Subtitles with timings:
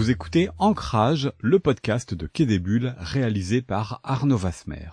[0.00, 2.58] Vous écoutez Ancrage, le podcast de Quai des
[2.96, 4.88] réalisé par Arnaud Vasmer.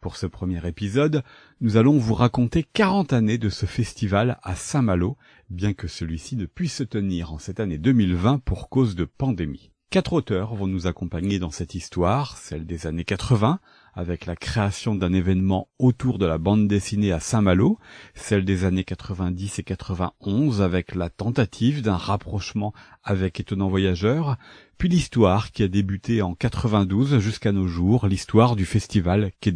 [0.00, 1.24] Pour ce premier épisode,
[1.60, 5.16] nous allons vous raconter 40 années de ce festival à Saint-Malo,
[5.50, 9.72] bien que celui-ci ne puisse se tenir en cette année 2020 pour cause de pandémie.
[9.90, 13.58] Quatre auteurs vont nous accompagner dans cette histoire, celle des années 80,
[13.96, 17.78] avec la création d'un événement autour de la bande dessinée à Saint-Malo,
[18.14, 24.36] celle des années 90 et 91 avec la tentative d'un rapprochement avec Étonnant Voyageur,
[24.76, 29.54] puis l'histoire qui a débuté en 92 jusqu'à nos jours, l'histoire du festival Quai.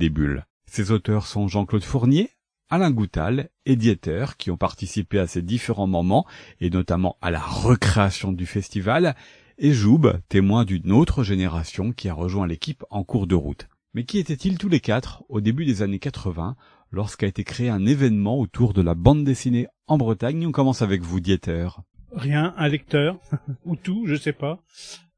[0.66, 2.30] Ces auteurs sont Jean-Claude Fournier,
[2.70, 6.24] Alain Goutal et Dieter qui ont participé à ces différents moments
[6.60, 9.14] et notamment à la recréation du festival
[9.58, 13.68] et Joub, témoin d'une autre génération qui a rejoint l'équipe en cours de route.
[13.94, 16.56] Mais qui étaient-ils tous les quatre au début des années 80
[16.92, 20.46] lorsqu'a été créé un événement autour de la bande dessinée en Bretagne?
[20.46, 21.68] On commence avec vous, Dieter.
[22.12, 23.18] Rien, un lecteur,
[23.64, 24.62] ou tout, je sais pas.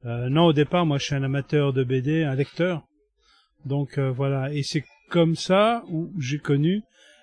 [0.05, 2.87] Euh, non, au départ, moi je suis un amateur de BD, un lecteur.
[3.65, 6.83] Donc euh, voilà, et c'est comme ça où j'ai connu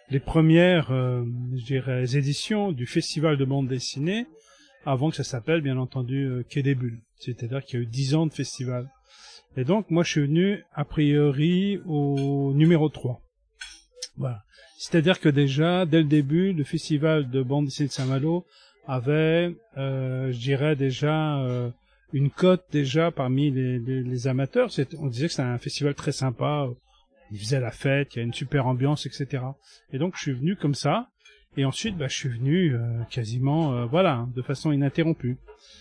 [0.10, 1.24] les premières, euh,
[1.56, 4.26] je éditions du festival de bande dessinée,
[4.86, 6.76] avant que ça s'appelle, bien entendu, euh, Quai des.
[7.18, 8.90] C'est-à-dire qu'il y a eu dix ans de festival.
[9.58, 13.22] Et donc, moi, je suis venu, a priori, au numéro 3.
[14.18, 14.44] Voilà.
[14.78, 18.46] C'est-à-dire que déjà, dès le début, le festival de bande de Saint-Malo
[18.88, 21.70] avait, euh, je dirais déjà, euh,
[22.14, 24.70] une cote déjà parmi les, les, les amateurs.
[25.00, 26.68] On disait que c'était un festival très sympa.
[27.32, 29.44] Il faisait la fête, il y a une super ambiance, etc.
[29.92, 31.10] Et donc, je suis venu comme ça.
[31.60, 35.36] Et ensuite, bah, je suis venu euh, quasiment, euh, voilà, de façon ininterrompue.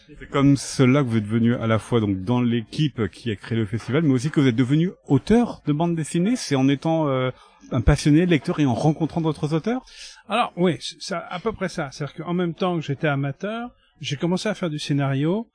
[0.08, 3.36] C'est comme cela que vous êtes venu à la fois donc dans l'équipe qui a
[3.36, 6.34] créé le festival, mais aussi que vous êtes devenu auteur de bande dessinée.
[6.34, 7.30] C'est en étant euh,
[7.70, 9.82] un passionné lecteur et en rencontrant d'autres auteurs?
[10.28, 11.90] Alors oui, c'est à peu près ça.
[11.92, 13.70] C'est-à-dire qu'en même temps que j'étais amateur,
[14.00, 15.48] j'ai commencé à faire du scénario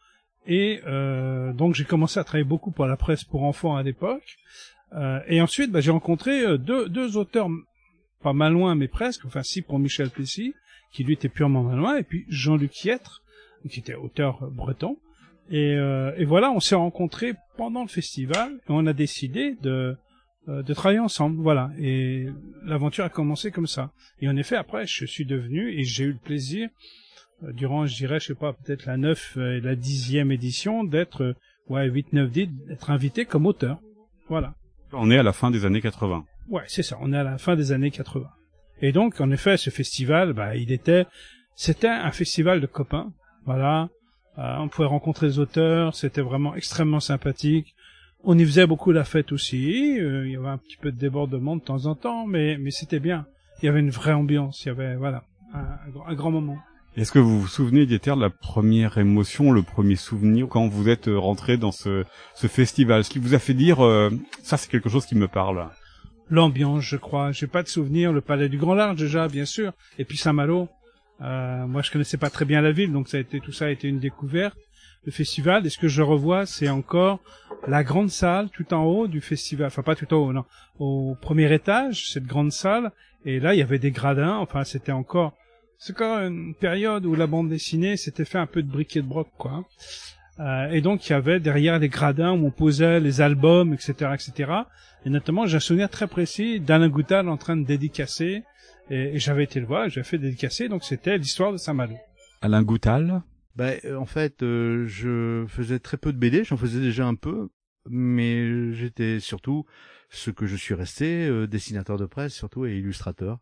[0.48, 4.38] et euh, donc j'ai commencé à travailler beaucoup pour la presse pour enfants à l'époque.
[4.94, 7.50] Euh, et ensuite, bah, j'ai rencontré deux, deux auteurs
[8.24, 9.26] pas malouins mais presque.
[9.26, 10.54] Enfin, si pour Michel Plessis,
[10.92, 13.24] qui lui était purement malouin, et puis Jean-Luc Yettre
[13.70, 14.98] qui était auteur breton.
[15.50, 19.96] Et, euh, et voilà, on s'est rencontrés pendant le festival et on a décidé de,
[20.48, 21.42] euh, de travailler ensemble.
[21.42, 22.28] Voilà, et
[22.64, 23.92] l'aventure a commencé comme ça.
[24.22, 26.70] Et en effet, après, je suis devenu et j'ai eu le plaisir,
[27.44, 31.36] euh, durant, je dirais, je sais pas, peut-être la 9 et la 10e édition, d'être,
[31.68, 33.80] ouais, 8, 9, 10, d'être invité comme auteur.
[34.30, 34.56] Voilà.
[34.94, 36.26] On est à la fin des années 80.
[36.50, 38.28] Ouais, c'est ça, on est à la fin des années 80.
[38.82, 41.06] Et donc, en effet, ce festival, bah, il était,
[41.56, 43.14] c'était un festival de copains.
[43.46, 43.90] Voilà,
[44.38, 47.76] euh, on pouvait rencontrer les auteurs, c'était vraiment extrêmement sympathique.
[48.24, 50.98] On y faisait beaucoup la fête aussi, euh, il y avait un petit peu de
[50.98, 53.26] débordement de temps en temps, mais, mais c'était bien.
[53.62, 56.58] Il y avait une vraie ambiance, il y avait voilà un, grand moment.
[56.96, 61.08] Est-ce que vous vous souvenez, Dieter, la première émotion, le premier souvenir quand vous êtes
[61.08, 63.04] rentré dans ce, ce festival?
[63.04, 64.10] Ce qui vous a fait dire, euh,
[64.42, 65.70] ça c'est quelque chose qui me parle
[66.30, 67.32] L'ambiance, je crois.
[67.32, 68.12] J'ai pas de souvenir.
[68.12, 69.74] Le Palais du Grand Large déjà, bien sûr.
[69.98, 70.70] Et puis Saint-Malo.
[71.22, 73.66] Euh, moi, je connaissais pas très bien la ville, donc ça a été tout ça
[73.66, 74.58] a été une découverte.
[75.06, 77.20] Le festival, et ce que je revois, c'est encore
[77.68, 79.68] la grande salle tout en haut du festival.
[79.68, 80.46] Enfin, pas tout en haut, non.
[80.80, 82.92] Au premier étage, cette grande salle.
[83.26, 84.38] Et là, il y avait des gradins.
[84.38, 85.34] Enfin, c'était encore,
[85.78, 89.08] c'est encore une période où la bande dessinée s'était fait un peu de briquet de
[89.08, 89.66] broc, quoi.
[90.40, 94.12] Euh, et donc, il y avait derrière les gradins où on posait les albums, etc.,
[94.14, 94.52] etc.
[95.06, 98.44] Et notamment, j'ai un souvenir très précis d'Alain Goutal en train de dédicacer
[98.90, 101.96] et, et j'avais été le voir, j'avais fait dédicacer, donc c'était l'histoire de Saint-Malo.
[102.42, 103.22] Alain Goutal
[103.56, 107.50] ben, En fait, euh, je faisais très peu de BD, j'en faisais déjà un peu,
[107.90, 109.66] mais j'étais surtout
[110.10, 113.40] ce que je suis resté, euh, dessinateur de presse surtout et illustrateur.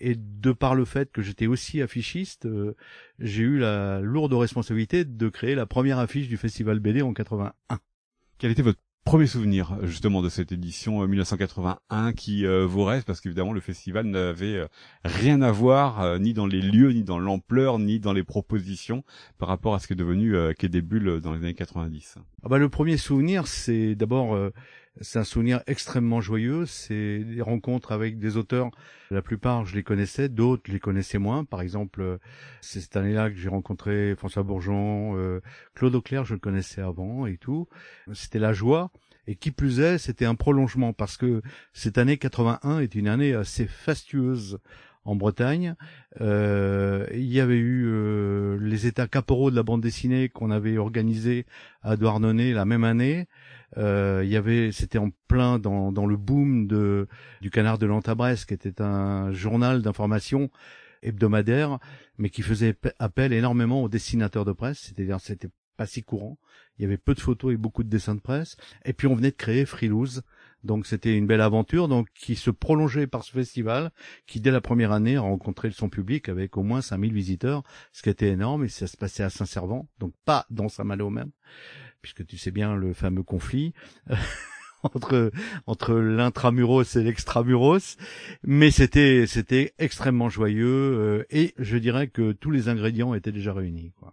[0.00, 2.74] Et de par le fait que j'étais aussi affichiste, euh,
[3.18, 7.78] j'ai eu la lourde responsabilité de créer la première affiche du festival BD en 81.
[8.38, 13.06] Quel était votre premier souvenir justement de cette édition 1981 qui euh, vous reste?
[13.06, 14.66] Parce qu'évidemment le festival n'avait euh,
[15.04, 19.04] rien à voir euh, ni dans les lieux ni dans l'ampleur ni dans les propositions
[19.38, 22.16] par rapport à ce qui est devenu Quai des Bulles dans les années 90.
[22.42, 24.36] Ah bah le premier souvenir c'est d'abord
[25.00, 28.70] c'est un souvenir extrêmement joyeux, c'est des rencontres avec des auteurs,
[29.10, 31.44] la plupart je les connaissais, d'autres les connaissais moins.
[31.44, 32.18] Par exemple,
[32.60, 35.40] c'est cette année-là que j'ai rencontré François Bourgeon,
[35.74, 37.68] Claude Auclair, je le connaissais avant et tout.
[38.12, 38.90] C'était la joie.
[39.26, 43.34] Et qui plus est, c'était un prolongement parce que cette année 81 est une année
[43.34, 44.60] assez fastueuse
[45.06, 45.74] en Bretagne.
[46.20, 50.78] Euh, il y avait eu euh, les états caporaux de la bande dessinée qu'on avait
[50.78, 51.46] organisé
[51.82, 53.26] à Douarnenez la même année.
[53.76, 57.08] Euh, il y avait, c'était en plein dans, dans le boom de
[57.40, 60.50] du Canard de l'Antabresse, qui était un journal d'information
[61.02, 61.78] hebdomadaire,
[62.18, 64.78] mais qui faisait appel énormément aux dessinateurs de presse.
[64.78, 66.38] C'est-à-dire, c'était pas si courant.
[66.78, 68.56] Il y avait peu de photos et beaucoup de dessins de presse.
[68.84, 70.22] Et puis on venait de créer Freeloose.
[70.64, 73.92] Donc c'était une belle aventure donc qui se prolongeait par ce festival
[74.26, 78.02] qui dès la première année a rencontré son public avec au moins 5000 visiteurs, ce
[78.02, 81.30] qui était énorme et ça se passait à Saint-Servant, donc pas dans Saint-Malo même,
[82.06, 83.72] puisque tu sais bien le fameux conflit.
[84.84, 85.32] entre
[85.66, 87.96] entre l'intramuros et l'extramuros,
[88.44, 93.52] mais c'était c'était extrêmement joyeux euh, et je dirais que tous les ingrédients étaient déjà
[93.52, 93.92] réunis.
[93.98, 94.12] Quoi.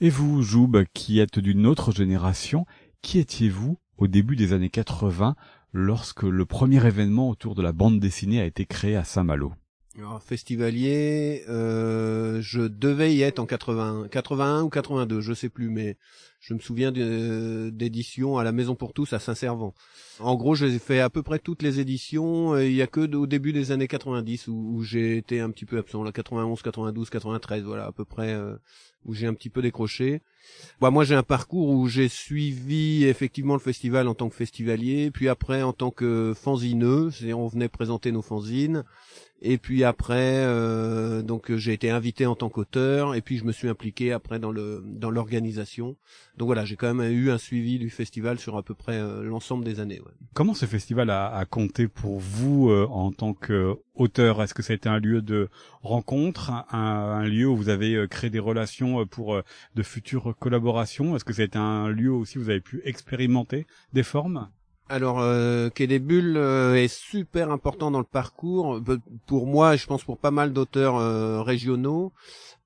[0.00, 2.66] Et vous, Joub, qui êtes d'une autre génération,
[3.00, 5.34] qui étiez-vous au début des années 80
[5.72, 9.54] lorsque le premier événement autour de la bande dessinée a été créé à Saint-Malo?
[9.98, 15.68] Alors, festivalier, euh, je devais y être en 80, 81 ou 82, je sais plus,
[15.68, 15.96] mais
[16.40, 19.74] je me souviens d'éditions à la Maison pour tous à Saint-Servant.
[20.20, 22.58] En gros, j'ai fait à peu près toutes les éditions.
[22.58, 25.76] Il y a que au début des années 90 où, j'ai été un petit peu
[25.78, 28.56] absent, la 91, 92, 93, voilà à peu près euh,
[29.04, 30.22] où j'ai un petit peu décroché.
[30.80, 35.10] Bah, moi, j'ai un parcours où j'ai suivi effectivement le festival en tant que festivalier,
[35.10, 38.84] puis après en tant que fanzineux, on venait présenter nos fanzines.
[39.42, 43.52] Et puis après, euh, donc j'ai été invité en tant qu'auteur, et puis je me
[43.52, 45.96] suis impliqué après dans le dans l'organisation.
[46.36, 49.22] Donc voilà, j'ai quand même eu un suivi du festival sur à peu près euh,
[49.22, 50.02] l'ensemble des années.
[50.34, 54.42] Comment ce festival a, a compté pour vous euh, en tant qu'auteur?
[54.42, 55.48] Est-ce que ça a été un lieu de
[55.82, 59.40] rencontre, un, un, lieu où vous avez créé des relations pour
[59.74, 61.16] de futures collaborations?
[61.16, 64.50] Est-ce que ça a été un lieu aussi où vous avez pu expérimenter des formes?
[64.90, 68.80] Alors, euh, Quai Bulles euh, est super important dans le parcours,
[69.26, 72.12] pour moi je pense pour pas mal d'auteurs euh, régionaux,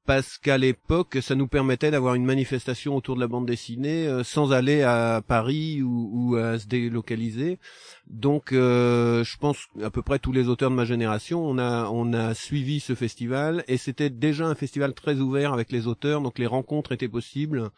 [0.06, 4.22] parce qu'à l'époque, ça nous permettait d'avoir une manifestation autour de la bande dessinée euh,
[4.22, 7.58] sans aller à Paris ou, à se délocaliser.
[8.06, 12.34] Donc, euh, je pense à peu près tous les auteurs de ma génération, on a
[12.34, 16.46] suivi ce festival et c'était déjà un festival très ouvert avec les auteurs, donc les
[16.46, 17.70] rencontres étaient possibles,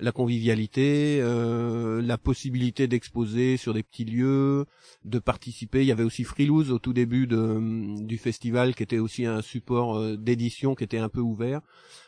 [0.00, 4.66] la convivialité, euh, la possibilité d'exposer sur des petits lieux,
[5.04, 5.82] de participer.
[5.82, 9.96] Il y avait aussi Freeloose au tout début du festival, qui était aussi un support
[9.96, 11.60] euh, d'édition qui était un peu ouvert.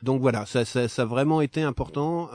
[0.03, 2.31] Donc voilà, ça, ça, a vraiment été important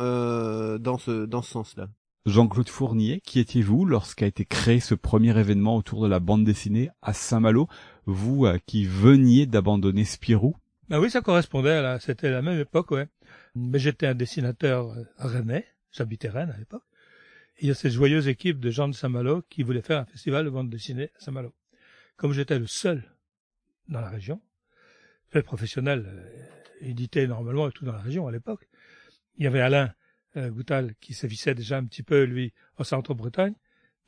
[0.79, 1.89] dans ce dans ce sens-là.
[2.25, 6.89] Jean-Claude Fournier, qui étiez-vous lorsqu'a été créé ce premier événement autour de la bande dessinée
[7.03, 7.67] à Saint-Malo,
[8.07, 10.55] vous euh, qui veniez d'abandonner Spirou?
[10.89, 13.07] Ben oui, ça correspondait à la, c'était la même époque, ouais.
[13.53, 16.81] Mais j'étais un dessinateur euh, rennais, j'habitais Rennes à l'époque.
[17.59, 20.45] Il y a cette joyeuse équipe de gens de Saint-Malo qui voulaient faire un festival
[20.45, 21.53] de bande dessinée à Saint-Malo.
[22.17, 23.03] Comme j'étais le seul
[23.87, 24.41] dans la région,
[25.29, 28.67] fait professionnel, euh, édité normalement et tout dans la région à l'époque,
[29.37, 29.93] il y avait Alain
[30.37, 33.55] euh, Goutal qui sévissait déjà un petit peu, lui, au centre-Bretagne,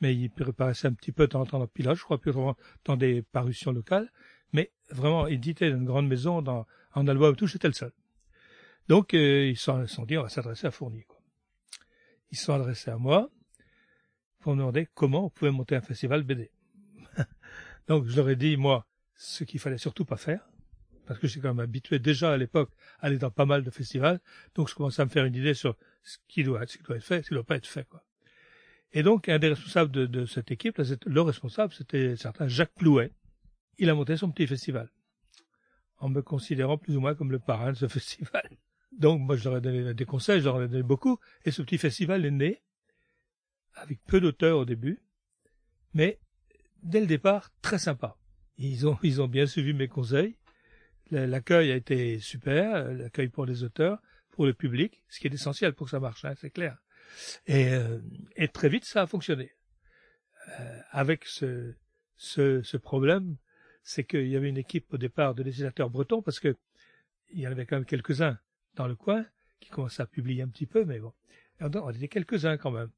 [0.02, 2.34] mais il paraissait un petit peu temps dans Pilote, je crois, plus
[2.86, 4.12] dans des parutions locales,
[4.54, 7.92] mais vraiment édité dans une grande maison, dans, en et tout, j'étais le seul.
[8.88, 11.04] Donc, euh, ils se sont dit, on va s'adresser à Fournier.
[11.08, 11.20] Quoi.
[12.32, 13.30] Ils se sont adressés à moi
[14.40, 16.52] pour me demander comment on pouvait monter un festival BD.
[17.88, 20.48] Donc, je leur ai dit, moi, ce qu'il fallait surtout pas faire,
[21.08, 23.72] parce que j'étais quand même habitué déjà à l'époque à aller dans pas mal de
[23.72, 24.20] festivals,
[24.54, 25.76] donc je commençais à me faire une idée sur
[26.08, 28.04] ce qui doit, être fait, ce qui doit pas être fait, quoi.
[28.94, 33.12] Et donc, un des responsables de, cette équipe, le responsable, c'était certain Jacques Plouet.
[33.78, 34.90] Il a monté son petit festival,
[35.98, 38.50] en me considérant plus ou moins comme le parrain de ce festival.
[38.98, 41.62] Donc, moi, je leur ai donné des conseils, je leur ai donné beaucoup, et ce
[41.62, 42.64] petit festival est né,
[43.76, 45.02] avec peu d'auteurs au début,
[45.94, 46.20] mais,
[46.82, 48.18] dès le départ, très sympa.
[48.58, 50.38] Ils ont, ils ont bien suivi mes conseils,
[51.12, 54.02] L'accueil a été super, l'accueil pour les auteurs,
[54.38, 56.78] pour le public, ce qui est essentiel pour que ça marche, hein, c'est clair.
[57.48, 57.98] Et, euh,
[58.36, 59.52] et, très vite, ça a fonctionné.
[60.60, 61.74] Euh, avec ce,
[62.18, 63.38] ce, ce problème,
[63.82, 66.56] c'est qu'il y avait une équipe au départ de législateurs bretons, parce que
[67.32, 68.38] il y en avait quand même quelques-uns
[68.76, 69.26] dans le coin
[69.60, 71.14] qui commençaient à publier un petit peu, mais bon,
[71.60, 72.92] on était quelques-uns quand même.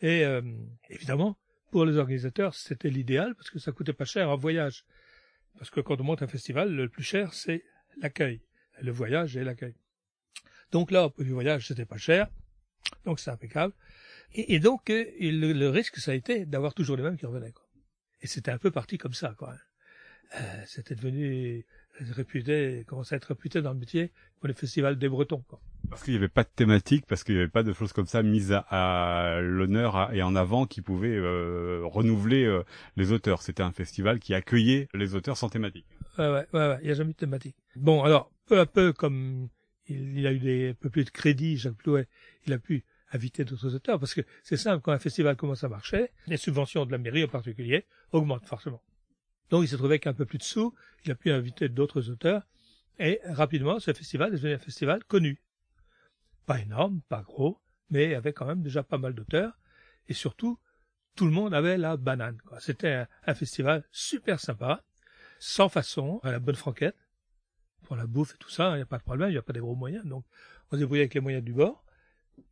[0.00, 0.42] Et euh,
[0.90, 1.36] évidemment,
[1.72, 4.84] pour les organisateurs, c'était l'idéal parce que ça coûtait pas cher en voyage.
[5.58, 7.64] Parce que quand on monte un festival, le plus cher, c'est
[8.00, 8.42] l'accueil.
[8.80, 9.74] Le voyage et l'accueil.
[10.72, 12.28] Donc là, au du voyage, c'était pas cher.
[13.04, 13.72] Donc c'est impeccable.
[14.36, 17.52] Et, donc, euh, le, risque, ça a été d'avoir toujours les mêmes qui revenaient.
[17.52, 17.64] Quoi.
[18.20, 19.32] Et c'était un peu parti comme ça.
[19.38, 19.54] quoi.
[20.34, 21.64] Euh, c'était devenu
[22.00, 25.44] réputé, commençait à être réputé dans le métier pour les festivals des Bretons.
[25.46, 25.60] Quoi.
[25.88, 28.06] Parce qu'il n'y avait pas de thématique, parce qu'il n'y avait pas de choses comme
[28.06, 32.64] ça mises à, l'honneur et en avant qui pouvaient euh, renouveler euh,
[32.96, 33.42] les auteurs.
[33.42, 35.86] C'était un festival qui accueillait les auteurs sans thématique.
[36.18, 37.56] Ouais, ouais, ouais, il n'y a jamais de thématique.
[37.76, 39.48] Bon, alors, peu à peu, comme
[39.88, 42.08] il, a eu des, un peu plus de crédit, Jacques Plouet,
[42.46, 45.68] il a pu inviter d'autres auteurs, parce que c'est simple, quand un festival commence à
[45.68, 48.82] marcher, les subventions de la mairie en particulier augmentent forcément.
[49.50, 50.74] Donc il s'est trouvé qu'un peu plus de sous,
[51.04, 52.42] il a pu inviter d'autres auteurs,
[52.98, 55.40] et rapidement, ce festival est devenu un festival connu.
[56.46, 57.60] Pas énorme, pas gros,
[57.90, 59.58] mais il avait quand même déjà pas mal d'auteurs.
[60.08, 60.58] Et surtout,
[61.16, 62.38] tout le monde avait la banane.
[62.60, 64.84] C'était un festival super sympa,
[65.38, 66.96] sans façon, à la bonne franquette,
[67.84, 69.42] pour la bouffe et tout ça, il n'y a pas de problème, il n'y a
[69.42, 70.24] pas des gros moyens, donc
[70.70, 71.84] on se débrouillait avec les moyens du bord,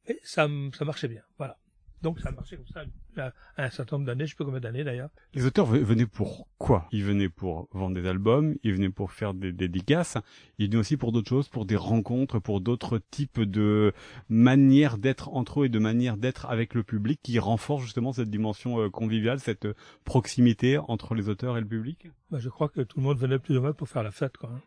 [0.07, 0.49] et ça,
[0.79, 1.23] ça marchait bien.
[1.39, 1.59] Voilà.
[2.03, 4.59] Donc ça a marché comme ça à un certain nombre d'années, je sais pas combien
[4.59, 5.11] d'années d'ailleurs.
[5.35, 6.89] Les auteurs ve- venaient pour quoi?
[6.91, 10.19] Ils venaient pour vendre des albums, ils venaient pour faire des dédicaces,
[10.59, 13.93] ils venaient aussi pour d'autres choses, pour des rencontres, pour d'autres types de
[14.29, 18.31] manières d'être entre eux et de manières d'être avec le public qui renforcent justement cette
[18.31, 19.75] dimension euh, conviviale, cette euh,
[20.05, 22.09] proximité entre les auteurs et le public?
[22.33, 24.37] Bah, je crois que tout le monde venait plus ou moins pour faire la fête,
[24.39, 24.51] quoi.
[24.53, 24.61] hein.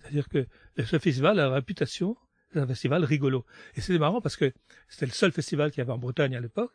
[0.00, 0.46] C'est-à-dire que
[0.78, 2.16] ce festival a la réputation
[2.54, 3.44] d'un festival rigolo.
[3.74, 4.52] Et c'était marrant parce que
[4.88, 6.72] c'était le seul festival qu'il y avait en Bretagne à l'époque.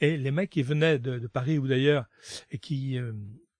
[0.00, 2.04] Et les mecs qui venaient de, Paris ou d'ailleurs
[2.50, 3.12] et qui, euh,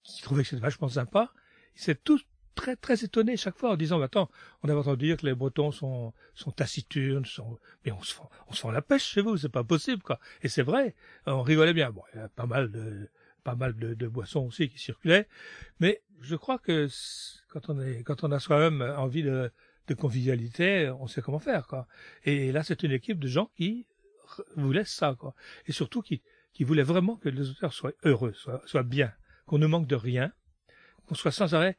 [0.03, 1.33] qui trouvaient que c'était vachement sympa,
[1.77, 4.31] ils étaient tous très très étonnés chaque fois en disant attends
[4.63, 8.31] on avait entendu dire que les Bretons sont sont taciturnes sont mais on se fend,
[8.49, 10.95] on se fend la pêche chez vous c'est pas possible quoi et c'est vrai
[11.27, 13.11] on rigolait bien bon il y a pas mal de
[13.49, 15.27] pas mal de, boissons aussi qui circulaient
[15.81, 16.89] mais je crois que
[17.53, 19.51] quand on est quand on a soi-même envie de,
[19.89, 21.87] de convivialité on sait comment faire quoi
[22.25, 23.87] et là c'est une équipe de gens qui
[24.35, 25.33] r- voulaient ça quoi
[25.67, 26.23] et surtout qui
[26.55, 28.35] qui voulaient vraiment que les auteurs soient heureux
[28.73, 29.13] soient bien
[29.47, 30.33] qu'on ne manque de rien
[31.07, 31.77] qu'on soit sans arrêt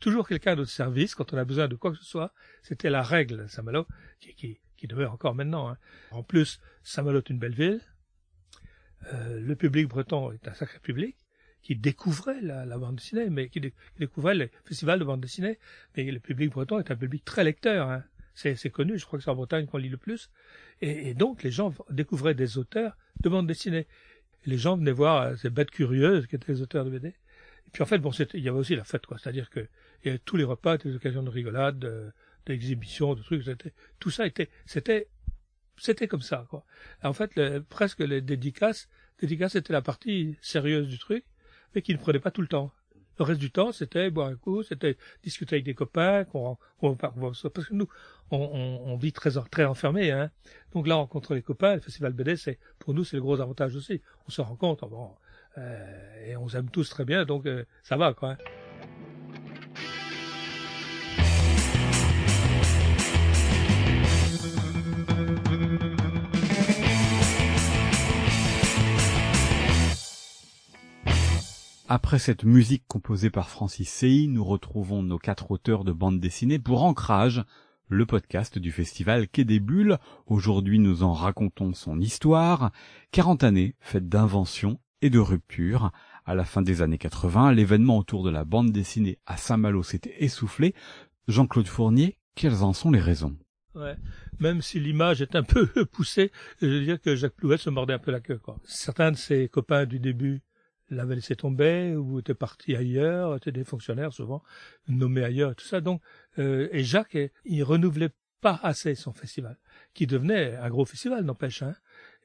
[0.00, 2.32] toujours quelqu'un à notre service quand on a besoin de quoi que ce soit.
[2.62, 3.84] C'était la règle, Saint-Malo,
[4.20, 5.68] qui, qui, qui demeure encore maintenant.
[5.68, 5.76] hein.
[6.12, 7.80] En plus, Saint-Malo est une belle ville.
[9.12, 11.16] Euh, le public breton est un sacré public
[11.62, 15.20] qui découvrait la, la bande dessinée, mais qui, dé- qui découvrait les festivals de bande
[15.20, 15.58] dessinée.
[15.96, 17.88] Mais le public breton est un public très lecteur.
[17.88, 18.04] Hein.
[18.34, 20.30] C'est, connu, je crois que c'est en Bretagne qu'on lit le plus.
[20.80, 23.86] Et, et donc, les gens découvraient des auteurs de bande dessinée.
[24.46, 27.08] Les gens venaient voir euh, ces bêtes curieuses qui étaient les auteurs de BD.
[27.08, 29.18] Et puis en fait, bon, il y avait aussi la fête, quoi.
[29.18, 29.66] C'est-à-dire que
[30.04, 32.12] il tous les repas, les occasions de rigolade, de-
[32.46, 33.42] d'exhibition, de trucs.
[33.44, 35.08] C'était, tout ça était, c'était,
[35.78, 36.64] c'était comme ça, quoi.
[37.02, 38.88] En fait, presque les dédicaces,
[39.20, 41.24] dédicaces c'était la partie sérieuse du truc,
[41.74, 42.72] mais qui ne prenait pas tout le temps.
[43.18, 47.66] Le reste du temps, c'était boire un coup, c'était discuter avec des copains, qu'on, parce
[47.68, 47.88] que nous,
[48.30, 50.30] on, on, on vit très, très enfermé, hein.
[50.72, 53.74] Donc là, rencontrer les copains, le festival BD, c'est, pour nous, c'est le gros avantage
[53.74, 54.00] aussi.
[54.28, 55.10] On se rencontre, bon,
[55.56, 58.32] euh, et on s'aime tous très bien, donc euh, ça va, quoi.
[58.32, 58.67] hein.
[71.90, 76.58] Après cette musique composée par Francis Sey, nous retrouvons nos quatre auteurs de bande dessinée
[76.58, 77.42] pour Ancrage,
[77.88, 79.96] le podcast du festival Quai des Bulles.
[80.26, 82.72] Aujourd'hui, nous en racontons son histoire.
[83.12, 85.90] 40 années faites d'invention et de rupture.
[86.26, 90.22] À la fin des années 80, l'événement autour de la bande dessinée à Saint-Malo s'était
[90.22, 90.74] essoufflé.
[91.26, 93.34] Jean-Claude Fournier, quelles en sont les raisons?
[93.74, 93.96] Ouais.
[94.40, 97.94] Même si l'image est un peu poussée, je veux dire que Jacques Plouet se mordait
[97.94, 98.36] un peu la queue.
[98.36, 98.58] Quoi.
[98.64, 100.42] Certains de ses copains du début
[100.90, 104.42] l'avaient laissé tomber ou étaient partis ailleurs, étaient des fonctionnaires souvent,
[104.88, 105.80] nommés ailleurs tout ça.
[105.80, 106.00] Donc,
[106.38, 109.58] euh, et Jacques, eh, il renouvelait pas assez son festival,
[109.94, 111.62] qui devenait un gros festival, n'empêche.
[111.62, 111.74] Hein.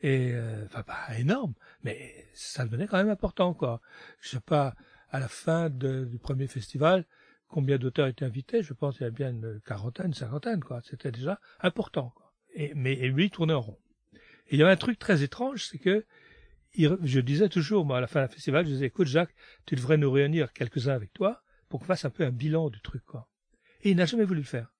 [0.01, 1.53] Et euh, enfin, pas énorme,
[1.83, 3.53] mais ça devenait quand même important.
[3.53, 3.81] quoi.
[4.19, 4.75] Je sais pas,
[5.09, 7.05] à la fin du premier festival,
[7.47, 8.61] combien d'auteurs étaient invités?
[8.61, 10.81] Je pense qu'il y avait bien une quarantaine, une cinquantaine, quoi.
[10.83, 12.33] C'était déjà important, quoi.
[12.53, 13.79] Et, mais et lui, il tournait en rond.
[14.47, 16.05] Et il y avait un truc très étrange, c'est que
[16.75, 19.97] je disais toujours, moi, à la fin du festival, je disais, écoute, Jacques, tu devrais
[19.97, 23.29] nous réunir quelques-uns avec toi pour qu'on fasse un peu un bilan du truc, quoi.
[23.81, 24.73] Et il n'a jamais voulu le faire.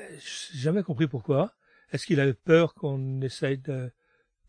[0.00, 0.16] Euh,
[0.54, 1.54] jamais compris pourquoi.
[1.92, 3.90] Est-ce qu'il avait peur qu'on essaye de,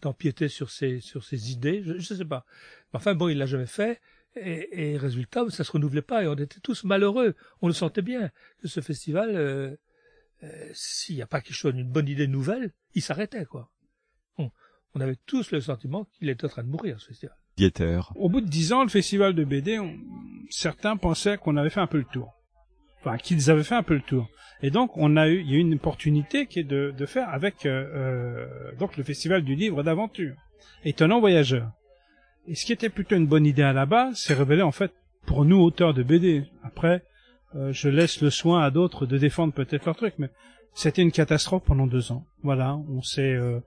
[0.02, 1.84] d'empiéter sur ses, sur ses idées?
[1.84, 2.46] Je, je sais pas.
[2.94, 4.02] Mais enfin, bon, il l'a jamais fait.
[4.36, 7.36] Et, résultat, ça se renouvelait pas et on était tous malheureux.
[7.62, 9.76] On le sentait bien que ce festival, euh,
[10.44, 13.72] euh, s'il n'y a pas quelque chose, une bonne idée nouvelle, il s'arrêtait quoi.
[14.38, 14.52] On,
[14.98, 17.36] on avait tous le sentiment qu'il était en train de mourir ce festival.
[17.58, 18.00] Dieter.
[18.16, 19.96] Au bout de dix ans, le festival de BD, on-
[20.50, 22.34] certains pensaient qu'on avait fait un peu le tour.
[23.00, 24.28] Enfin, qu'ils avaient fait un peu le tour.
[24.62, 27.06] Et donc, on a eu, il y a eu une opportunité qui est de, de
[27.06, 28.48] faire avec euh, euh,
[28.80, 30.36] donc le festival du livre d'aventure,
[30.84, 31.72] étonnant voyageur.
[32.48, 34.92] Et ce qui était plutôt une bonne idée à la base, s'est révélé en fait
[35.26, 36.46] pour nous auteurs de BD.
[36.64, 37.04] Après,
[37.56, 40.30] euh, je laisse le soin à d'autres de défendre peut-être leur truc, mais
[40.74, 42.26] c'était une catastrophe pendant deux ans.
[42.44, 43.60] Voilà, on s'est euh,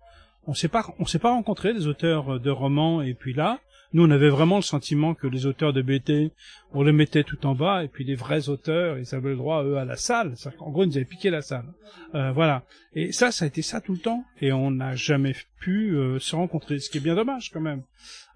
[0.46, 3.60] on s'est pas on s'est pas rencontrés les auteurs de romans et puis là
[3.92, 6.32] nous on avait vraiment le sentiment que les auteurs de BT
[6.72, 9.64] on les mettait tout en bas et puis les vrais auteurs ils avaient le droit
[9.64, 10.34] eux à la salle.
[10.60, 11.66] En gros ils nous avaient piqué la salle.
[12.14, 12.62] Euh, voilà.
[12.94, 14.24] Et ça ça a été ça tout le temps.
[14.40, 17.82] Et on n'a jamais pu euh, se rencontrer ce qui est bien dommage quand même.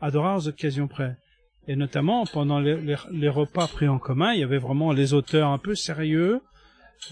[0.01, 1.17] À de rares occasions près.
[1.69, 5.59] Et notamment pendant les repas pris en commun il y avait vraiment les auteurs un
[5.59, 6.43] peu sérieux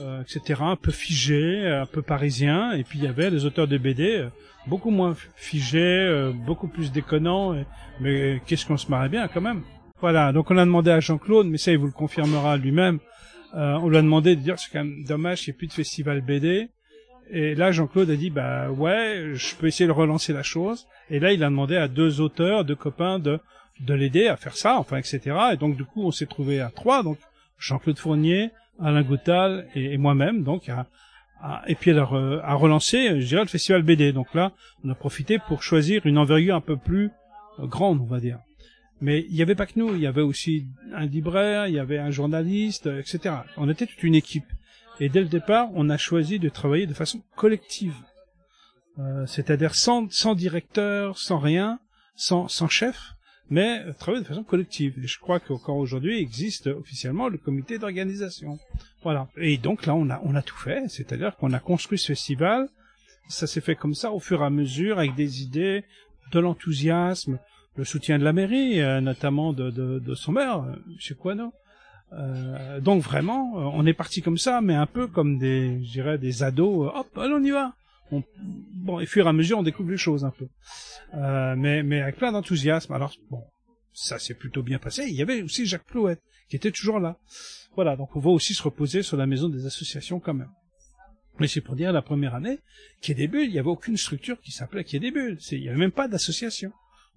[0.01, 3.69] euh, etc., un peu figé, un peu parisien, et puis il y avait les auteurs
[3.69, 4.29] de BD euh,
[4.67, 7.55] beaucoup moins figés, euh, beaucoup plus déconnants,
[8.01, 9.63] mais qu'est-ce qu'on se marrait bien quand même.
[10.01, 12.99] Voilà, donc on a demandé à Jean-Claude, mais ça il vous le confirmera lui-même,
[13.55, 15.73] on lui a demandé de dire c'est quand même dommage qu'il n'y ait plus de
[15.73, 16.71] festival BD,
[17.31, 21.21] et là Jean-Claude a dit bah ouais, je peux essayer de relancer la chose, et
[21.21, 23.39] là il a demandé à deux auteurs, deux copains de
[23.81, 25.21] de l'aider à faire ça, enfin etc.
[25.53, 27.19] Et donc du coup on s'est trouvé à trois, donc
[27.59, 28.51] Jean-Claude Fournier,
[28.83, 30.87] Alain Goutal et, moi-même, donc à,
[31.67, 34.13] et puis euh, à relancer, euh, je dirais, le festival BD.
[34.13, 34.53] Donc là,
[34.85, 37.11] on a profité pour choisir une envergure un peu plus
[37.59, 38.39] euh, grande, on va dire.
[39.01, 41.81] Mais il n'y avait pas que nous, il y avait aussi un libraire, il y
[41.81, 43.35] avait un journaliste, etc.
[43.57, 44.47] On était toute une équipe.
[45.01, 47.95] Et dès le départ, on a choisi de travailler de façon collective.
[49.27, 51.81] C'est-à-dire sans, directeur, sans rien,
[52.15, 53.15] sans chef,
[53.53, 54.95] mais travailler de façon collective.
[55.05, 58.59] Et je crois qu'encore aujourd'hui existe officiellement le comité d'organisation.
[59.03, 59.29] Voilà.
[59.37, 60.89] Et donc là, on a, on a tout fait.
[60.89, 62.69] C'est-à-dire qu'on a construit ce festival.
[63.29, 65.85] Ça s'est fait comme ça au fur et à mesure, avec des idées,
[66.33, 67.39] de l'enthousiasme,
[67.77, 71.17] le soutien de la mairie, euh, notamment de, de, de son maire, M.
[71.21, 71.53] Coano.
[72.15, 75.93] Euh, donc vraiment, euh, on est parti comme ça, mais un peu comme des, je
[75.93, 76.87] dirais, des ados.
[76.87, 77.75] euh, hop, allez, on y va.
[78.13, 78.23] On-
[78.75, 80.47] bon, et fur et à mesure, on découvre les choses un peu.
[81.15, 82.93] Euh, mais, mais avec plein d'enthousiasme.
[82.93, 83.43] Alors, bon,
[83.93, 85.05] ça s'est plutôt bien passé.
[85.09, 87.19] Il y avait aussi Jacques Plouet, qui était toujours là.
[87.75, 90.51] Voilà, donc on va aussi se reposer sur la maison des associations quand même.
[91.41, 92.59] Mais c'est pour dire, la première année,
[93.01, 95.39] Quai des Bulles, il n'y avait aucune structure qui s'appelait des Bulles.
[95.41, 96.71] C'est- Il n'y avait même pas d'association.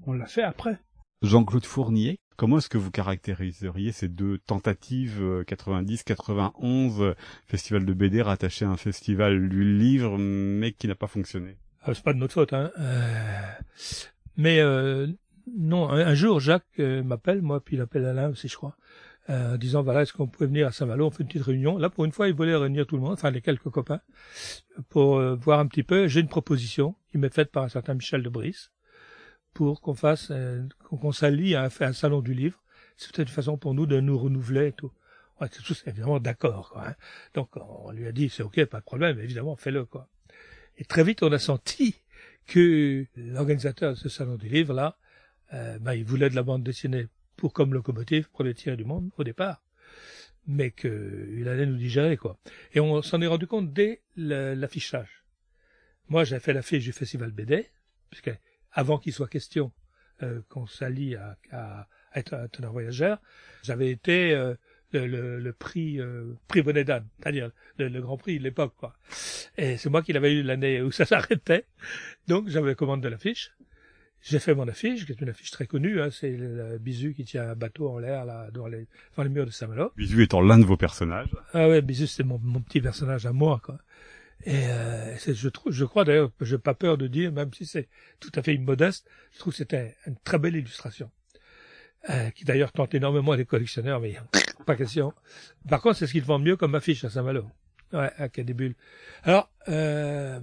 [0.08, 0.80] On l'a fait après.
[1.22, 7.14] Jean-Claude Fournier, comment est-ce que vous caractériseriez ces deux tentatives 90-91 euh,
[7.46, 11.58] festival de BD rattaché à un festival du livre mais qui n'a pas fonctionné?
[11.82, 12.72] Ah, c'est pas de notre faute, hein.
[12.80, 13.42] Euh,
[14.38, 15.08] Mais euh,
[15.54, 18.76] non, un, jour, Jacques euh, m'appelle, moi, puis il appelle Alain aussi, je crois,
[19.30, 21.78] euh, en disant voilà, est-ce qu'on pouvait venir à Saint-Malo, on fait une petite réunion.
[21.78, 24.02] Là, pour une fois, il voulait réunir tout le monde, enfin les quelques copains,
[24.90, 26.08] pour euh, voir un petit peu.
[26.08, 28.72] J'ai une proposition qui m'est faite par un certain Michel de Brice
[29.56, 32.62] pour qu'on fasse, euh, qu'on s'allie à un, salon du livre.
[32.98, 34.92] C'est peut-être une façon pour nous de nous renouveler et tout.
[35.40, 36.90] On était tous évidemment d'accord, quoi.
[36.90, 36.96] hein.
[37.34, 40.10] Donc on lui a dit c'est ok, pas de problème, évidemment, fais-le, quoi.
[40.78, 41.96] Et très vite, on a senti
[42.48, 44.98] que l'organisateur de ce salon du livre là,
[45.54, 48.84] euh, ben, il voulait de la bande dessinée pour comme locomotive pour les tirer du
[48.84, 49.64] monde au départ,
[50.48, 52.38] mais qu'il allait nous digérer quoi.
[52.74, 55.24] Et on s'en est rendu compte dès l'affichage.
[56.10, 57.70] Moi, j'ai fait l'affiche du festival BD,
[58.10, 58.32] puisque
[58.76, 59.72] avant qu'il soit question
[60.22, 63.20] euh, qu'on s'allie à, à, à être un teneur voyageur,
[63.64, 64.54] j'avais été euh,
[64.92, 68.74] le, le, le prix euh, prix Bonnet d'âne, c'est-à-dire le, le grand prix de l'époque
[68.78, 68.96] quoi.
[69.58, 71.66] Et c'est moi qui l'avais eu l'année où ça s'arrêtait.
[72.28, 73.52] Donc j'avais commande de l'affiche.
[74.22, 76.02] J'ai fait mon affiche, qui est une affiche très connue.
[76.02, 79.30] Hein, c'est le, Bisu qui tient un bateau en l'air là dans les, dans les
[79.30, 79.92] murs de Saint-Malo.
[79.96, 81.30] Bisu étant l'un de vos personnages.
[81.54, 83.78] Ah ouais, Bisu c'était mon, mon petit personnage à moi quoi.
[84.44, 87.90] Et euh, c'est- je je crois d'ailleurs, j'ai pas peur de dire, même si c'est
[88.20, 91.10] tout à fait immodeste, je trouve que c'était une très belle illustration,
[92.10, 94.16] euh, qui d'ailleurs tente énormément les collectionneurs, mais
[94.66, 95.14] pas question.
[95.68, 97.50] Par contre, c'est ce qu'ils vendent mieux comme affiche à Saint-Malo,
[97.94, 98.76] ouais, à Bulles.
[99.24, 100.40] Alors, euh,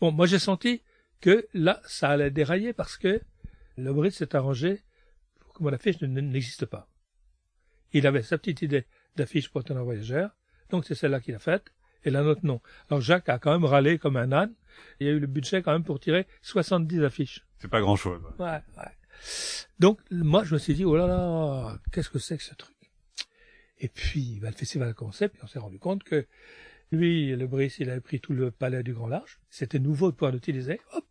[0.00, 0.82] bon, moi j'ai senti
[1.20, 3.20] que là, ça allait dérailler parce que
[3.76, 4.82] le Brice s'est arrangé
[5.40, 6.88] pour que mon affiche ne- n'existe pas.
[7.92, 8.84] Il avait sa petite idée
[9.16, 10.36] d'affiche pour teneur voyageur,
[10.68, 11.72] donc c'est celle-là qu'il a faite,
[12.04, 12.60] et la nôtre non.
[12.90, 14.52] Alors Jacques a quand même râlé comme un âne,
[15.00, 17.46] il y a eu le budget quand même pour tirer 70 affiches.
[17.58, 18.22] C'est pas grand-chose.
[18.38, 18.92] Ouais, ouais.
[19.78, 22.76] Donc moi je me suis dit, oh là là, qu'est-ce que c'est que ce truc?
[23.78, 26.26] Et puis bah, le festival a commencé, puis on s'est rendu compte que
[26.90, 30.16] lui, le Brice, il avait pris tout le palais du Grand Large, c'était nouveau de
[30.16, 31.04] pouvoir l'utiliser, hop,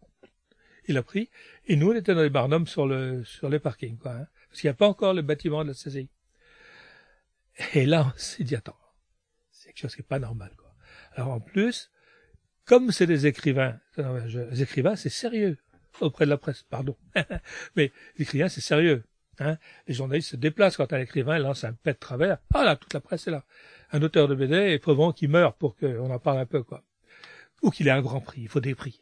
[0.88, 1.30] il a pris,
[1.66, 4.62] et nous on était dans les barnums sur le sur les parkings, quoi, hein, parce
[4.62, 6.10] qu'il n'y a pas encore le bâtiment de la CCI.
[7.74, 8.78] Et là, on s'est dit, attends,
[9.52, 10.67] c'est quelque chose qui est pas normal, quoi.
[11.18, 11.92] Alors en plus,
[12.66, 15.58] comme c'est des écrivains, les écrivains, c'est sérieux
[16.00, 16.96] auprès de la presse, pardon.
[17.76, 19.04] Mais l'écrivain, c'est sérieux.
[19.40, 22.38] Hein les journalistes se déplacent quand un écrivain lance un pet de travers.
[22.54, 23.44] Ah là, toute la presse est là.
[23.92, 26.84] Un auteur de BD est probablement qu'il meurt pour qu'on en parle un peu, quoi.
[27.64, 28.42] Ou qu'il ait un grand prix.
[28.42, 29.02] Il faut des prix.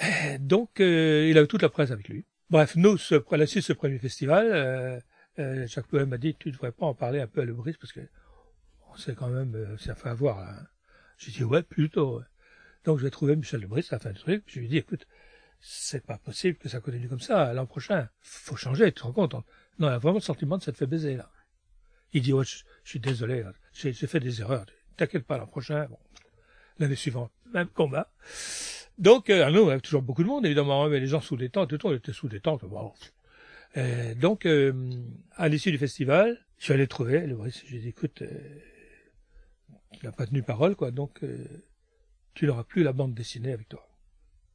[0.00, 2.24] Et donc, euh, il avait toute la presse avec lui.
[2.50, 2.96] Bref, nous,
[3.30, 5.00] la suite de ce premier festival, euh,
[5.38, 7.76] euh, Jacques Plouet m'a dit, tu devrais pas en parler un peu à Le Brice
[7.76, 8.00] parce que
[8.92, 10.40] on sait quand même, euh, ça fait avoir.
[10.40, 10.66] Là, hein.
[11.20, 12.18] J'ai dit, ouais, plutôt.
[12.18, 12.24] ouais.
[12.84, 14.42] Donc, je vais trouver Michel Le Brice à la fin du truc.
[14.46, 15.06] Je lui ai dit, écoute,
[15.60, 17.52] c'est pas possible que ça continue comme ça.
[17.52, 19.34] L'an prochain, faut changer, tu te rends compte.
[19.34, 19.44] on-
[19.78, 21.30] Non, il a vraiment le sentiment de s'être fait baiser, là.
[22.14, 24.66] Il dit, ouais, je, suis désolé, j'ai j'ai fait des erreurs.
[24.96, 25.98] T'inquiète pas, l'an prochain, bon,
[26.78, 28.10] l'année suivante, même combat.
[28.98, 31.50] Donc, euh, il y avait toujours beaucoup de monde, évidemment, mais les gens sous des
[31.50, 32.64] tentes, tout ils étaient sous des tentes.
[34.16, 34.72] Donc, euh,
[35.36, 37.62] à l'issue du festival, je suis allé trouver le Brice.
[37.66, 38.28] J'ai dit, écoute, euh,
[39.92, 40.90] il n'a pas tenu parole, quoi.
[40.90, 41.44] Donc, euh,
[42.34, 43.86] tu n'auras plus la bande dessinée avec toi.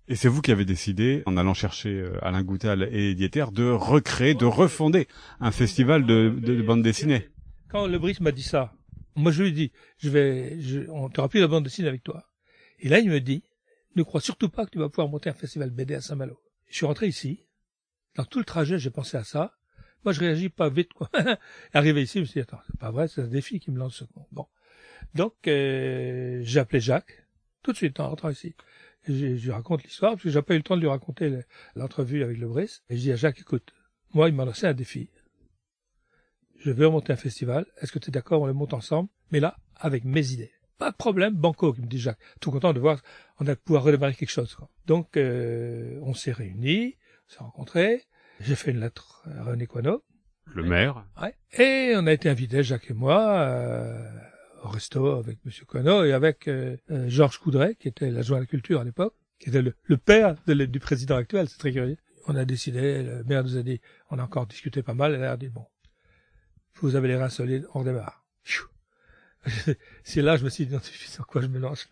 [0.08, 3.70] Et c'est vous qui avez décidé, en allant chercher euh, Alain Goutal et Dieter, de
[3.70, 5.08] recréer, de refonder
[5.40, 7.28] un festival de, de, de bande dessinée.
[7.70, 8.74] Quand le Brice m'a dit ça,
[9.16, 12.04] moi je lui ai dit, je vais, je, on t'aura plus la bande dessinée avec
[12.04, 12.30] toi.
[12.80, 13.44] Et là, il me dit,
[13.96, 16.40] ne crois surtout pas que tu vas pouvoir monter un festival BD à Saint-Malo.
[16.68, 17.46] Je suis rentré ici.
[18.16, 19.54] Dans tout le trajet, j'ai pensé à ça.
[20.04, 21.10] Moi, je réagis pas vite, quoi.
[21.74, 23.80] Arrivé ici, je me suis dit, attends, c'est pas vrai, c'est un défi qui me
[23.80, 24.04] lance.
[24.32, 24.46] Bon.
[25.16, 27.26] Donc, euh, j'ai appelé Jacques,
[27.64, 28.54] tout de suite, en rentrant ici.
[29.08, 31.30] Je, je lui raconte l'histoire, parce que j'ai pas eu le temps de lui raconter
[31.30, 31.44] le-
[31.76, 32.84] l'entrevue avec le Brice.
[32.90, 33.74] Et je dis à Jacques, écoute,
[34.14, 35.10] moi, il m'a lancé un défi.
[36.60, 37.66] Je veux remonter un festival.
[37.82, 40.52] Est-ce que tu es d'accord, on le monte ensemble, mais là, avec mes idées.
[40.78, 42.20] Pas de problème, banco, me dit Jacques.
[42.42, 43.02] Tout content de voir,
[43.40, 44.54] on a pouvoir redémarrer quelque chose.
[44.56, 44.70] Quoi.
[44.86, 46.98] Donc, euh, on s'est réunis,
[47.30, 48.04] on s'est rencontrés.
[48.42, 50.04] J'ai fait une lettre à René Coineau.
[50.48, 51.06] Le maire.
[51.22, 51.34] Ouais.
[51.58, 54.10] Et on a été invités, Jacques et moi, euh,
[54.96, 58.46] au avec Monsieur Coineau et avec euh, euh, Georges Coudray, qui était l'adjoint à la
[58.46, 61.48] culture à l'époque, qui était le, père du président actuel.
[61.50, 61.98] C'est très curieux.
[62.28, 65.24] On a décidé, le maire nous a dit, on a encore discuté pas mal, elle
[65.24, 65.66] a dit, bon,
[66.76, 68.26] vous avez les reins solides, on redémarre.
[68.44, 68.75] Pfiou.
[70.04, 71.90] C'est là, je me suis dit, non, c'est quoi je me lance.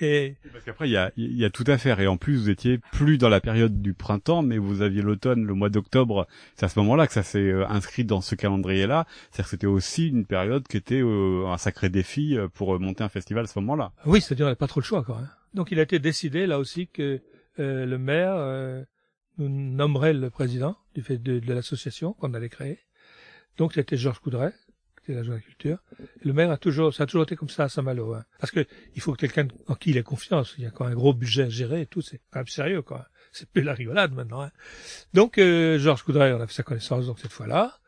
[0.00, 2.00] Et Parce qu'après, il y a, il y a tout à faire.
[2.00, 5.44] Et en plus, vous étiez plus dans la période du printemps, mais vous aviez l'automne,
[5.44, 6.26] le mois d'octobre.
[6.56, 9.06] C'est à ce moment-là que ça s'est euh, inscrit dans ce calendrier-là.
[9.30, 13.04] C'est-à-dire que c'était aussi une période qui était euh, un sacré défi euh, pour monter
[13.04, 13.92] un festival à ce moment-là.
[14.06, 15.30] Oui, c'est-à-dire on n'a pas trop le choix quand même.
[15.54, 17.20] Donc il a été décidé là aussi que
[17.58, 18.82] euh, le maire euh,
[19.38, 22.78] nous nommerait le président du fait de, de l'association qu'on allait créer.
[23.58, 24.52] Donc c'était Georges Coudray,
[25.04, 25.78] qui était l'agent de la culture.
[26.22, 28.14] Le maire a toujours, ça a toujours été comme ça à Saint-Malo.
[28.14, 28.24] Hein.
[28.38, 30.54] Parce que il faut quelqu'un en qui il ait confiance.
[30.58, 32.02] Il y a quand même un gros budget à gérer et tout.
[32.02, 33.08] C'est quand même sérieux quoi.
[33.32, 34.42] C'est plus la rigolade maintenant.
[34.42, 34.52] Hein.
[35.14, 37.78] Donc euh, Georges Coudray, on a fait sa connaissance donc cette fois-là.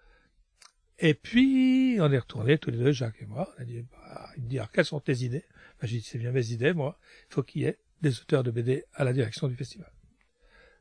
[0.98, 3.52] Et puis on est retourné tous les deux, Jacques et moi.
[3.56, 5.44] On a dit, bah, il me dit alors quelles sont tes idées?
[5.80, 6.98] Ben, J'ai dit c'est bien mes idées moi
[7.30, 9.90] il faut qu'il y ait des auteurs de BD à la direction du festival.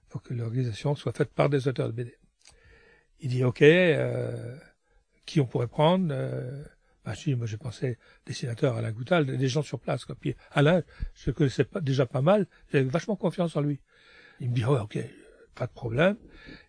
[0.07, 2.15] Il faut que l'organisation soit faite par des auteurs de BD.
[3.19, 4.57] Il dit OK, euh,
[5.25, 6.63] qui on pourrait prendre euh,
[7.11, 10.05] je dis, moi j'ai pensé dessinateur Alain Goutal, des gens sur place.
[10.05, 10.15] Quoi.
[10.19, 10.83] Puis Alain,
[11.15, 13.79] je le connaissais pas, déjà pas mal, j'avais vachement confiance en lui.
[14.39, 14.97] Il me dit ouais ok,
[15.55, 16.17] pas de problème.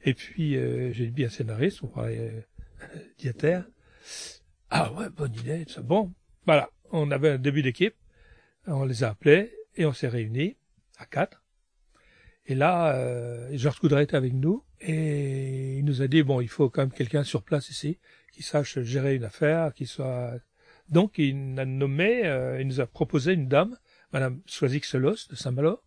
[0.04, 3.60] Et puis euh, j'ai dit un scénariste, on parlait euh, Dieter.
[4.70, 6.12] Ah ouais, bonne idée, c'est bon.
[6.46, 7.94] Voilà, on avait un début d'équipe,
[8.66, 10.56] on les a appelés et on s'est réunis
[10.98, 11.42] à quatre.
[12.46, 16.48] Et là, euh, Georges Coudray était avec nous et il nous a dit bon, il
[16.48, 17.98] faut quand même quelqu'un sur place ici
[18.34, 20.34] qui sache gérer une affaire, qui soit.
[20.88, 23.78] Donc il a nommé, euh, il nous a proposé une dame,
[24.12, 25.80] Madame Soisic Selos de Saint-Malo,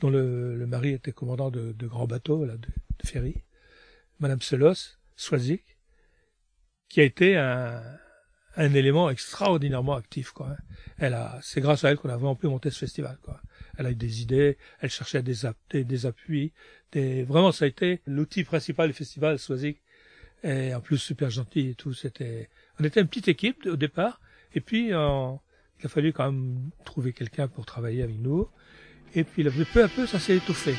[0.00, 2.68] dont le, le mari était commandant de, de grands bateaux, là, de,
[3.04, 3.42] ferry.
[4.18, 5.78] Madame Selos, Soisic,
[6.90, 7.82] qui a été un,
[8.56, 10.32] un élément extraordinairement actif.
[10.32, 10.56] Quoi.
[10.98, 13.16] Elle a, c'est grâce à elle qu'on a vraiment pu monter ce festival.
[13.22, 13.40] Quoi.
[13.78, 15.36] Elle a eu des idées, elle cherchait des,
[15.70, 16.52] des, des appuis,
[16.92, 19.80] des, vraiment ça a été l'outil principal du festival, Soisic.
[20.42, 21.92] Et en plus super gentil et tout.
[21.92, 22.48] C'était,
[22.78, 24.20] on était une petite équipe au départ,
[24.54, 25.32] et puis euh,
[25.80, 28.48] il a fallu quand même trouver quelqu'un pour travailler avec nous.
[29.14, 30.74] Et puis peu à peu, ça s'est étouffé.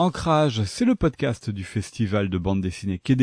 [0.00, 3.16] Ancrage, c'est le podcast du festival de bande dessinée Quai.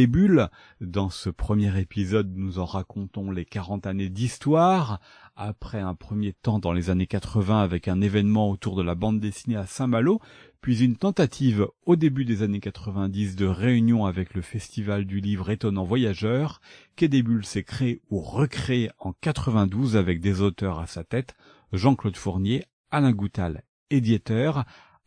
[0.81, 4.99] Dans ce premier épisode, nous en racontons les 40 années d'histoire.
[5.38, 9.21] Après un premier temps dans les années 80 avec un événement autour de la bande
[9.21, 10.19] dessinée à Saint-Malo,
[10.59, 15.51] puis une tentative au début des années 90 de réunion avec le festival du livre
[15.51, 16.59] étonnant voyageur,
[16.97, 17.09] Quai
[17.43, 21.35] s'est créé ou recréé en 92 avec des auteurs à sa tête,
[21.71, 24.51] Jean-Claude Fournier, Alain Goutal et Dieter,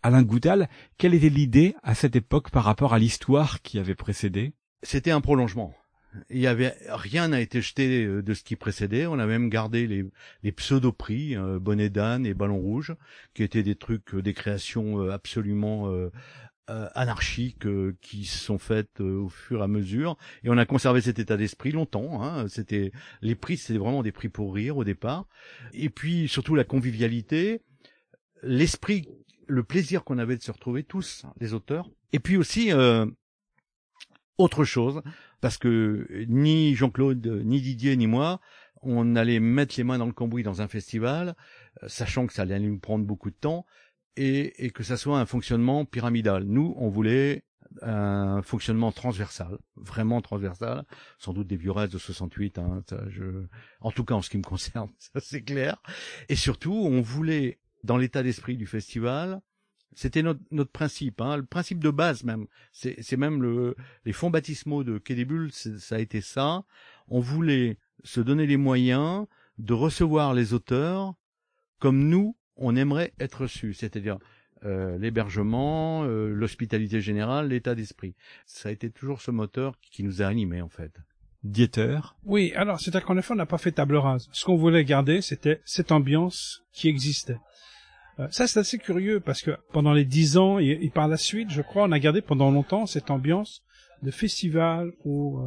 [0.02, 4.52] Alain Goutal, quelle était l'idée à cette époque par rapport à l'histoire qui avait précédé?
[4.82, 5.74] C'était un prolongement.
[6.30, 9.06] Il y avait rien n'a été jeté euh, de ce qui précédait.
[9.06, 10.04] On a même gardé les,
[10.42, 12.94] les pseudo-prix, euh, bonnet d'âne et ballon rouge,
[13.34, 15.86] qui étaient des trucs, euh, des créations absolument
[16.70, 20.18] euh, anarchiques euh, qui sont faites au fur et à mesure.
[20.44, 22.22] Et on a conservé cet état d'esprit longtemps.
[22.22, 22.46] Hein.
[22.48, 25.26] C'était les prix, c'était vraiment des prix pour rire au départ.
[25.72, 27.62] Et puis surtout la convivialité,
[28.42, 29.08] l'esprit,
[29.48, 31.90] le plaisir qu'on avait de se retrouver tous, les auteurs.
[32.12, 33.06] Et puis aussi euh,
[34.36, 35.02] autre chose,
[35.40, 38.40] parce que ni Jean-Claude, ni Didier, ni moi,
[38.82, 41.34] on allait mettre les mains dans le cambouis dans un festival,
[41.82, 43.66] euh, sachant que ça allait nous prendre beaucoup de temps,
[44.16, 46.44] et, et que ça soit un fonctionnement pyramidal.
[46.44, 47.44] Nous, on voulait
[47.82, 50.84] un fonctionnement transversal, vraiment transversal,
[51.18, 53.46] sans doute des vieux restes de 68, hein, ça, je...
[53.80, 55.80] en tout cas en ce qui me concerne, ça c'est clair.
[56.28, 59.40] Et surtout, on voulait, dans l'état d'esprit du festival,
[59.94, 62.46] C'était notre, notre principe, hein, le principe de base même.
[62.72, 63.74] C'est même le,
[64.04, 66.64] les fonds baptismaux de Quai des Bulles, ça a été ça.
[67.08, 71.14] On voulait se donner les moyens de recevoir les auteurs
[71.80, 74.18] comme nous, on aimerait être reçus, c'est-à-dire
[74.64, 78.14] euh, l'hébergement, euh, l'hospitalité générale, l'état d'esprit.
[78.46, 80.92] Ça a été toujours ce moteur qui nous a animés en fait.
[81.44, 82.00] Dieter?
[82.24, 84.28] Oui, alors c'est-à-dire qu'en effet on n'a pas fait table rase.
[84.32, 87.38] Ce qu'on voulait garder, c'était cette ambiance qui existait.
[88.18, 91.50] Euh, ça c'est assez curieux parce que pendant les dix ans et, par la suite,
[91.50, 93.62] je crois, on a gardé pendant longtemps cette ambiance
[94.02, 95.40] de festival où,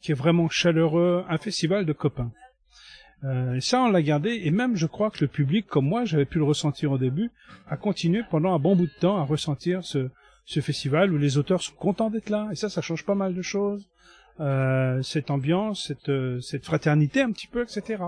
[0.00, 2.32] qui est vraiment chaleureux, un festival de copains.
[3.24, 6.24] Euh, ça, on l'a gardé, et même je crois que le public, comme moi, j'avais
[6.24, 7.30] pu le ressentir au début,
[7.68, 10.10] a continué pendant un bon bout de temps à ressentir ce,
[10.44, 13.34] ce festival où les auteurs sont contents d'être là, et ça, ça change pas mal
[13.34, 13.88] de choses.
[14.40, 18.02] Euh, cette ambiance, cette, euh, cette fraternité un petit peu, etc.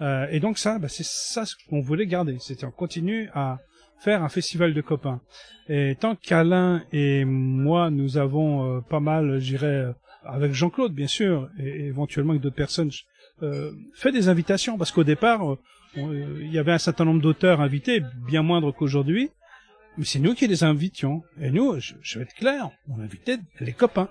[0.00, 2.36] Euh, et donc ça, bah, c'est ça ce qu'on voulait garder.
[2.40, 3.58] C'était on continue à
[4.00, 5.20] faire un festival de copains.
[5.68, 9.86] Et tant qu'Alain et moi, nous avons euh, pas mal, j'irais,
[10.24, 12.90] avec Jean-Claude bien sûr, et éventuellement avec d'autres personnes,
[13.42, 15.58] euh, fait des invitations parce qu'au départ, euh,
[15.96, 19.30] euh, il y avait un certain nombre d'auteurs invités, bien moindres qu'aujourd'hui,
[19.98, 21.22] mais c'est nous qui les invitions.
[21.40, 24.08] Et nous, je, vais être clair, on invitait les copains.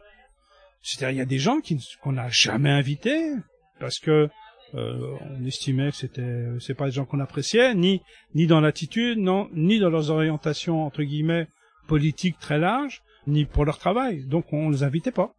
[0.82, 1.60] C'est-à-dire, il y a des gens
[2.02, 3.32] qu'on n'a jamais invités
[3.80, 4.30] parce que
[4.76, 8.02] euh, on estimait que c'était c'est pas des gens qu'on appréciait, ni
[8.36, 11.48] ni dans l'attitude, non, ni dans leurs orientations entre guillemets
[11.88, 14.26] politiques très larges, ni pour leur travail.
[14.26, 15.34] Donc on les invitait pas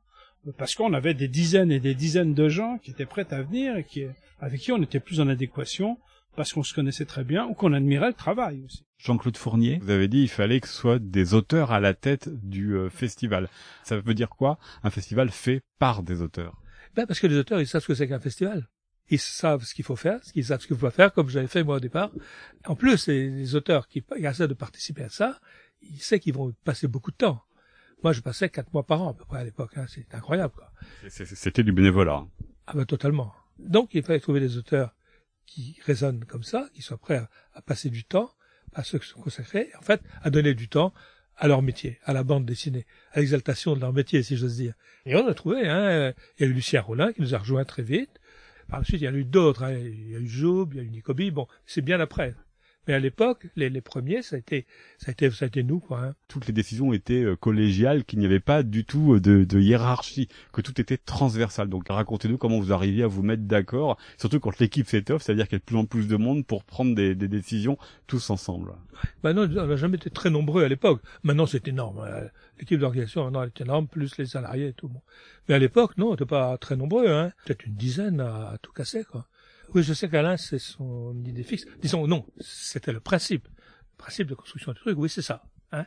[0.59, 3.77] parce qu'on avait des dizaines et des dizaines de gens qui étaient prêts à venir
[3.77, 4.05] et qui,
[4.41, 5.99] avec qui on était plus en adéquation
[6.37, 8.85] parce qu'on se connaissait très bien ou qu'on admirait le travail aussi.
[8.99, 12.29] Jean-Claude Fournier, vous avez dit il fallait que ce soit des auteurs à la tête
[12.29, 13.49] du euh, festival.
[13.85, 16.61] Ça veut dire quoi Un festival fait par des auteurs?
[16.97, 18.69] Ben Parce que les auteurs, ils savent ce que c'est qu'un festival.
[19.11, 21.63] Ils savent ce qu'il faut faire, ils savent ce qu'il faut faire, comme j'avais fait
[21.63, 22.11] moi au départ.
[22.67, 25.41] En plus, les, auteurs qui essaient de participer à ça,
[25.83, 27.43] ils savent qu'ils vont passer beaucoup de temps.
[28.03, 29.73] Moi, je passais quatre mois par an à peu près à l'époque.
[29.77, 29.87] Hein.
[29.89, 30.55] C'est incroyable.
[30.55, 30.71] quoi.
[31.09, 32.27] C'était du bénévolat.
[32.67, 33.33] Ah ben totalement.
[33.59, 34.95] Donc, il fallait trouver des auteurs
[35.47, 37.23] qui résonnent comme ça, qui soient prêts
[37.55, 38.31] à, passer du temps,
[38.75, 40.93] à se consacrer, en fait, à donner du temps
[41.37, 44.75] à leur métier, à la bande dessinée, à l'exaltation de leur métier, si j'ose dire.
[45.05, 47.65] Et on a trouvé, hein, il y a eu Lucien Rollin qui nous a rejoint
[47.65, 48.21] très vite.
[48.69, 49.73] Par la suite, il y a eu d'autres, hein.
[49.73, 52.35] il y a eu Job, il y a eu Nicobi, bon, c'est bien après.
[52.87, 54.67] Mais à l'époque, les, les, premiers, ça a été,
[54.99, 56.01] ça a été, ça a été nous, quoi.
[56.03, 56.15] Hein.
[56.29, 59.61] Toutes les décisions étaient euh, collégiales, qu'il n'y avait pas du tout euh, de, de,
[59.61, 61.69] hiérarchie, que tout était transversal.
[61.69, 65.55] Donc racontez-nous comment vous arriviez à vous mettre d'accord, surtout quand l'équipe s'étoffe, c'est-à-dire qu'il
[65.55, 68.73] y a de plus en plus de monde pour prendre des, des décisions tous ensemble.
[69.23, 71.01] Bah non, on n'a jamais été très nombreux à l'époque.
[71.23, 72.01] Maintenant, c'est énorme.
[72.01, 72.29] Hein.
[72.59, 74.91] L'équipe d'organisation, maintenant, elle est énorme, plus les salariés et tout.
[75.49, 77.33] Mais à l'époque, non, on n'était pas très nombreux, hein.
[77.45, 79.27] Peut-être une dizaine à, à tout casser, quoi.
[79.75, 81.67] Oui, je sais qu'Alain, c'est son idée fixe.
[81.83, 83.49] Disons, non, c'était le principe.
[83.49, 85.45] Le principe de construction du truc, oui, c'est ça.
[85.73, 85.85] Hein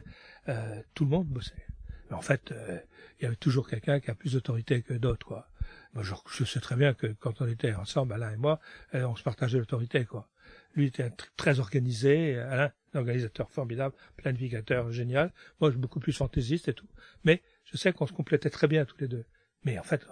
[0.49, 1.65] euh, tout le monde bossait.
[2.09, 2.79] Mais en fait, euh,
[3.19, 5.49] il y avait toujours quelqu'un qui a plus d'autorité que d'autres, quoi.
[5.93, 8.59] Moi, je, je, sais très bien que quand on était ensemble, Alain et moi,
[8.93, 10.29] euh, on se partageait l'autorité, quoi.
[10.75, 15.33] Lui était très organisé, Alain, un organisateur formidable, planificateur génial.
[15.61, 16.89] Moi, je suis beaucoup plus fantaisiste et tout.
[17.23, 19.25] Mais je sais qu'on se complétait très bien tous les deux.
[19.63, 20.05] Mais en fait,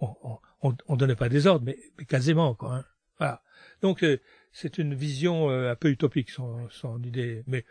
[0.00, 2.76] on, on, on, on donnait pas des ordres, mais, mais quasiment, quoi.
[2.76, 2.84] Hein.
[3.18, 3.42] Voilà.
[3.82, 4.18] Donc euh,
[4.52, 7.64] c'est une vision euh, un peu utopique son, son idée, mais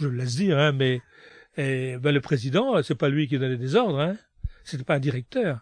[0.00, 0.58] je le laisse dire.
[0.58, 1.00] Hein, mais
[1.56, 4.16] et, ben, le président, c'est pas lui qui donnait des ordres, hein.
[4.64, 5.60] C'était pas un directeur,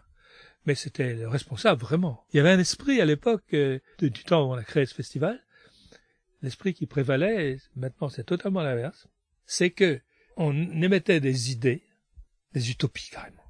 [0.65, 2.25] mais c'était le responsable vraiment.
[2.33, 4.95] Il y avait un esprit à l'époque euh, du temps où on a créé ce
[4.95, 5.39] festival,
[6.41, 7.57] l'esprit qui prévalait.
[7.75, 9.07] Maintenant, c'est totalement l'inverse.
[9.45, 10.01] C'est que
[10.37, 11.83] on émettait des idées,
[12.53, 13.45] des utopies carrément,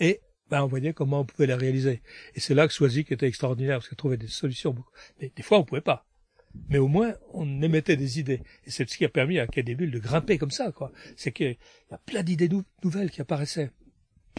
[0.00, 2.02] et ben, on voyait comment on pouvait la réaliser.
[2.34, 4.74] Et c'est là que Swazik était extraordinaire, parce qu'elle trouvait des solutions.
[5.20, 6.06] Mais des fois, on pouvait pas.
[6.68, 8.42] Mais au moins, on émettait des idées.
[8.64, 10.90] Et c'est ce qui a permis à Bulles de grimper comme ça, quoi.
[11.16, 11.56] C'est qu'il
[11.90, 12.50] y a plein d'idées
[12.82, 13.70] nouvelles qui apparaissaient.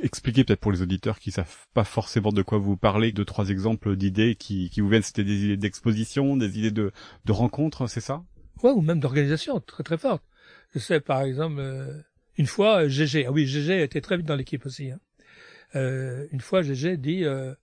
[0.03, 3.49] Expliquez peut-être pour les auditeurs qui savent pas forcément de quoi vous parlez, deux, trois
[3.49, 5.01] exemples d'idées qui, qui vous viennent.
[5.03, 6.91] C'était des idées d'exposition, des idées de,
[7.25, 8.23] de rencontres, c'est ça?
[8.63, 10.23] Ouais, ou même d'organisation, très très forte.
[10.73, 12.01] Je sais, par exemple, euh,
[12.37, 14.99] une fois, GG, ah oui, GG était très vite dans l'équipe aussi, hein.
[15.75, 17.53] Euh, une fois, j'ai dit, euh,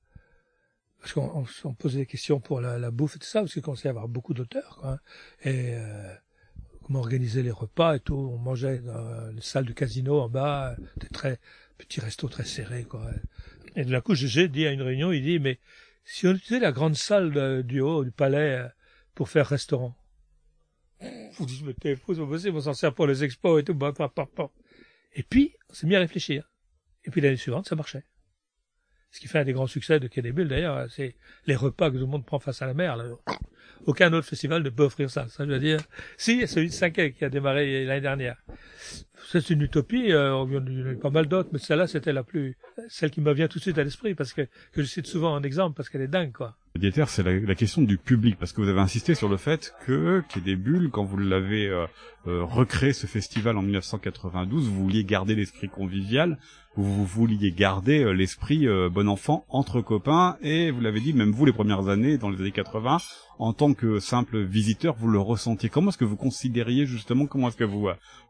[1.01, 3.63] parce qu'on on, posait des questions pour la, la, bouffe et tout ça, parce qu'il
[3.63, 4.99] commençait avoir beaucoup d'auteurs, quoi,
[5.43, 6.15] et euh,
[6.83, 8.15] comment organiser les repas et tout.
[8.15, 11.39] On mangeait dans les salles du casino en bas, des très
[11.77, 13.11] petits restos très serrés, quoi.
[13.77, 15.61] Et d'un coup, j'ai dit à une réunion, il dit, mais
[16.05, 18.69] si on utilisait la grande salle du haut du palais euh,
[19.15, 19.95] pour faire restaurant,
[21.01, 23.75] vous dites, mais t'es fou, c'est possible, on s'en sert pour les expos et tout,
[23.75, 24.51] bah, bah, bah,
[25.15, 26.51] Et puis, on s'est mis à réfléchir.
[27.09, 28.05] Et puis l'année suivante, ça marchait.
[29.11, 31.17] Ce qui fait un des grands succès de Quai d'ailleurs, c'est
[31.47, 32.99] les repas que tout le monde prend face à la mer.
[33.87, 35.27] aucun autre festival ne peut offrir ça.
[35.29, 35.81] Ça, je veux dire,
[36.19, 38.37] si, celui de Cinquet qui a démarré l'année dernière.
[39.31, 42.25] C'est une utopie, euh, il y en a pas mal d'autres, mais celle-là, c'était la
[42.25, 44.43] plus, celle qui me vient tout de suite à l'esprit, parce que,
[44.73, 46.59] que je cite souvent en exemple, parce qu'elle est dingue, quoi.
[46.77, 50.23] Dieter, c'est la, question du public, parce que vous avez insisté sur le fait que
[50.29, 51.87] Quai des Bulles, quand vous l'avez euh,
[52.27, 56.39] euh, recréé ce festival en 1992, vous vouliez garder l'esprit convivial,
[56.77, 61.47] vous vouliez garder euh, l'esprit bon enfant entre copains, et vous l'avez dit, même vous
[61.47, 62.99] les premières années, dans les années 80,
[63.41, 65.71] en tant que simple visiteur, vous le ressentiez.
[65.71, 67.89] Comment est-ce que vous considériez justement, comment est-ce que vous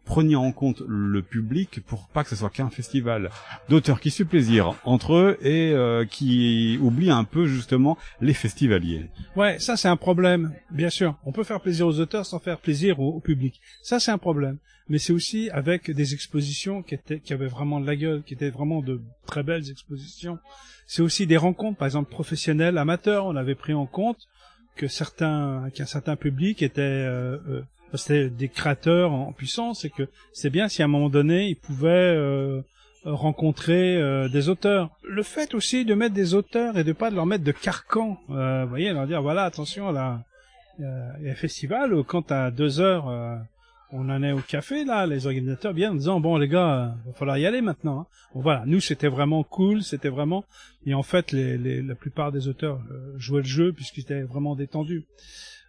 [0.08, 3.30] preniez en compte le public pour pas que ce soit qu'un festival
[3.68, 9.10] d'auteurs qui se plaisir entre eux et euh, qui oublient un peu justement les festivaliers
[9.36, 11.16] Ouais, ça c'est un problème, bien sûr.
[11.26, 13.60] On peut faire plaisir aux auteurs sans faire plaisir au, au public.
[13.82, 14.56] Ça c'est un problème.
[14.88, 18.32] Mais c'est aussi avec des expositions qui étaient, qui avaient vraiment de la gueule, qui
[18.32, 20.38] étaient vraiment de très belles expositions.
[20.86, 23.26] C'est aussi des rencontres, par exemple professionnelles, amateurs.
[23.26, 24.26] On avait pris en compte
[24.76, 27.62] que certains, qu'un certain public était, euh, euh,
[27.94, 31.56] c'était des créateurs en puissance et que c'est bien si à un moment donné ils
[31.56, 32.62] pouvaient euh,
[33.04, 34.90] rencontrer euh, des auteurs.
[35.02, 38.18] Le fait aussi de mettre des auteurs et de pas de leur mettre de carcan,
[38.30, 40.22] euh, vous voyez, leur dire voilà attention là,
[40.78, 40.84] il
[41.24, 43.36] y a un festival quand à deux heures euh,
[43.90, 47.12] on en est au café là, les organisateurs viennent en disant bon les gars, il
[47.12, 48.00] va falloir y aller maintenant.
[48.00, 48.06] Hein.
[48.34, 50.44] Voilà, nous c'était vraiment cool, c'était vraiment
[50.86, 52.80] et en fait la plupart des auteurs
[53.16, 55.04] jouaient le jeu puisqu'ils étaient vraiment détendus.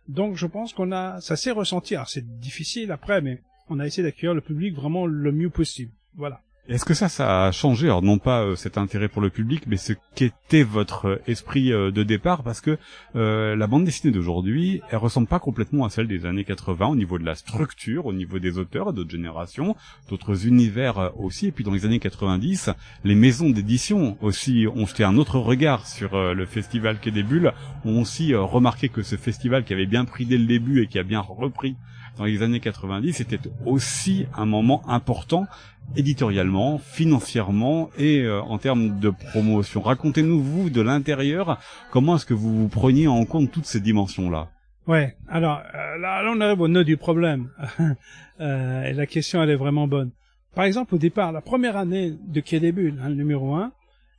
[0.08, 1.96] Donc je pense qu'on a, ça s'est ressenti.
[1.96, 5.92] Alors c'est difficile après, mais on a essayé d'accueillir le public vraiment le mieux possible.
[6.16, 6.42] Voilà.
[6.70, 7.88] Est-ce que ça, ça a changé?
[7.88, 11.74] Alors non pas euh, cet intérêt pour le public, mais ce qu'était votre euh, esprit
[11.74, 12.78] euh, de départ, parce que
[13.16, 16.96] euh, la bande dessinée d'aujourd'hui, elle ressemble pas complètement à celle des années 80 au
[16.96, 19.76] niveau de la structure, au niveau des auteurs, d'autres générations,
[20.12, 21.48] d'autres univers aussi.
[21.48, 22.70] Et puis dans les années 90,
[23.04, 27.52] les maisons d'édition aussi ont jeté un autre regard sur le festival Quai des Bulles,
[27.84, 31.00] ont aussi remarqué que ce festival qui avait bien pris dès le début et qui
[31.00, 31.78] a bien repris
[32.20, 35.48] dans les années 90, c'était aussi un moment important
[35.96, 39.82] éditorialement, financièrement et euh, en termes de promotion.
[39.82, 41.60] Racontez-nous vous de l'intérieur,
[41.92, 44.50] comment est-ce que vous, vous preniez en compte toutes ces dimensions-là?
[44.88, 47.50] Ouais, alors euh, là, on arrive au nœud du problème.
[48.40, 50.12] euh, et la question elle est vraiment bonne.
[50.56, 53.72] Par exemple, au départ, la première année de Quai des Bulles, hein, le numéro 1,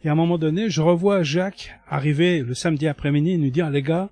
[0.05, 3.69] et à un moment donné, je revois Jacques arriver le samedi après-midi et nous dire
[3.69, 4.11] les gars,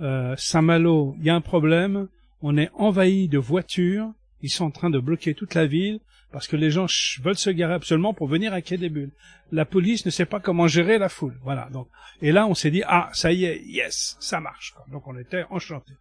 [0.00, 2.08] euh, Saint-Malo, il y a un problème,
[2.42, 4.12] on est envahi de voitures,
[4.42, 6.00] ils sont en train de bloquer toute la ville
[6.34, 6.86] parce que les gens
[7.22, 9.12] veulent se garer absolument pour venir à Quai des Bulles.
[9.52, 11.38] La police ne sait pas comment gérer la foule.
[11.44, 11.68] Voilà.
[11.72, 11.86] Donc,
[12.20, 14.74] et là, on s'est dit ah ça y est, yes, ça marche.
[14.90, 15.94] Donc on était enchantés.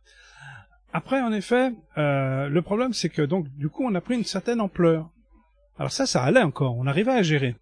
[0.92, 4.24] Après, en effet, euh, le problème c'est que donc du coup on a pris une
[4.24, 5.08] certaine ampleur.
[5.78, 7.56] Alors ça, ça allait encore, on arrivait à gérer.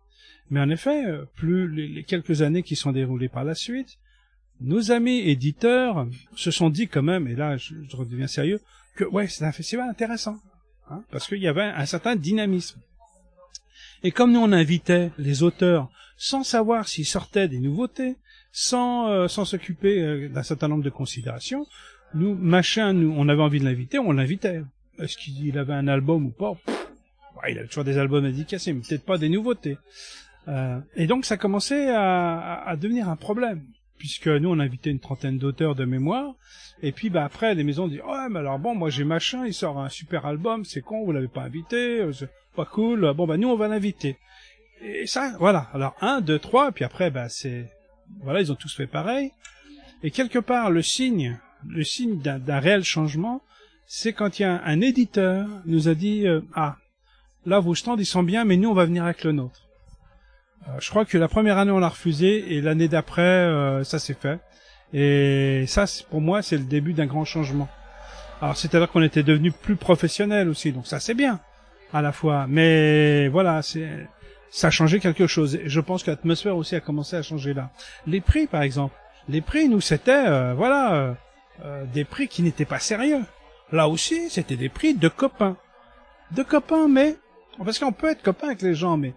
[0.49, 3.97] Mais en effet, euh, plus les, les quelques années qui sont déroulées par la suite,
[4.61, 8.61] nos amis éditeurs se sont dit quand même, et là je, je redeviens sérieux,
[8.95, 10.37] que ouais, c'est un festival intéressant,
[10.91, 12.79] hein, parce qu'il y avait un certain dynamisme.
[14.03, 18.15] Et comme nous on invitait les auteurs sans savoir s'ils sortaient des nouveautés,
[18.51, 21.65] sans euh, s'occuper euh, d'un certain nombre de considérations,
[22.13, 24.61] nous machin, nous on avait envie de l'inviter, on l'invitait.
[24.99, 26.53] Est-ce qu'il avait un album ou pas?
[27.49, 29.77] Il avait toujours des albums dédicacés, mais peut-être pas des nouveautés.
[30.47, 33.63] Euh, et donc ça commençait à, à devenir un problème
[34.01, 36.33] puisque nous on invitait une trentaine d'auteurs de mémoire.
[36.81, 39.53] Et puis bah après les maisons disent ouais mais alors bon moi j'ai machin il
[39.53, 43.37] sort un super album c'est con vous l'avez pas invité c'est pas cool bon bah
[43.37, 44.17] nous on va l'inviter.
[44.81, 45.69] Et ça voilà.
[45.71, 47.69] Alors un deux trois puis après bah c'est
[48.23, 49.33] voilà ils ont tous fait pareil.
[50.01, 51.37] Et quelque part le signe
[51.69, 53.43] le signe d'un réel changement
[53.85, 56.77] c'est quand il y a un, éditeur nous a dit euh, ah
[57.45, 59.70] là vos stands ils sont bien mais nous on va venir avec le nôtre euh,
[60.79, 64.17] je crois que la première année on l'a refusé et l'année d'après euh, ça s'est
[64.19, 64.39] fait.
[64.93, 67.69] Et ça, pour moi, c'est le début d'un grand changement.
[68.41, 71.39] Alors c'est-à-dire qu'on était devenu plus professionnel aussi, donc ça c'est bien
[71.93, 72.45] à la fois.
[72.47, 74.07] Mais voilà, c'est
[74.49, 75.55] ça a changé quelque chose.
[75.55, 77.69] Et je pense que l'atmosphère aussi a commencé à changer là.
[78.05, 78.95] Les prix, par exemple,
[79.29, 81.13] les prix, nous c'était euh, voilà euh,
[81.63, 83.23] euh, des prix qui n'étaient pas sérieux.
[83.71, 85.55] Là aussi, c'était des prix de copains,
[86.31, 87.15] de copains, mais
[87.63, 89.13] parce qu'on peut être copain avec les gens, mais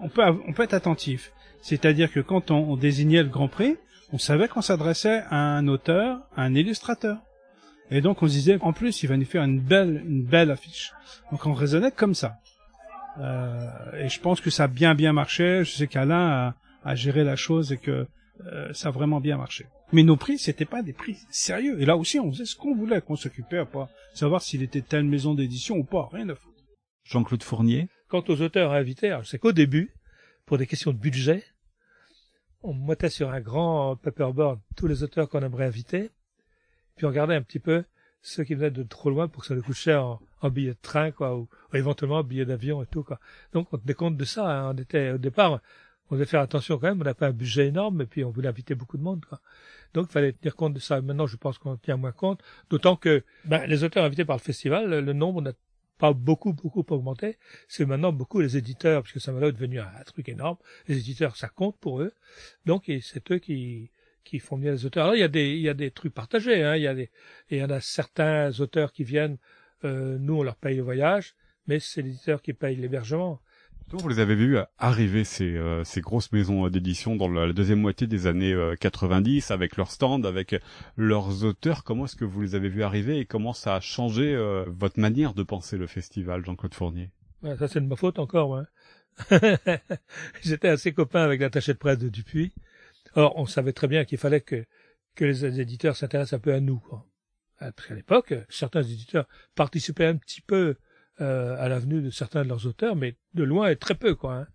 [0.00, 1.32] on peut, on peut être attentif.
[1.60, 3.76] C'est-à-dire que quand on, désignait le Grand Prix,
[4.12, 7.18] on savait qu'on s'adressait à un auteur, à un illustrateur.
[7.90, 10.50] Et donc on se disait, en plus, il va nous faire une belle, une belle
[10.50, 10.92] affiche.
[11.30, 12.36] Donc on raisonnait comme ça.
[13.18, 13.66] Euh,
[13.98, 15.64] et je pense que ça a bien bien marché.
[15.64, 18.06] Je sais qu'Alain a, a, géré la chose et que
[18.46, 19.66] euh, ça a vraiment bien marché.
[19.92, 21.80] Mais nos prix, c'était pas des prix sérieux.
[21.80, 24.82] Et là aussi, on faisait ce qu'on voulait, qu'on s'occupait à pas savoir s'il était
[24.82, 26.54] telle maison d'édition ou pas, rien à foutre.
[27.04, 29.94] Jean-Claude Fournier Quant aux auteurs invités, c'est qu'au début,
[30.46, 31.42] pour des questions de budget,
[32.62, 36.10] on mettait sur un grand paperboard tous les auteurs qu'on aimerait inviter.
[36.96, 37.84] puis on regardait un petit peu
[38.22, 40.72] ceux qui venaient de trop loin pour que ça nous coûte cher en, en billets
[40.72, 43.20] de train, quoi, ou, éventuellement en billets d'avion et tout, quoi.
[43.52, 44.50] Donc on tenait compte de ça.
[44.50, 44.74] Hein.
[44.74, 45.60] On était au départ,
[46.10, 47.00] on devait faire attention quand même.
[47.00, 49.40] On n'a pas un budget énorme, et puis on voulait inviter beaucoup de monde, quoi.
[49.92, 51.00] Donc il fallait tenir compte de ça.
[51.02, 54.42] Maintenant, je pense qu'on tient moins compte, d'autant que ben, les auteurs invités par le
[54.42, 55.52] festival, le nombre n'a
[55.98, 57.38] pas beaucoup, beaucoup augmenté.
[57.68, 60.56] C'est maintenant beaucoup les éditeurs, puisque ça est devenu un, un, truc énorme.
[60.88, 62.12] Les éditeurs, ça compte pour eux.
[62.66, 63.90] Donc c'est eux qui
[64.24, 65.04] qui font bien les auteurs.
[65.04, 66.62] Alors il y a des il y a des trucs partagés.
[66.62, 66.76] Hein.
[66.76, 67.10] Il y a des
[67.50, 69.38] il y en a certains auteurs qui viennent.
[69.84, 71.34] Euh, nous on leur paye le voyage,
[71.66, 73.40] mais c'est l'éditeur qui paye l'hébergement.
[73.92, 78.26] Vous les avez vus arriver ces, euh, grosses maisons d'édition dans la deuxième moitié des
[78.26, 80.56] années euh, 90 avec leurs stands, avec
[80.96, 81.84] leurs auteurs.
[81.84, 84.98] Comment est-ce que vous les avez vus arriver et comment ça a changé euh, votre
[84.98, 87.10] manière de penser le festival, Jean-Claude Fournier?
[87.58, 88.56] Ça c'est de ma faute encore.
[88.56, 88.66] Hein.
[90.42, 92.52] J'étais assez copain avec l'attaché de presse de Dupuis.
[93.14, 94.64] Or, on savait très bien qu'il fallait que,
[95.20, 96.78] les éditeurs s'intéressent un peu à nous.
[96.78, 97.06] Quoi.
[97.60, 100.74] Parce qu'à l'époque, certains éditeurs participaient un petit peu
[101.20, 104.34] euh, à l'avenue de certains de leurs auteurs, mais de loin et très peu, quoi.
[104.34, 104.46] Hein.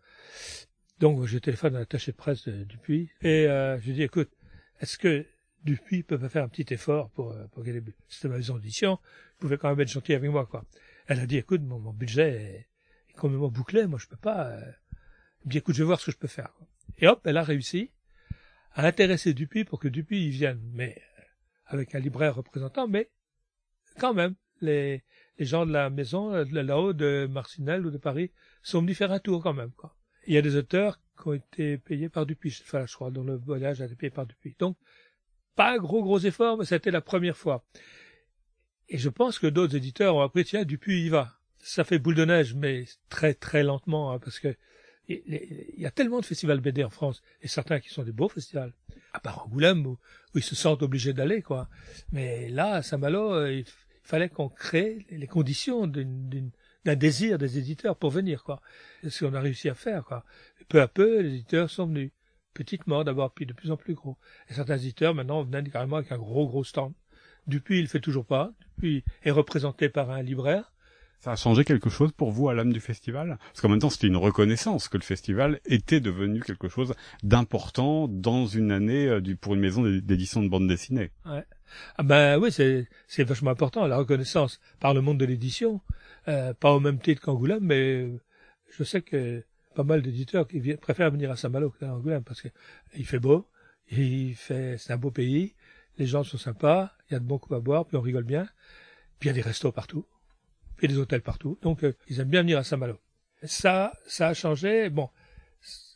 [0.99, 4.29] Donc, je téléphone à l'attaché de presse de Dupuis et euh, je dis, écoute,
[4.81, 5.25] est-ce que
[5.63, 8.99] Dupuis peut pas faire un petit effort pour euh, pour qu'elle C'était ma d'édition,
[9.35, 10.65] il pouvait quand même être gentil avec moi, quoi.
[11.07, 12.67] Elle a dit, écoute, mon, mon budget est,
[13.09, 14.47] est complètement bouclé, moi je peux pas.
[14.47, 14.59] Euh...
[14.61, 16.53] Elle me dit, écoute, je vais voir ce que je peux faire.
[16.57, 16.67] Quoi.
[16.97, 17.91] Et hop, elle a réussi
[18.73, 21.01] à intéresser Dupuis pour que Dupuis y vienne, mais
[21.65, 23.09] avec un libraire représentant, mais
[23.97, 25.03] quand même, les,
[25.39, 28.31] les gens de la maison, là-haut, de Marcinelle ou de Paris,
[28.61, 29.71] sont venus faire un tour quand même.
[29.71, 29.95] Quoi.
[30.27, 33.23] Il y a des auteurs qui ont été payés par Dupuis, enfin, je crois, dont
[33.23, 34.55] le voyage a été payé par Dupuis.
[34.59, 34.77] Donc,
[35.55, 37.63] pas gros, gros effort, mais c'était la première fois.
[38.89, 41.39] Et je pense que d'autres éditeurs ont appris, tiens, Dupuis y va.
[41.57, 44.55] Ça fait boule de neige, mais très, très lentement, hein, parce que
[45.07, 48.29] il y a tellement de festivals BD en France, et certains qui sont des beaux
[48.29, 48.73] festivals,
[49.11, 49.97] à part Angoulême, où,
[50.35, 51.67] où ils se sentent obligés d'aller, quoi.
[52.11, 53.65] Mais là, à Saint-Malo, il,
[54.09, 58.59] fallait qu'on crée les conditions d'un désir des éditeurs pour venir, quoi.
[59.03, 60.25] C'est ce qu'on a réussi à faire, quoi.
[60.59, 62.11] Et peu à peu, les éditeurs sont venus.
[62.55, 64.17] Petitement d'abord, puis de plus en plus gros.
[64.49, 66.93] Et certains éditeurs, maintenant, venaient carrément avec un gros, gros stand.
[67.45, 68.51] Dupuis, il fait toujours pas.
[68.59, 70.73] Dupuis est représenté par un libraire.
[71.19, 73.37] Ça a changé quelque chose pour vous à l'âme du festival?
[73.39, 78.07] Parce qu'en même temps, c'était une reconnaissance que le festival était devenu quelque chose d'important
[78.07, 81.11] dans une année euh, pour une maison d'édition de bande dessinée.
[81.25, 81.43] Ouais.
[81.97, 85.81] Ah ben oui, c'est c'est vachement important la reconnaissance par le monde de l'édition,
[86.27, 88.09] euh, pas au même titre qu'Angoulême, mais
[88.77, 89.43] je sais que
[89.75, 92.49] pas mal d'éditeurs qui préfèrent venir à Saint-Malo qu'à Angoulême parce que
[92.95, 93.47] il fait beau,
[93.91, 95.55] il fait c'est un beau pays,
[95.97, 98.23] les gens sont sympas, il y a de bons coups à boire, puis on rigole
[98.23, 98.47] bien,
[99.19, 100.05] puis il y a des restos partout
[100.81, 101.57] et des hôtels partout.
[101.61, 102.99] Donc, euh, ils aiment bien venir à Saint-Malo.
[103.43, 104.89] Ça, ça a changé.
[104.89, 105.09] Bon,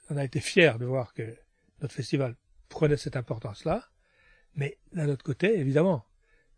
[0.09, 1.35] on a été fiers de voir que
[1.81, 2.35] notre festival
[2.69, 3.89] prenait cette importance-là.
[4.55, 6.05] Mais d'un autre côté, évidemment,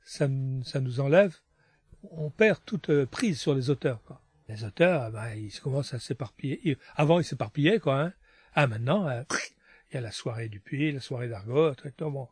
[0.03, 0.27] ça,
[0.63, 1.35] ça nous enlève,
[2.11, 4.01] on perd toute euh, prise sur les auteurs.
[4.03, 4.21] Quoi.
[4.49, 6.77] Les auteurs, ben, ils commencent à s'éparpiller.
[6.95, 8.01] Avant, ils s'éparpillaient, quoi.
[8.01, 8.13] Hein.
[8.53, 9.23] Ah, maintenant, euh,
[9.91, 12.27] il y a la soirée du Puy, la soirée d'Argot, bon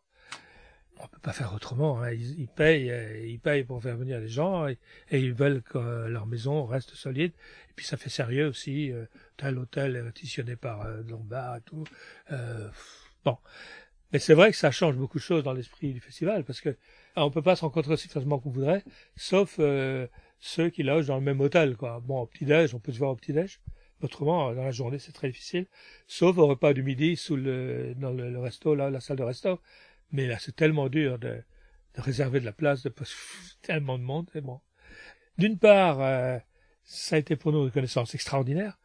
[0.99, 2.01] on peut pas faire autrement.
[2.01, 2.11] Hein.
[2.11, 4.77] Ils, payent, euh, ils payent pour faire venir les gens et,
[5.11, 7.31] ils veulent que leur maison reste solide.
[7.69, 8.93] Et puis ça fait sérieux aussi.
[9.35, 11.83] Tel hôtel est réquisitionné par Lombard et tout.
[13.25, 13.37] Bon,
[14.13, 16.77] mais c'est vrai que ça change beaucoup de choses dans l'esprit du festival parce que
[17.15, 18.83] on peut pas se rencontrer aussi facilement qu'on voudrait,
[19.15, 20.07] sauf euh,
[20.39, 21.75] ceux qui logent dans le même hôtel.
[21.75, 21.99] Quoi.
[22.05, 23.59] Bon, au petit déj, on peut se voir au petit déj.
[24.01, 25.65] Autrement, dans la journée, c'est très difficile.
[26.07, 29.59] Sauf au repas du midi sous le, dans le, resto, là, la salle de resto.
[30.11, 31.41] Mais là, c'est tellement dur de,
[31.95, 32.93] de, réserver de la place, de
[33.61, 34.59] tellement de monde, c'est bon.
[35.37, 36.37] D'une part, euh,
[36.83, 38.77] ça a été pour nous une connaissance extraordinaire.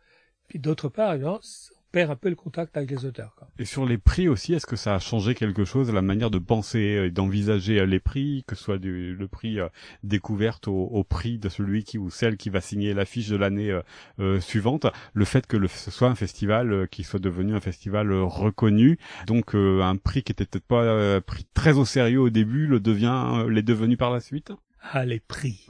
[0.46, 3.34] Puis d'autre part, non, on perd un peu le contact avec les auteurs.
[3.34, 3.48] Quoi.
[3.58, 6.38] Et sur les prix aussi, est-ce que ça a changé quelque chose, la manière de
[6.38, 9.68] penser et d'envisager les prix, que ce soit du, le prix euh,
[10.04, 13.72] découverte au, au, prix de celui qui ou celle qui va signer l'affiche de l'année
[13.72, 13.82] euh,
[14.20, 17.60] euh, suivante, le fait que le, ce soit un festival euh, qui soit devenu un
[17.60, 18.96] festival euh, reconnu,
[19.26, 22.78] donc euh, un prix qui était peut-être pas pris très au sérieux au début, le
[22.78, 24.52] devient, l'est devenu par la suite?
[24.92, 25.66] Ah les prix.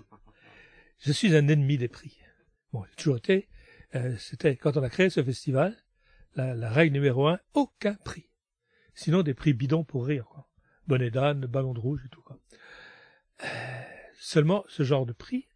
[0.99, 2.18] Je suis un ennemi des prix.
[2.74, 3.49] Bon, j'ai toujours été.
[4.18, 5.74] C'était quand on a créé ce festival
[6.35, 8.31] la, la, règle numéro un, aucun prix.
[8.95, 10.49] Sinon des prix bidons pour rire, quoi.
[10.87, 12.39] Bonnet d'âne, ballon de rouge et tout, quoi.
[13.45, 13.47] Euh,
[14.18, 15.49] seulement, ce genre de prix,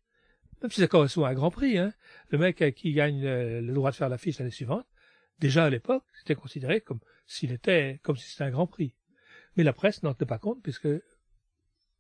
[0.63, 1.93] même si ça correspond à un grand prix, hein,
[2.31, 4.87] le mec qui gagne le, le droit de faire l'affiche l'année suivante,
[5.39, 8.95] déjà à l'époque, c'était considéré comme s'il était, comme si c'était un grand prix.
[9.57, 10.89] Mais la presse n'en tenait pas compte puisque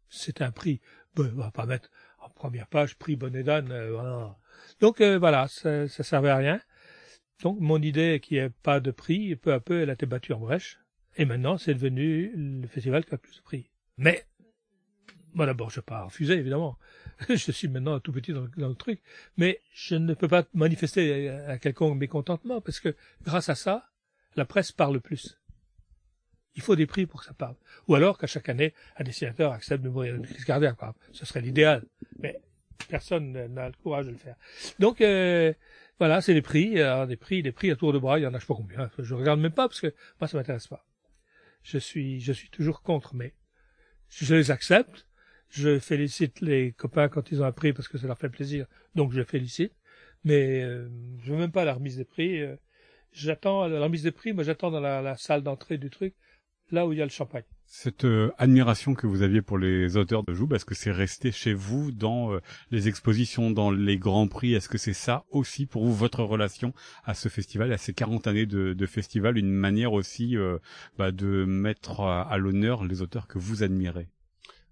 [0.08, 0.80] c'était un prix,
[1.14, 4.38] bon, on va pas mettre en première page prix bonnet d'âne, euh, voilà.
[4.80, 6.60] Donc euh, voilà, ça, ça servait à rien.
[7.42, 10.32] Donc mon idée qui est pas de prix, peu à peu elle a été battue
[10.32, 10.78] en brèche.
[11.16, 13.70] Et maintenant c'est devenu le festival qui a plus de prix.
[13.98, 14.24] Mais
[15.34, 16.78] Bon, d'abord, je vais pas refuser, évidemment.
[17.28, 19.00] je suis maintenant tout petit dans, le truc.
[19.38, 23.88] Mais je ne peux pas manifester un quelconque mécontentement parce que grâce à ça,
[24.36, 25.38] la presse parle plus.
[26.54, 27.56] Il faut des prix pour que ça parle.
[27.88, 30.76] Ou alors qu'à chaque année, un dessinateur accepte de mourir de crise cardiaque.
[31.12, 31.86] Ce serait l'idéal.
[32.18, 32.38] Mais
[32.88, 34.36] personne n'a le courage de le faire.
[34.78, 35.54] Donc, euh,
[36.02, 36.80] voilà, c'est les prix.
[36.80, 38.48] Alors, des prix, des prix à tour de bras, il y en a je sais
[38.48, 38.90] pas combien.
[38.98, 40.84] Je regarde même pas parce que moi, ça m'intéresse pas.
[41.62, 43.34] Je suis, je suis toujours contre, mais
[44.08, 45.06] je les accepte.
[45.48, 48.66] Je félicite les copains quand ils ont appris parce que ça leur fait plaisir.
[48.96, 49.74] Donc, je les félicite.
[50.24, 50.88] Mais euh,
[51.22, 52.40] je veux même pas la remise des prix.
[52.40, 52.56] Euh,
[53.12, 56.16] j'attends la remise des prix, moi j'attends dans la salle d'entrée du truc,
[56.72, 57.44] là où il y a le champagne.
[57.66, 61.32] Cette euh, admiration que vous aviez pour les auteurs de Joub, est-ce que c'est resté
[61.32, 64.54] chez vous dans euh, les expositions, dans les grands prix?
[64.54, 68.26] Est-ce que c'est ça aussi pour vous, votre relation à ce festival, à ces 40
[68.26, 70.58] années de, de festival, une manière aussi euh,
[70.98, 74.08] bah, de mettre à, à l'honneur les auteurs que vous admirez?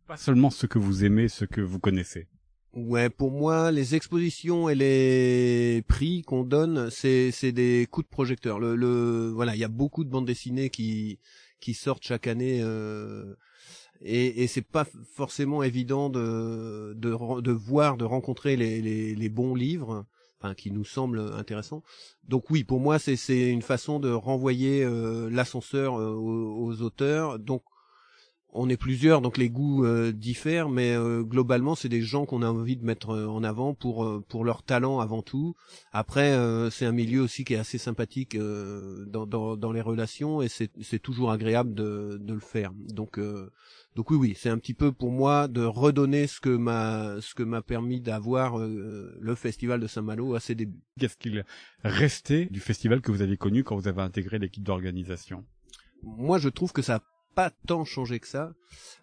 [0.07, 2.27] Pas seulement ceux que vous aimez, ceux que vous connaissez.
[2.73, 8.11] Ouais, pour moi, les expositions et les prix qu'on donne, c'est c'est des coups de
[8.11, 8.61] projecteur.
[8.61, 11.19] Le, le voilà, il y a beaucoup de bandes dessinées qui
[11.61, 13.37] qui sortent chaque année euh,
[14.03, 19.29] et, et c'est pas forcément évident de, de, de voir, de rencontrer les, les, les,
[19.29, 20.07] bons livres,
[20.41, 21.83] enfin qui nous semblent intéressants.
[22.27, 26.83] Donc oui, pour moi c'est c'est une façon de renvoyer euh, l'ascenseur euh, aux, aux,
[26.83, 27.39] auteurs.
[27.39, 27.63] Donc
[28.53, 32.43] on est plusieurs, donc les goûts euh, diffèrent, mais euh, globalement, c'est des gens qu'on
[32.43, 35.55] a envie de mettre euh, en avant pour pour leur talent avant tout.
[35.93, 36.37] Après,
[36.71, 40.71] c'est un milieu aussi qui est assez sympathique dans, dans, dans les relations et c'est
[40.81, 42.73] c'est toujours agréable de de le faire.
[42.89, 43.19] Donc
[43.97, 47.35] donc oui oui, c'est un petit peu pour moi de redonner ce que m'a ce
[47.35, 50.81] que m'a permis d'avoir le festival de Saint-Malo à ses débuts.
[50.99, 51.45] Qu'est-ce qu'il
[51.85, 55.45] restait du festival que vous avez connu quand vous avez intégré l'équipe d'organisation?
[56.03, 57.01] Moi, je trouve que ça
[57.35, 58.53] pas tant changé que ça.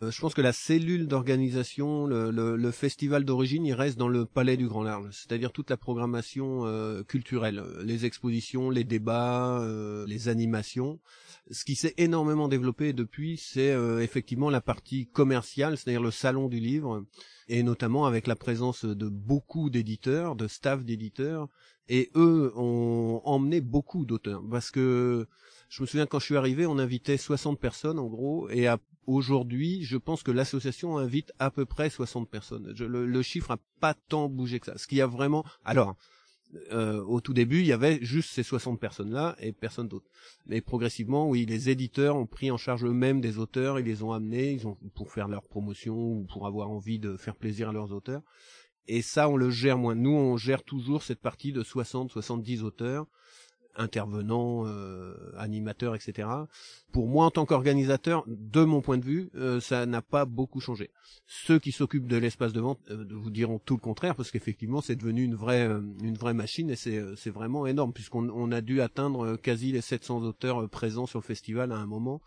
[0.02, 4.08] Euh, je pense que la cellule d'organisation, le, le, le, festival d'origine, il reste dans
[4.08, 9.60] le palais du Grand Large, c'est-à-dire toute la programmation euh, culturelle, les expositions, les débats,
[9.62, 11.00] euh, les animations.
[11.50, 16.48] Ce qui s'est énormément développé depuis, c'est euh, effectivement la partie commerciale, c'est-à-dire le salon
[16.48, 17.06] du livre,
[17.48, 21.48] et notamment avec la présence de beaucoup d'éditeurs, de staff d'éditeurs,
[21.90, 25.28] et eux ont emmené beaucoup d'auteurs, parce que
[25.70, 28.68] je me souviens quand je suis arrivé, on invitait 60 personnes en gros, et
[29.06, 32.74] aujourd'hui, je pense que l'association invite à peu près 60 personnes.
[32.78, 34.78] le, le, chiffre a pas tant bougé que ça.
[34.78, 35.96] Ce qui a vraiment, alors.
[36.72, 40.10] Euh, au tout début, il y avait juste ces 60 personnes-là et personne d'autre.
[40.46, 44.14] Mais progressivement, oui, les éditeurs ont pris en charge eux-mêmes des auteurs, ils les ont
[44.14, 47.74] amenés, ils ont pour faire leur promotion ou pour avoir envie de faire plaisir à
[47.74, 48.22] leurs auteurs.
[48.88, 49.96] Et ça, on le gère moins.
[49.96, 53.08] Nous, on gère toujours cette partie de 60-70 auteurs
[53.78, 56.28] intervenants, euh, animateurs, etc.
[56.92, 60.60] Pour moi, en tant qu'organisateur, de mon point de vue, euh, ça n'a pas beaucoup
[60.60, 60.90] changé.
[61.26, 64.82] Ceux qui s'occupent de l'espace de vente euh, vous diront tout le contraire, parce qu'effectivement,
[64.82, 65.70] c'est devenu une vraie,
[66.02, 69.82] une vraie machine et c'est, c'est vraiment énorme, puisqu'on on a dû atteindre quasi les
[69.82, 72.22] 700 auteurs présents sur le festival à un moment.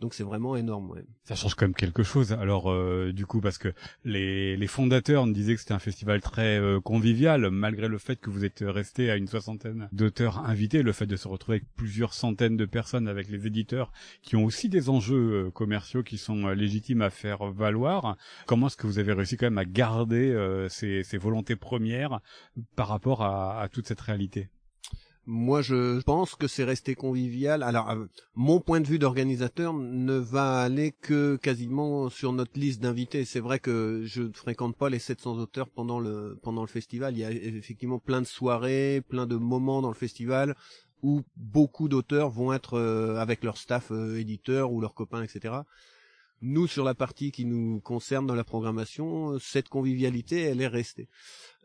[0.00, 1.02] Donc c'est vraiment énorme.
[1.24, 2.32] Ça change quand même quelque chose.
[2.32, 3.72] Alors euh, du coup parce que
[4.04, 8.28] les, fondateurs nous disaient que c'était un festival très euh, convivial, malgré le fait que
[8.28, 12.12] vous êtes resté à une soixantaine d'auteurs invités, le fait de se retrouver avec plusieurs
[12.12, 13.90] centaines de personnes, avec les éditeurs
[14.20, 18.18] qui ont aussi des enjeux euh, commerciaux qui sont légitimes à faire valoir.
[18.46, 22.20] Comment est-ce que vous avez réussi quand même à garder ces, volontés premières
[22.74, 24.50] par rapport à toute cette réalité?
[25.26, 27.64] Moi, je pense que c'est resté convivial.
[27.64, 28.06] Alors, euh,
[28.36, 33.24] mon point de vue d'organisateur ne va aller que quasiment sur notre liste d'invités.
[33.24, 37.14] C'est vrai que je ne fréquente pas les 700 auteurs pendant le pendant le festival.
[37.14, 40.54] Il y a effectivement plein de soirées, plein de moments dans le festival
[41.02, 45.54] où beaucoup d'auteurs vont être euh, avec leur staff euh, éditeur ou leurs copains, etc.
[46.42, 51.08] Nous, sur la partie qui nous concerne dans la programmation, cette convivialité, elle est restée.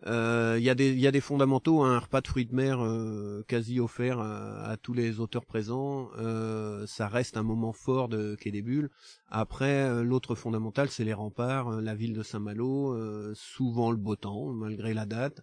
[0.08, 2.56] Euh, il y, a des, y a des fondamentaux, hein, un repas de fruits de
[2.56, 6.10] mer euh, quasi offert à, tous les auteurs présents.
[6.18, 8.90] Euh, ça reste un moment fort de Quai des Bulles.
[9.30, 12.96] Après, l'autre fondamental, c'est les remparts, la ville de Saint-Malo,
[13.36, 15.42] souvent le beau temps, malgré la date.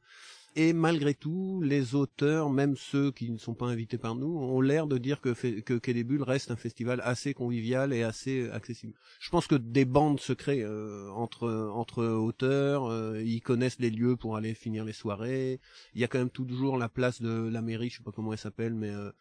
[0.61, 4.61] Et malgré tout, les auteurs, même ceux qui ne sont pas invités par nous, ont
[4.61, 5.31] l'air de dire que,
[5.61, 8.93] que reste un festival assez convivial et assez accessible.
[9.21, 14.17] Je pense que des bandes se créent euh, entre auteurs, euh, ils connaissent les lieux
[14.17, 15.61] pour aller finir les soirées.
[15.95, 18.33] Il y a quand même toujours la place de la mairie, je sais pas comment
[18.33, 19.13] elle s'appelle, mais euh,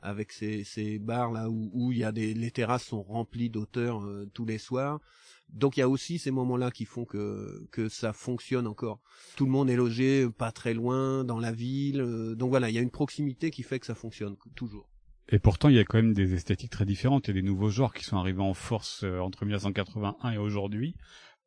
[0.00, 4.06] avec ces, bars là où, où il y a des les terrasses sont remplies d'auteurs
[4.32, 5.00] tous les soirs.
[5.50, 9.00] Donc il y a aussi ces moments-là qui font que ça fonctionne encore.
[9.36, 12.74] Tout le monde est logé pas très loin dans la ville, euh, donc voilà, il
[12.74, 14.88] y a une proximité qui fait que ça fonctionne toujours.
[15.28, 17.26] Et pourtant, il y a quand même des esthétiques très différentes.
[17.26, 20.38] Il y a des nouveaux genres qui sont arrivés en force euh, entre 1981 et
[20.38, 20.94] aujourd'hui.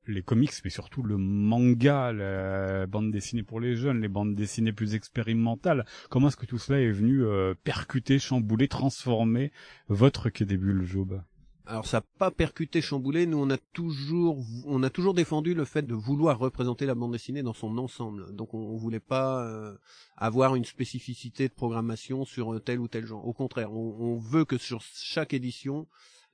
[0.08, 4.72] les comics, mais surtout le manga, la bande dessinée pour les jeunes, les bandes dessinées
[4.72, 5.86] plus expérimentales.
[6.10, 9.52] Comment est-ce que tout cela est venu euh, percuter, chambouler, transformer
[9.90, 11.22] votre des Bulles, Job?
[11.68, 13.26] Alors ça n'a pas percuté, chamboulé.
[13.26, 17.12] Nous, on a toujours, on a toujours défendu le fait de vouloir représenter la bande
[17.12, 18.34] dessinée dans son ensemble.
[18.36, 19.76] Donc, on, on voulait pas euh,
[20.16, 23.28] avoir une spécificité de programmation sur tel ou tel genre.
[23.28, 25.88] Au contraire, on, veut que sur chaque édition,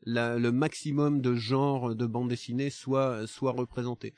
[0.06, 4.14] le maximum de genres de bande dessinée soit soit représenté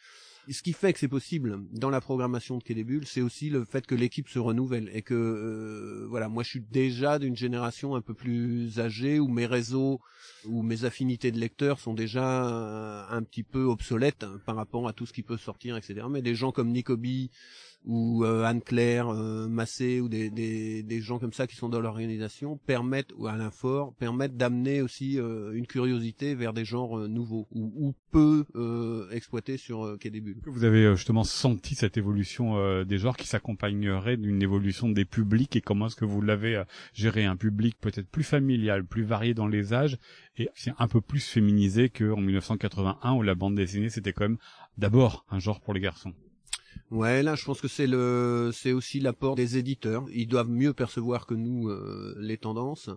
[0.50, 3.86] ce qui fait que c'est possible dans la programmation de Bulles, c'est aussi le fait
[3.86, 8.02] que l'équipe se renouvelle et que euh, voilà, moi je suis déjà d'une génération un
[8.02, 10.00] peu plus âgée où mes réseaux
[10.46, 14.93] où mes affinités de lecteurs sont déjà euh, un petit peu obsolètes par rapport à
[14.93, 16.06] tout ce qui peut sortir, etc.
[16.10, 17.32] Mais des gens comme Nicobi
[17.86, 23.11] ou euh, Anne-Claire euh, Massé ou des, gens comme ça qui sont dans l'organisation permettent
[23.15, 27.71] ou Alain Fort permettent d'amener aussi euh, une curiosité vers des genres euh, nouveaux ou,
[27.75, 28.45] ou peu
[29.11, 30.38] exploités sur Quai des Bulles.
[30.45, 35.61] Vous avez justement senti cette évolution des genres qui s'accompagnerait d'une évolution des publics et
[35.61, 36.63] comment est-ce que vous l'avez
[36.93, 37.25] géré?
[37.25, 39.97] Un public peut-être plus familial, plus varié dans les âges
[40.38, 40.47] et
[40.79, 44.38] un peu plus féminisé qu'en 1981 où la bande dessinée c'était quand même
[44.77, 46.13] d'abord un genre pour les garçons.
[46.91, 50.05] Ouais, là, je pense que c'est le, c'est aussi l'apport des éditeurs.
[50.13, 52.89] Ils doivent mieux percevoir que nous euh, les tendances.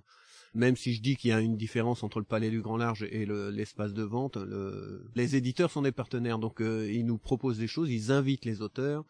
[0.55, 3.03] Même si je dis qu'il y a une différence entre le palais du grand large
[3.11, 7.59] et l'espace de vente, le, les éditeurs sont des partenaires, donc euh, ils nous proposent
[7.59, 9.05] des choses, ils invitent les auteurs.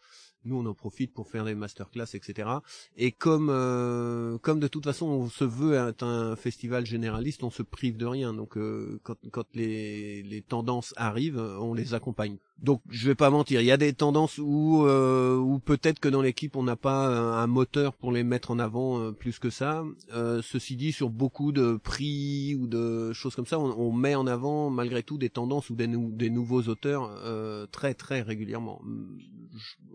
[0.45, 2.49] Nous, on en profite pour faire des masterclass, etc.
[2.97, 7.49] Et comme euh, comme de toute façon, on se veut être un festival généraliste, on
[7.49, 8.33] se prive de rien.
[8.33, 13.29] Donc, euh, quand, quand les, les tendances arrivent, on les accompagne donc je vais pas
[13.29, 17.07] mentir, il y a des tendances où, euh, peut-être que dans l'équipe on n'a pas
[17.07, 19.83] un, moteur pour les mettre en avant euh, plus que ça.
[20.13, 24.27] Euh, ceci dit, sur beaucoup de prix ou de choses comme ça, on, met en
[24.27, 25.87] avant malgré tout des tendances ou des,
[26.29, 28.81] nouveaux auteurs euh, très très régulièrement.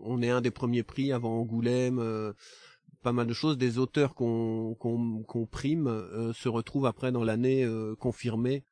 [0.01, 2.01] On est un des premiers prix avant Angoulême.
[3.03, 5.87] pas mal de choses, des auteurs qu'on qu'on prime
[6.33, 7.67] se retrouvent après dans l'année
[7.99, 8.63] confirmés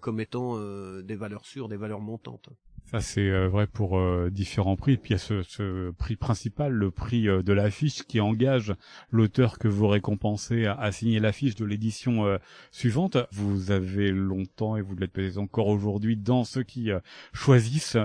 [0.00, 0.58] comme étant
[1.02, 2.50] des valeurs sûres, des valeurs montantes.
[2.90, 4.96] Ça c'est euh, vrai pour euh, différents prix.
[4.96, 8.74] Puis il y a ce, ce prix principal, le prix euh, de l'affiche, qui engage
[9.12, 12.38] l'auteur que vous récompensez à, signer l'affiche de l'édition
[12.72, 13.16] suivante.
[13.30, 16.90] Vous avez longtemps et vous l'êtes peut-être encore aujourd'hui dans ceux qui
[17.32, 17.96] choisissent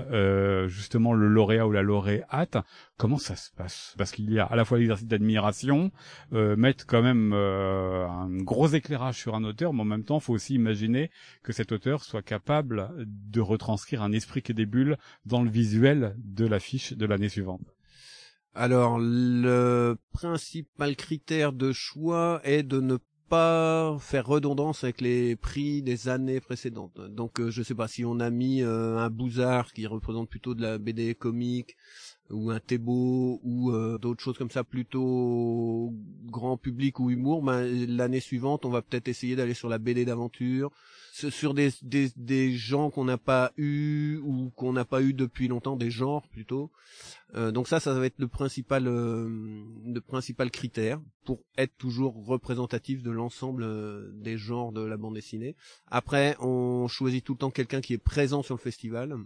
[0.67, 2.57] justement le lauréat ou la lauréate.
[2.97, 3.95] Comment ça se passe?
[3.97, 5.91] Parce qu'il y a à la fois l'exercice d'admiration,
[6.31, 10.53] mettre quand même un gros éclairage sur un auteur, mais en même temps, faut aussi
[10.53, 11.09] imaginer
[11.43, 14.55] que cet auteur soit capable de retranscrire un esprit qui est
[15.26, 17.76] dans le visuel de l'affiche de l'année suivante
[18.53, 22.97] Alors, le principal critère de choix est de ne
[23.30, 26.99] pas faire redondance avec les prix des années précédentes.
[27.01, 30.53] Donc, euh, je sais pas si on a mis euh, un Bouzard qui représente plutôt
[30.53, 31.76] de la BD comique
[32.30, 35.93] ou un Thébault ou euh, d'autres choses comme ça plutôt
[36.26, 40.05] grand public ou humour, ben, l'année suivante on va peut-être essayer d'aller sur la BD
[40.05, 40.71] d'aventure,
[41.11, 45.47] sur des, des, des gens qu'on n'a pas eu ou qu'on n'a pas eu depuis
[45.47, 46.71] longtemps, des genres plutôt.
[47.36, 49.28] Euh, donc ça, ça va être le principal, euh,
[49.86, 55.15] le principal critère pour être toujours représentatif de l'ensemble euh, des genres de la bande
[55.15, 55.55] dessinée.
[55.88, 59.17] Après, on choisit tout le temps quelqu'un qui est présent sur le festival.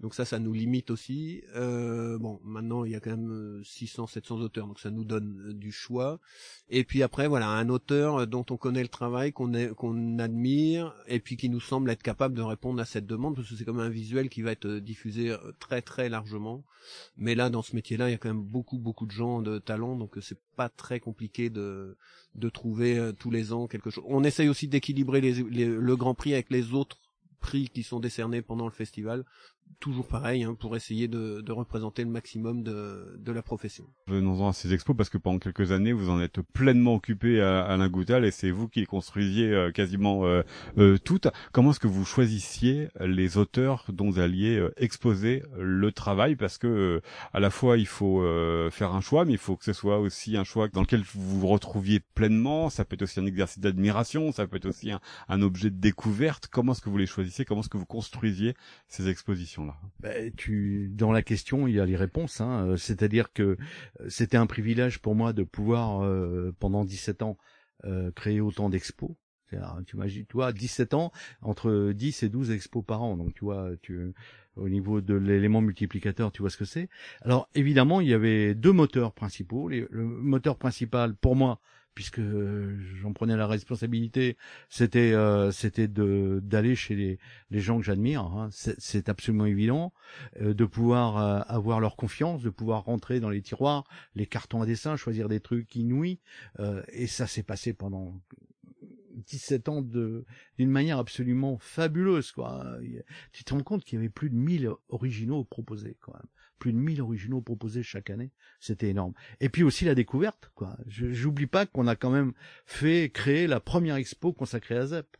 [0.00, 1.42] Donc ça, ça nous limite aussi.
[1.56, 5.04] Euh, bon, maintenant il y a quand même 600, euh, 700 auteurs, donc ça nous
[5.04, 6.20] donne euh, du choix.
[6.70, 11.36] Et puis après, voilà, un auteur dont on connaît le travail, qu'on admire, et puis
[11.36, 13.88] qui nous semble être capable de répondre à cette demande, parce que c'est comme un
[13.88, 16.64] visuel qui va être diffusé très très largement.
[17.16, 19.58] Mais là, dans ce métier-là, il y a quand même beaucoup beaucoup de gens de
[19.58, 21.96] talent, donc c'est pas très compliqué de
[22.36, 24.04] de trouver tous les ans quelque chose.
[24.06, 26.98] On essaye aussi d'équilibrer le Grand Prix avec les autres
[27.40, 29.24] prix qui sont décernés pendant le festival
[29.80, 33.84] toujours pareil hein, pour essayer de, de, représenter le maximum de, de la profession.
[34.06, 37.64] Venons-en à ces expos parce que pendant quelques années vous en êtes pleinement occupé à,
[37.66, 40.42] à Goutal et c'est vous qui les construisiez euh, quasiment euh,
[40.78, 41.28] euh, toutes.
[41.52, 46.36] Comment est-ce que vous choisissiez les auteurs dont vous alliez euh, exposer le travail?
[46.36, 47.00] Parce que
[47.32, 48.22] à la fois il faut
[48.70, 51.40] faire un choix mais il faut que ce soit aussi un choix dans lequel vous
[51.40, 52.70] vous retrouviez pleinement.
[52.70, 55.76] Ça peut être aussi un exercice d'admiration, ça peut être aussi un, un objet de
[55.76, 56.48] découverte.
[56.48, 58.54] Comment est-ce que vous les choisissiez Comment est-ce que vous construisiez
[58.88, 59.57] ces expositions?
[60.36, 62.40] Tu, dans la question, il y a les réponses.
[62.40, 62.66] Hein.
[62.66, 63.56] Euh, c'est-à-dire que euh,
[64.08, 67.36] c'était un privilège pour moi de pouvoir, euh, pendant 17 ans,
[68.16, 69.12] créer autant d'expos.
[69.50, 69.56] Tu
[69.94, 73.16] imagines, toi, 17 ans, entre 10 et 12 expos par an.
[73.16, 74.12] Donc, tu vois, tu,
[74.56, 76.88] au niveau de l'élément multiplicateur, tu vois ce que c'est.
[77.22, 79.68] Alors, évidemment, il y avait deux moteurs principaux.
[79.68, 81.60] le moteur principal, pour moi,
[81.98, 82.20] puisque
[83.00, 84.36] j'en prenais la responsabilité,
[84.68, 87.18] c'était euh, c'était de d'aller chez les,
[87.50, 88.22] les gens que j'admire.
[88.22, 88.50] Hein.
[88.52, 89.92] C'est absolument évident
[90.40, 93.82] euh, de pouvoir euh, avoir leur confiance, de pouvoir rentrer dans les tiroirs,
[94.14, 96.20] les cartons à dessin, choisir des trucs inouïs.
[96.92, 98.14] et ça s'est passé pendant
[99.26, 100.24] 17 ans de
[100.56, 102.64] d'une manière absolument fabuleuse quoi.
[103.32, 106.72] Tu te rends compte qu'il y avait plus de 1000 originaux proposés quand même plus
[106.72, 108.30] de 1000 originaux proposés chaque année.
[108.60, 109.12] C'était énorme.
[109.40, 110.76] Et puis aussi la découverte, quoi.
[110.86, 112.32] J'oublie pas qu'on a quand même
[112.66, 115.16] fait créer la première expo consacrée à Zep.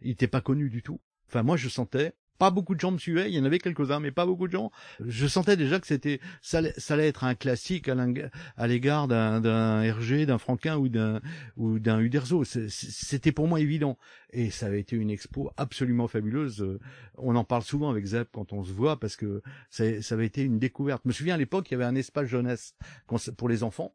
[0.00, 1.00] Il n'était pas connu du tout.
[1.28, 4.00] Enfin, moi, je sentais pas beaucoup de gens me suivaient, il y en avait quelques-uns,
[4.00, 4.72] mais pas beaucoup de gens.
[4.98, 10.26] Je sentais déjà que c'était ça, ça allait être un classique à l'égard d'un RG,
[10.26, 11.20] d'un Franquin ou d'un
[11.56, 12.42] ou d'un Uderzo.
[12.42, 13.96] C'était pour moi évident.
[14.32, 16.66] Et ça avait été une expo absolument fabuleuse.
[17.16, 19.40] On en parle souvent avec Zep quand on se voit parce que
[19.70, 21.02] ça, ça avait été une découverte.
[21.04, 22.74] Je me souviens à l'époque, il y avait un espace jeunesse
[23.36, 23.94] pour les enfants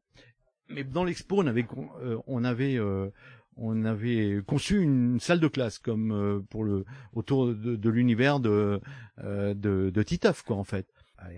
[0.70, 1.66] mais dans l'expo on avait
[2.02, 3.10] euh, on avait euh,
[3.58, 8.80] on avait conçu une salle de classe comme euh, pour le autour de, l'univers de,
[9.24, 10.88] euh, de, de Titeuf quoi en fait.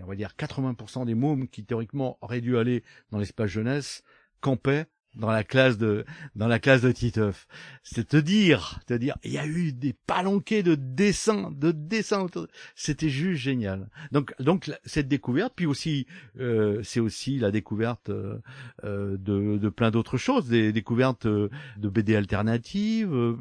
[0.02, 4.02] on va dire 80% des mômes qui théoriquement auraient dû aller dans l'espace jeunesse
[4.40, 6.04] campaient dans la classe de
[6.36, 7.46] dans la classe de Titeuf.
[7.82, 12.26] C'est te dire, te dire, il y a eu des palanquets de dessins, de dessins.
[12.74, 13.88] C'était juste génial.
[14.12, 16.06] Donc donc cette découverte, puis aussi
[16.38, 18.38] euh, c'est aussi la découverte euh,
[18.84, 23.12] euh de, de plein d'autres choses, des découvertes euh, de BD alternatives.
[23.12, 23.36] Euh,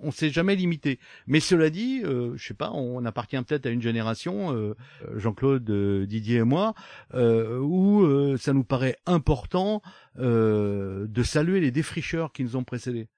[0.00, 1.00] on s'est jamais limité.
[1.26, 4.74] Mais cela dit, euh, je sais pas, on appartient peut-être à une génération,
[5.16, 5.68] Jean-Claude,
[6.06, 6.74] Didier et moi,
[7.14, 9.82] où ça nous paraît important
[10.18, 13.08] euh, de saluer les défricheurs qui nous ont précédés.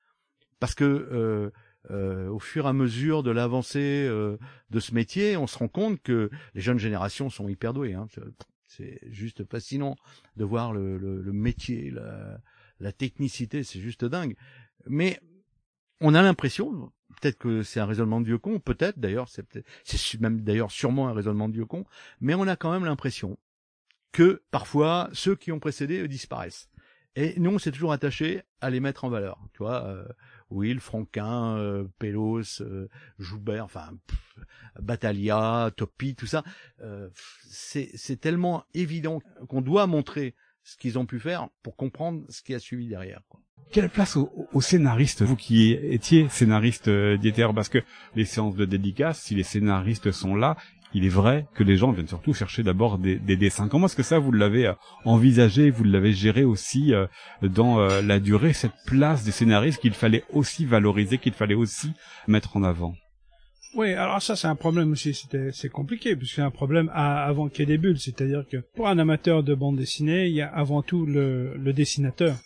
[0.58, 1.50] Parce que euh,
[1.90, 6.02] euh, au fur et à mesure de l'avancée de ce métier, on se rend compte
[6.02, 7.94] que les jeunes générations sont hyper douées.
[7.94, 8.06] Hein.
[8.66, 9.96] C'est juste fascinant
[10.36, 11.92] de voir le, métier,
[12.80, 14.34] la, technicité, c'est juste dingue.
[14.86, 15.20] Mais
[16.00, 19.46] on a l'impression, peut-être que c'est un raisonnement de vieux con, peut-être d'ailleurs, c'est
[19.84, 21.84] c'est même d'ailleurs sûrement un raisonnement de vieux con,
[22.20, 23.38] mais on a quand même l'impression
[24.12, 26.68] que parfois ceux qui ont précédé disparaissent.
[27.20, 29.40] Et nous, on s'est toujours attaché à les mettre en valeur.
[29.52, 30.04] Tu vois, euh,
[30.50, 32.88] Will, Franquin, euh, Pélos, euh,
[33.18, 33.90] Joubert, enfin,
[34.80, 36.44] Batalia, Topi, tout ça.
[36.80, 37.08] Euh,
[37.50, 42.54] c'est tellement évident qu'on doit montrer ce qu'ils ont pu faire pour comprendre ce qui
[42.54, 43.22] a suivi derrière.
[43.28, 43.40] Quoi.
[43.70, 47.18] Quelle place aux, scénaristes, vous qui étiez scénariste euh,
[47.54, 47.78] parce que
[48.14, 50.56] les séances de dédicace, si les scénaristes sont là,
[50.94, 53.68] il est vrai que les gens viennent surtout chercher d'abord des, dessins.
[53.68, 54.74] Comment est-ce que ça, vous l'avez euh,
[55.04, 57.06] envisagé, vous l'avez géré aussi euh,
[57.42, 61.92] dans euh, la durée, cette place des scénaristes qu'il fallait aussi valoriser, qu'il fallait aussi
[62.26, 62.94] mettre en avant?
[63.74, 65.14] Oui, alors ça c'est un problème aussi,
[65.52, 68.88] c'est compliqué puisque c'est un problème avant qu'il y ait des bulles, c'est-à-dire que pour
[68.88, 72.36] un amateur de bande dessinée, il y a avant tout le, dessinateur.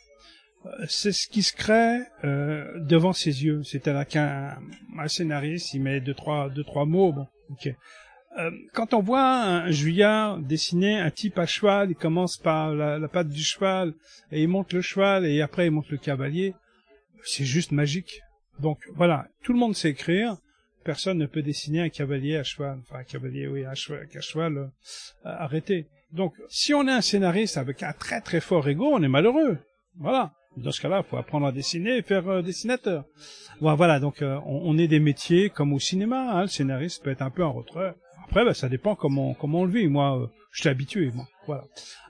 [0.89, 4.59] C'est ce qui se crée devant ses yeux, c'est-à-dire qu'un
[4.99, 7.73] un scénariste, il met deux trois deux trois mots, bon, ok,
[8.39, 13.09] euh, quand on voit un Juillard dessiner un type à cheval, il commence par la,
[13.09, 13.93] patte du cheval,
[14.31, 16.55] et il monte le cheval, et après il monte le cavalier,
[17.25, 18.23] c'est juste magique.
[18.59, 20.37] Donc voilà, tout le monde sait écrire,
[20.83, 24.21] personne ne peut dessiner un cavalier à cheval, enfin un cavalier, oui, à cheval, à
[24.21, 24.69] cheval euh,
[25.25, 25.87] arrêté.
[26.11, 29.59] Donc, si on est un scénariste avec un très très fort ego, on est malheureux.
[29.97, 30.33] Voilà.
[30.59, 33.05] Dans ce cas-là, il faut apprendre à dessiner et faire euh, dessinateur.
[33.61, 36.33] Voilà, donc on, on, est des métiers comme au cinéma.
[36.33, 37.95] Hein, le scénariste peut être un peu en retrait.
[38.33, 39.89] Après, bah, ça dépend comment comment on le vit.
[39.89, 41.11] Moi, euh, j'étais habitué.
[41.15, 41.65] Moi, voilà.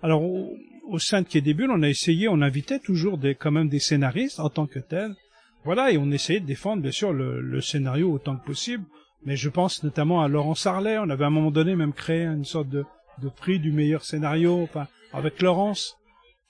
[0.04, 3.50] Alors, au, sein de Quai des Bulles, on a essayé, on invitait toujours des quand
[3.50, 5.16] même des scénaristes en tant que tels.
[5.64, 8.84] Voilà, et on essayait de défendre bien sûr le, le scénario autant que possible.
[9.24, 10.96] Mais je pense notamment à Laurence Harley.
[10.96, 12.84] On avait à un moment donné même créé une sorte de,
[13.20, 14.62] de prix du meilleur scénario.
[14.62, 15.96] Enfin, avec Laurence,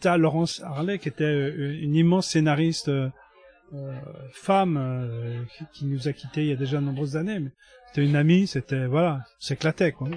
[0.01, 2.91] t'as Laurence Harley qui était euh, une immense scénariste
[3.75, 3.93] euh,
[4.33, 7.39] femme qui, qui, nous a quittés il y a déjà de nombreuses années.
[7.39, 7.51] Mais
[7.89, 10.09] c'était une amie, c'était, voilà, s'éclatait, quoi.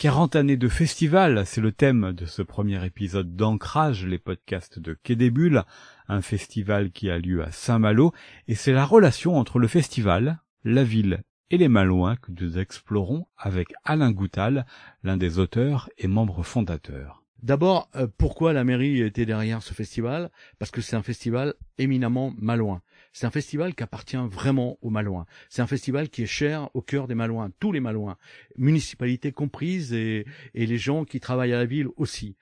[0.00, 4.94] Quarante années de festival, c'est le thème de ce premier épisode d'Ancrage, les podcasts de
[4.94, 5.64] Quai des Bulles,
[6.08, 8.14] un festival qui a lieu à Saint-Malo,
[8.48, 13.26] et c'est la relation entre le festival, la ville et les Malouins que nous explorons
[13.36, 14.66] avec Alain Goutal,
[15.02, 17.22] l'un des auteurs et membres fondateurs.
[17.42, 20.30] D'abord, euh, pourquoi la mairie était derrière ce festival?
[20.58, 22.82] Parce que c'est un festival éminemment malouin.
[23.12, 25.26] C'est un festival qui appartient vraiment aux Malouins.
[25.48, 28.16] C'est un festival qui est cher au cœur des Malouins, tous les Malouins,
[28.56, 32.36] municipalités comprises et, et les gens qui travaillent à la ville aussi.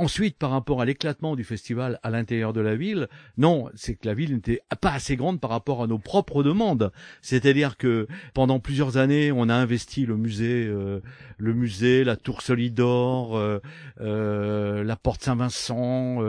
[0.00, 4.06] Ensuite, par rapport à l'éclatement du festival à l'intérieur de la ville, non, c'est que
[4.06, 6.92] la ville n'était pas assez grande par rapport à nos propres demandes.
[7.20, 11.00] C'est-à-dire que pendant plusieurs années, on a investi le musée, euh,
[11.36, 13.58] le musée, la tour Solidor, euh,
[14.00, 16.22] euh, la porte Saint-Vincent,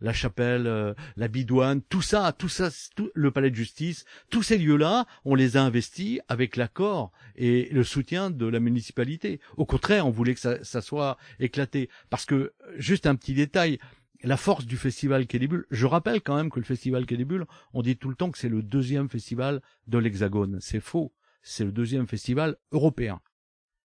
[0.00, 4.56] la chapelle, la Bidouane, tout ça, tout ça, tout, le palais de justice, tous ces
[4.56, 9.40] lieux-là, on les a investis avec l'accord et le soutien de la municipalité.
[9.58, 13.78] Au contraire, on voulait que ça, ça soit éclaté, parce que juste un petit détail.
[14.22, 17.26] La force du festival Quai je rappelle quand même que le festival Quai
[17.72, 20.58] on dit tout le temps que c'est le deuxième festival de l'Hexagone.
[20.60, 21.12] C'est faux.
[21.42, 23.20] C'est le deuxième festival européen.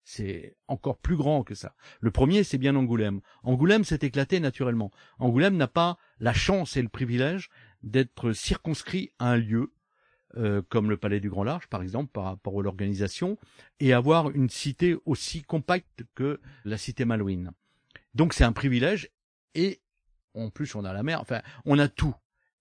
[0.04, 1.74] C'est encore plus grand que ça.
[2.00, 3.20] Le premier, c'est bien Angoulême.
[3.42, 4.92] Angoulême s'est éclaté naturellement.
[5.18, 7.50] Angoulême n'a pas la chance et le privilège
[7.82, 9.72] d'être circonscrit à un lieu,
[10.36, 13.36] euh, comme le Palais du Grand Large, par exemple, par rapport à l'organisation,
[13.80, 17.50] et avoir une cité aussi compacte que la cité Malouine.
[18.14, 19.10] Donc c'est un privilège
[19.56, 19.80] et
[20.34, 22.14] en plus on a la mer, enfin on a tout.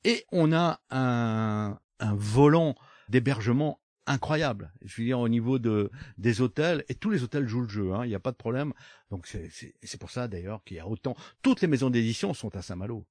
[0.04, 2.76] Et on a un, un volant
[3.10, 4.72] d'hébergement incroyable.
[4.84, 7.94] Je veux dire au niveau de des hôtels et tous les hôtels jouent le jeu,
[7.94, 8.74] hein, il n'y a pas de problème.
[9.12, 11.16] Donc c'est pour ça d'ailleurs qu'il y a autant.
[11.42, 13.06] Toutes les maisons d'édition sont à Saint-Malo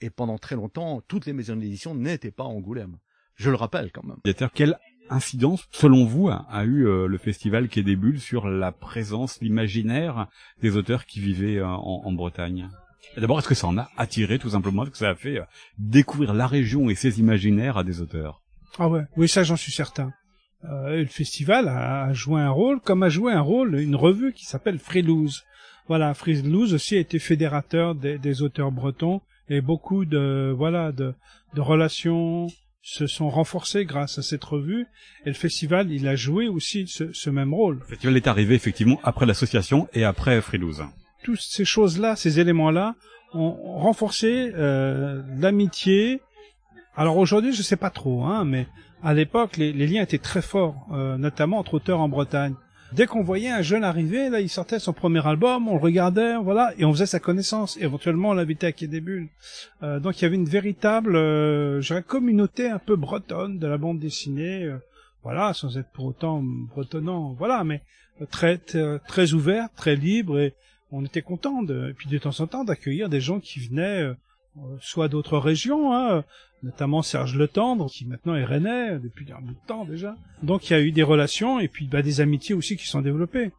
[0.00, 2.98] et pendant très longtemps toutes les maisons d'édition n'étaient pas à Angoulême.
[3.34, 4.48] Je le rappelle quand même.
[4.54, 4.78] Quelle
[5.10, 10.28] incidence, selon vous, a, eu euh, le festival Quai des Bulles sur la présence, l'imaginaire
[10.62, 12.68] des auteurs qui vivaient euh, en, Bretagne?
[13.16, 14.82] D'abord, est-ce que ça en a attiré tout simplement?
[14.82, 15.44] Est-ce que ça a fait euh,
[15.78, 18.42] découvrir la région et ses imaginaires à des auteurs?
[18.78, 20.12] Ah ouais, oui, ça j'en suis certain.
[20.62, 24.78] le festival a, joué un rôle, comme a joué un rôle une revue qui s'appelle
[24.78, 25.44] Frilooz.
[25.88, 31.14] Voilà, Frilooz aussi a été fédérateur des, des, auteurs bretons et beaucoup de voilà de,
[31.54, 32.48] de relations
[32.86, 34.86] se sont renforcés grâce à cette revue.
[35.24, 37.78] Et le festival, il a joué aussi ce, ce même rôle.
[37.80, 40.84] Le festival est arrivé effectivement après l'association et après Frilouse.
[41.26, 42.94] Toutes ces choses-là, ces éléments-là,
[43.34, 43.50] ont
[43.80, 46.22] renforcé euh, l'amitié.
[46.94, 48.68] Alors aujourd'hui, je sais pas trop, hein, mais
[49.02, 52.54] à l'époque, les, liens étaient très forts, euh, notamment entre auteurs en Bretagne.
[52.92, 56.36] Dès qu'on voyait un jeune arriver, là, il sortait son premier album, on le regardait,
[56.36, 57.76] voilà, et on faisait sa connaissance.
[57.80, 59.28] Éventuellement, on l'invitait à Quai des Bulles.
[59.82, 63.98] Euh, donc, il y avait une véritable, euh, communauté un peu bretonne de la bande
[63.98, 64.72] dessinée,
[65.24, 67.82] voilà, sans être pour autant bretonnant, voilà, mais
[68.30, 70.54] très, très ouvert, très libre, et
[70.92, 74.14] on était content de, puis de temps en temps d'accueillir des gens qui venaient euh,
[74.80, 76.24] soit d'autres régions, hein,
[76.62, 80.16] notamment Serge Le Tendre, qui maintenant est rennais depuis un bout de temps déjà.
[80.42, 83.02] Donc il y a eu des relations et puis bah, des amitiés aussi qui sont
[83.02, 83.52] développées.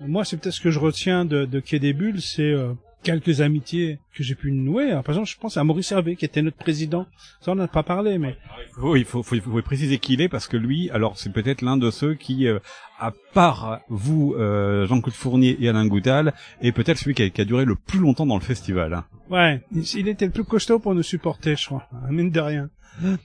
[0.00, 2.72] Moi, c'est peut-être ce que je retiens de, de des Bulles, c'est euh,
[3.02, 4.90] quelques amitiés que j'ai pu nouer.
[4.90, 7.06] par exemple, je pense à Maurice Hervé, qui était notre président.
[7.40, 8.36] Ça, on n'en a pas parlé, mais...
[8.82, 11.62] Oui, il faut, faut, faut préciser qui il est, parce que lui, alors, c'est peut-être
[11.62, 12.58] l'un de ceux qui, euh,
[12.98, 17.40] à part vous, euh, Jean-Claude Fournier et Alain Goutal, est peut-être celui qui a, qui
[17.40, 18.94] a, duré le plus longtemps dans le festival.
[18.94, 19.04] Hein.
[19.30, 21.86] Ouais, il, était le plus costaud pour nous supporter, je crois.
[22.10, 22.70] Mine de rien.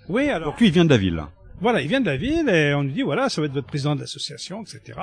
[0.08, 0.52] Oui, alors...
[0.52, 1.24] Donc lui, il vient de la ville.
[1.62, 3.68] Voilà, il vient de la ville, et on lui dit, voilà, ça va être votre
[3.68, 5.00] président de l'association, etc.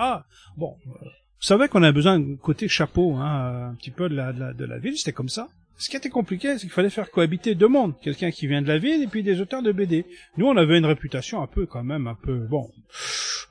[0.56, 0.76] Bon...
[0.86, 1.06] Euh,
[1.42, 4.38] vous savez qu'on a besoin d'un côté chapeau, hein, un petit peu de la, de
[4.38, 5.48] la, de la ville, c'était comme ça.
[5.76, 7.94] Ce qui était compliqué, c'est qu'il fallait faire cohabiter deux mondes.
[8.00, 10.06] Quelqu'un qui vient de la ville et puis des auteurs de BD.
[10.36, 12.70] Nous, on avait une réputation un peu, quand même, un peu, bon,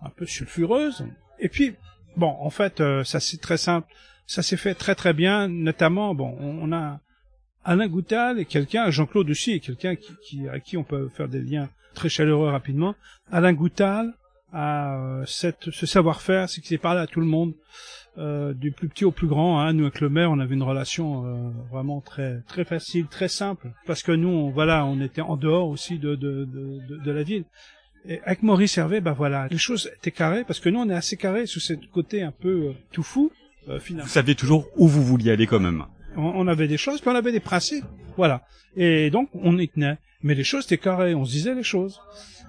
[0.02, 1.06] un peu sulfureuse.
[1.40, 1.76] Et puis,
[2.16, 3.90] bon, en fait, euh, ça c'est très simple.
[4.26, 7.02] Ça s'est fait très très bien, notamment, bon, on, a
[7.66, 11.42] Alain Goutal et quelqu'un, Jean-Claude aussi, quelqu'un qui, qui, à qui on peut faire des
[11.42, 12.96] liens très chaleureux rapidement.
[13.30, 14.14] Alain Goutal,
[14.54, 17.54] à euh, cette, ce savoir-faire, c'est qu'il s'est parlé à tout le monde,
[18.18, 19.60] euh, du plus petit au plus grand.
[19.60, 19.74] Hein.
[19.74, 23.72] Nous avec le maire, on avait une relation euh, vraiment très très facile, très simple,
[23.86, 27.24] parce que nous, on, voilà, on était en dehors aussi de de, de, de, la
[27.24, 27.46] ville.
[28.06, 30.96] Et avec Maurice Hervé, bah voilà, les choses étaient carrées, parce que nous, on est
[30.96, 33.32] assez carrés sur ce côté un peu euh, tout fou,
[33.80, 34.06] finalement.
[34.06, 35.86] Vous saviez toujours où vous vouliez aller quand même.
[36.18, 37.86] On, on, avait des choses, puis on avait des principes,
[38.18, 38.44] voilà.
[38.76, 39.98] Et donc, on y tenait.
[40.24, 42.00] Mais les choses étaient carrées, on se disait les choses.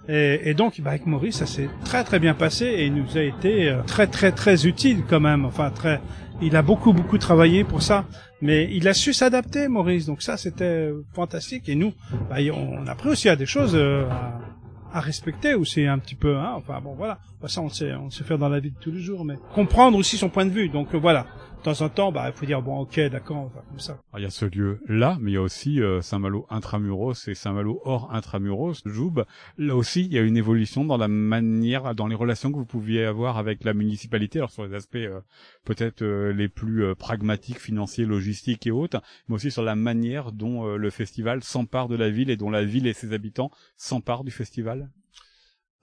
[0.09, 3.17] Et, et, donc, bah, avec Maurice, ça s'est très très bien passé et il nous
[3.17, 5.45] a été euh, très très très utile quand même.
[5.45, 6.01] Enfin, très.
[6.41, 8.05] Il a beaucoup beaucoup travaillé pour ça,
[8.41, 10.07] mais il a su s'adapter, Maurice.
[10.07, 11.69] Donc ça, c'était fantastique.
[11.69, 11.93] Et nous,
[12.29, 16.17] bah, on a pris aussi à des choses euh, à, à, respecter aussi un petit
[16.17, 16.37] peu.
[16.37, 16.55] Hein.
[16.57, 17.19] Enfin bon, voilà.
[17.47, 19.99] Ça, on sait, on sait faire dans la vie de tous les jours, mais comprendre
[19.99, 20.69] aussi son point de vue.
[20.69, 21.27] Donc voilà
[21.63, 23.97] de temps en temps, bah, il faut dire bon, ok, d'accord, comme ça.
[24.17, 27.81] il y a ce lieu-là, mais il y a aussi euh, Saint-Malo intramuros et Saint-Malo
[27.85, 28.83] hors intramuros.
[28.85, 29.25] Joub,
[29.59, 32.67] là aussi, il y a une évolution dans la manière, dans les relations que vous
[32.67, 35.21] pouviez avoir avec la municipalité, alors sur les aspects euh,
[35.65, 40.67] peut-être euh, les plus pragmatiques, financiers, logistiques et autres, mais aussi sur la manière dont
[40.67, 44.33] le festival s'empare de la ville et dont la ville et ses habitants s'emparent du
[44.33, 44.91] festival?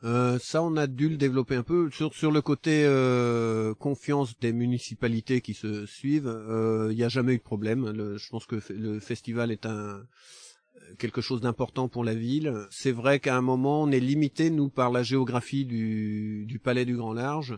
[0.03, 4.39] Euh, ça, on a dû le développer un peu sur sur le côté euh, confiance
[4.39, 6.33] des municipalités qui se suivent.
[6.89, 7.89] Il n'y a jamais eu de problème.
[7.91, 10.01] Le, je pense que le festival est un
[10.97, 12.53] quelque chose d'important pour la ville.
[12.71, 16.85] C'est vrai qu'à un moment, on est limité, nous, par la géographie du, du Palais
[16.85, 17.57] du Grand Large.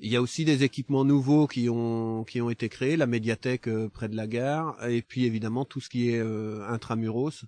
[0.00, 3.68] Il y a aussi des équipements nouveaux qui ont qui ont été créés, la médiathèque
[3.68, 7.44] euh, près de la gare, et puis évidemment tout ce qui est euh, intramuros.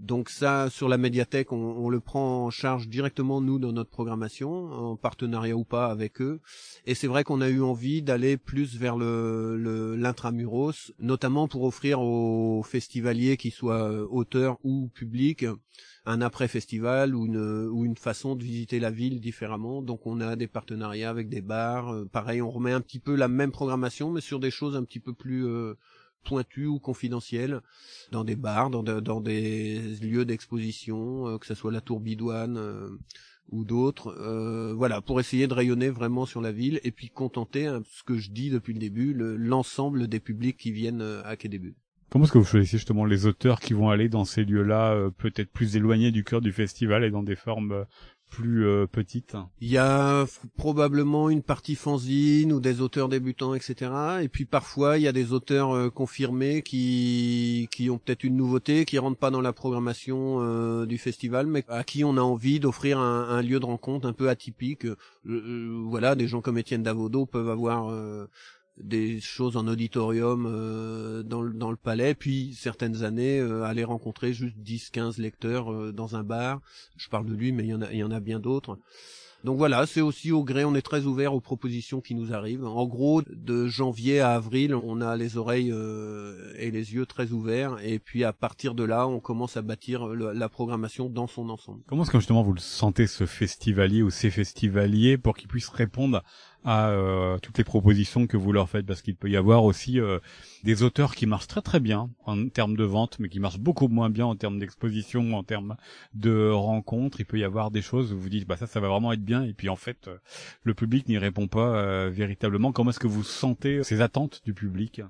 [0.00, 4.50] Donc ça, sur la médiathèque, on, le prend en charge directement nous dans notre programmation,
[4.72, 6.40] en partenariat ou pas avec eux.
[6.86, 12.00] Et c'est vrai qu'on a eu envie d'aller plus vers le l'intramuros, notamment pour offrir
[12.00, 15.44] aux festivaliers, qui soient euh, auteurs ou publics,
[16.06, 19.82] un après-festival ou une, ou une façon de visiter la ville différemment.
[19.82, 21.92] Donc on a des partenariats avec des bars.
[21.92, 24.84] Euh, pareil, on remet un petit peu la même programmation, mais sur des choses un
[24.84, 25.74] petit peu plus euh,
[26.24, 27.60] pointues ou confidentielles,
[28.12, 32.58] dans des bars, dans, dans des lieux d'exposition, euh, que ce soit la Tour Bidouane
[33.50, 34.14] ou d'autres.
[34.76, 38.16] voilà, pour essayer de rayonner vraiment sur la ville et puis contenter, hein, ce que
[38.16, 41.48] je dis depuis le début, l'ensemble des publics qui viennent à Quai
[42.10, 45.10] Comment est-ce que vous choisissez justement les auteurs qui vont aller dans ces lieux-là, euh,
[45.10, 47.84] peut-être plus éloignés du cœur du festival et dans des formes euh,
[48.30, 50.24] plus euh, petites Il y a
[50.56, 53.90] probablement une partie fanzine ou des auteurs débutants, etc.
[54.22, 58.84] Et puis parfois il y a des auteurs confirmés qui qui ont peut-être une nouveauté,
[58.84, 62.98] qui rentrent pas dans la programmation du festival, mais à qui on a envie d'offrir
[62.98, 64.86] un, un, lieu de rencontre un peu atypique.
[65.24, 67.90] voilà, des gens comme Étienne Davodo peuvent avoir
[68.82, 73.84] des choses en auditorium euh, dans, le, dans le palais, puis certaines années euh, aller
[73.84, 76.60] rencontrer juste 10-15 lecteurs euh, dans un bar.
[76.96, 78.78] Je parle de lui, mais il y en a, il y en a bien d'autres.
[79.42, 82.66] Donc voilà, c'est aussi au gré, on est très ouvert aux propositions qui nous arrivent.
[82.66, 85.74] En gros, de janvier à avril, on a les oreilles
[86.58, 90.08] et les yeux très ouverts, et puis à partir de là, on commence à bâtir
[90.08, 91.80] la programmation dans son ensemble.
[91.86, 95.70] Comment est-ce que justement vous le sentez ce festivalier ou ces festivaliers pour qu'ils puissent
[95.70, 96.22] répondre
[96.64, 99.98] à euh, toutes les propositions que vous leur faites parce qu'il peut y avoir aussi
[99.98, 100.18] euh,
[100.62, 103.88] des auteurs qui marchent très très bien en termes de vente mais qui marchent beaucoup
[103.88, 105.76] moins bien en termes d'exposition en termes
[106.14, 107.20] de rencontres.
[107.20, 109.24] Il peut y avoir des choses où vous dites bah ça ça va vraiment être
[109.24, 110.18] bien et puis en fait euh,
[110.62, 112.72] le public n'y répond pas véritablement.
[112.72, 115.02] Comment est-ce que vous sentez ces attentes du public?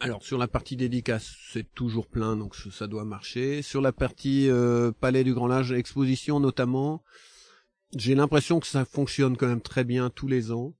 [0.00, 3.62] Alors sur la partie dédicace, c'est toujours plein, donc ça doit marcher.
[3.62, 4.48] Sur la partie
[5.00, 7.02] Palais du Grand Large, exposition notamment,
[7.96, 10.74] j'ai l'impression que ça fonctionne quand même très bien tous les ans.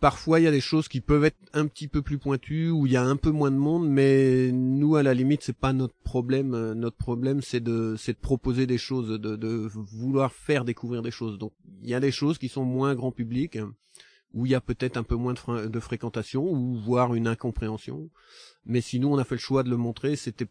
[0.00, 2.86] Parfois, il y a des choses qui peuvent être un petit peu plus pointues, où
[2.86, 5.72] il y a un peu moins de monde, mais nous, à la limite, c'est pas
[5.72, 6.72] notre problème.
[6.72, 11.10] Notre problème, c'est de, c'est de proposer des choses, de, de vouloir faire découvrir des
[11.10, 11.38] choses.
[11.38, 13.58] Donc, il y a des choses qui sont moins grand public,
[14.34, 18.10] où il y a peut-être un peu moins de, de fréquentation, ou voire une incompréhension.
[18.66, 20.48] Mais si nous, on a fait le choix de le montrer, c'était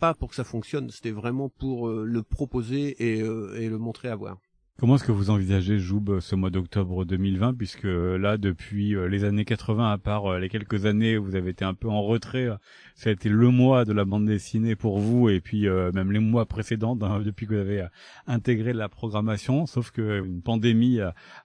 [0.00, 3.78] pas pour que ça fonctionne, c'était vraiment pour euh, le proposer et, euh, et le
[3.78, 4.38] montrer à voir.
[4.78, 9.08] Comment est-ce que vous envisagez Joub ce mois d'octobre 2020 puisque euh, là depuis euh,
[9.08, 11.88] les années 80 à part euh, les quelques années où vous avez été un peu
[11.88, 12.50] en retrait
[12.94, 16.18] ça a été le mois de la bande dessinée pour vous et puis même les
[16.18, 17.86] mois précédents depuis que vous avez
[18.26, 19.64] intégré la programmation.
[19.64, 20.98] Sauf que une pandémie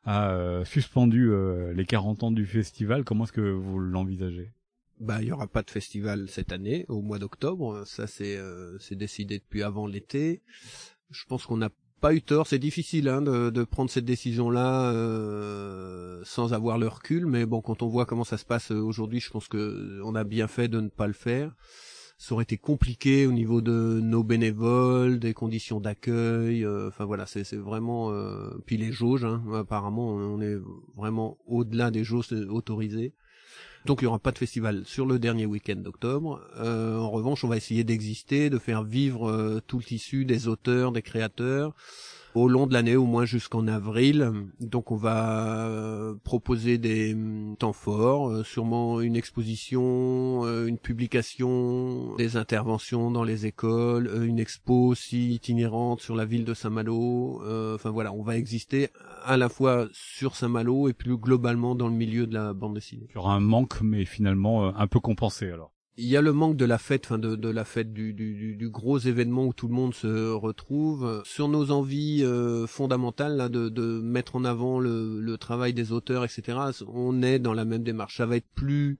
[0.05, 1.32] a, suspendu
[1.73, 3.03] les 40 ans du festival.
[3.03, 4.51] Comment est-ce que vous l'envisagez?
[4.99, 8.39] Bah, il y aura pas de festival cette année au mois d'octobre, ça c'est
[8.79, 10.41] c'est décidé depuis avant l'été.
[11.09, 11.69] Je pense qu'on a
[12.02, 12.47] pas eu tort.
[12.47, 17.62] C'est difficile hein, de, de, prendre cette décision-là euh, sans avoir le recul, mais bon,
[17.62, 20.47] quand on voit comment ça se passe euh, aujourd'hui, je pense que on a bien
[20.47, 21.56] fait de ne pas le faire.
[22.18, 26.64] Ça aurait été compliqué au niveau de nos bénévoles, des conditions d'accueil.
[26.64, 28.12] Euh, enfin voilà, c'est vraiment.
[28.12, 30.58] Euh, puis les jauges, hein, apparemment, on est
[30.95, 33.14] vraiment au-delà des jauges autorisées.
[33.86, 36.41] Donc il n'y aura pas de festival sur le dernier week-end d'octobre.
[36.57, 40.47] Euh, en revanche, on va essayer d'exister, de faire vivre euh, tout le tissu des
[40.47, 41.73] auteurs, des créateurs
[42.36, 44.32] au long de l'année, au moins jusqu'en avril.
[44.59, 50.77] Donc on va euh, proposer des mm, temps forts, euh, sûrement une exposition, euh, une
[50.77, 57.41] publication, des interventions dans les écoles, une expo aussi itinérante sur la ville de Saint-Malo.
[57.75, 58.89] Enfin voilà, on va exister
[59.23, 63.07] à la fois sur Saint-Malo et plus globalement dans le milieu de la bande dessinée.
[63.09, 66.32] Il y aura un manque, mais finalement un peu compensé alors il y a le
[66.32, 69.68] manque de la fête, enfin de, la fête du, du, du, gros événement où tout
[69.68, 71.22] le monde se retrouve.
[71.26, 76.24] Sur nos envies euh, fondamentales de, de mettre en avant le, le travail des auteurs,
[76.24, 76.58] etc.
[76.88, 78.18] On est dans la même démarche.
[78.18, 79.00] Ça va être plus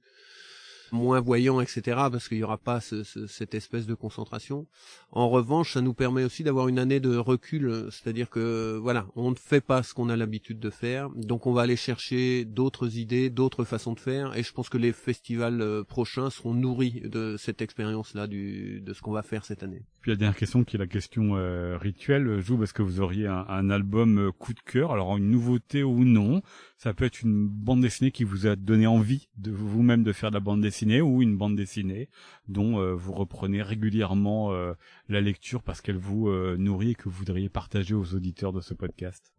[0.92, 1.82] moins voyants, etc.,
[2.12, 4.68] parce qu'il y aura pas ce, ce, cette espèce de concentration.
[5.12, 9.32] En revanche, ça nous permet aussi d'avoir une année de recul, c'est-à-dire que voilà, on
[9.32, 12.98] ne fait pas ce qu'on a l'habitude de faire, donc on va aller chercher d'autres
[12.98, 17.02] idées, d'autres façons de faire, et je pense que les festivals euh, prochains seront nourris
[17.06, 19.84] de cette expérience-là, de ce qu'on va faire cette année.
[20.02, 23.28] Puis la dernière question qui est la question euh, rituelle, joue parce que vous auriez
[23.28, 26.42] un, un album euh, coup de cœur, alors une nouveauté ou non,
[26.82, 30.32] ça peut être une bande dessinée qui vous a donné envie de vous-même de faire
[30.32, 32.09] de la bande dessinée ou une bande dessinée
[32.47, 34.73] dont euh, vous reprenez régulièrement euh,
[35.07, 38.61] la lecture parce qu'elle vous euh, nourrit et que vous voudriez partager aux auditeurs de
[38.61, 39.32] ce podcast.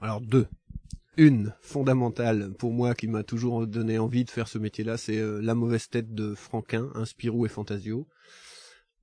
[0.00, 0.46] Alors deux.
[1.18, 5.54] Une fondamentale pour moi qui m'a toujours donné envie de faire ce métier-là, c'est La
[5.54, 8.08] mauvaise tête de Franquin, Inspirou et Fantasio.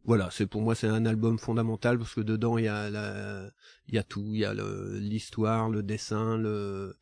[0.06, 3.52] Voilà, c'est pour moi c'est un album fondamental parce que dedans il y a la,
[3.88, 6.96] il y a tout, il y a l'histoire, le, dessin, le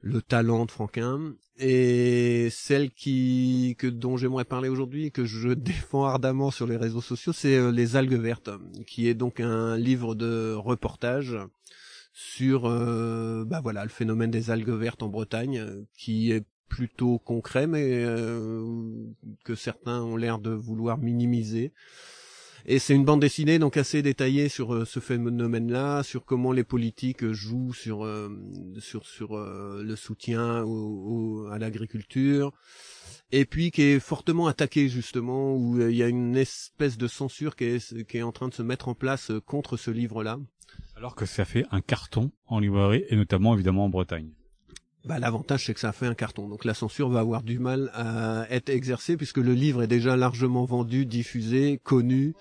[0.00, 6.04] le talent de Franquin et celle qui que dont j'aimerais parler aujourd'hui que je défends
[6.04, 8.50] ardemment sur les réseaux sociaux c'est les algues vertes
[8.86, 11.36] qui est donc un livre de reportage
[12.12, 17.66] sur euh, bah voilà le phénomène des algues vertes en Bretagne qui est plutôt concret
[17.66, 18.62] mais euh,
[19.44, 21.72] que certains ont l'air de vouloir minimiser
[22.70, 26.64] et c'est une bande dessinée donc assez détaillée sur euh, ce phénomène-là, sur comment les
[26.64, 28.28] politiques jouent sur euh,
[28.78, 32.52] sur sur euh, le soutien au, à l'agriculture,
[33.32, 37.56] et puis qui est fortement attaqué justement où il y a une espèce de censure
[37.56, 40.38] qui est qui est en train de se mettre en place contre ce livre-là.
[40.94, 44.34] Alors que ça fait un carton en librairie et notamment évidemment en Bretagne.
[45.08, 47.90] Bah, l'avantage c'est que ça fait un carton, donc la censure va avoir du mal
[47.94, 52.34] à être exercée puisque le livre est déjà largement vendu, diffusé, connu.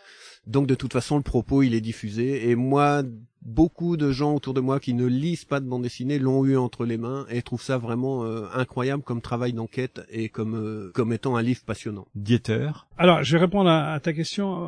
[0.47, 3.03] Donc de toute façon le propos il est diffusé et moi
[3.41, 6.57] beaucoup de gens autour de moi qui ne lisent pas de bande dessinée l'ont eu
[6.57, 10.91] entre les mains et trouvent ça vraiment euh, incroyable comme travail d'enquête et comme euh,
[10.93, 12.05] comme étant un livre passionnant.
[12.15, 12.72] Dieter.
[12.97, 14.68] Alors je vais répondre à, à ta question euh,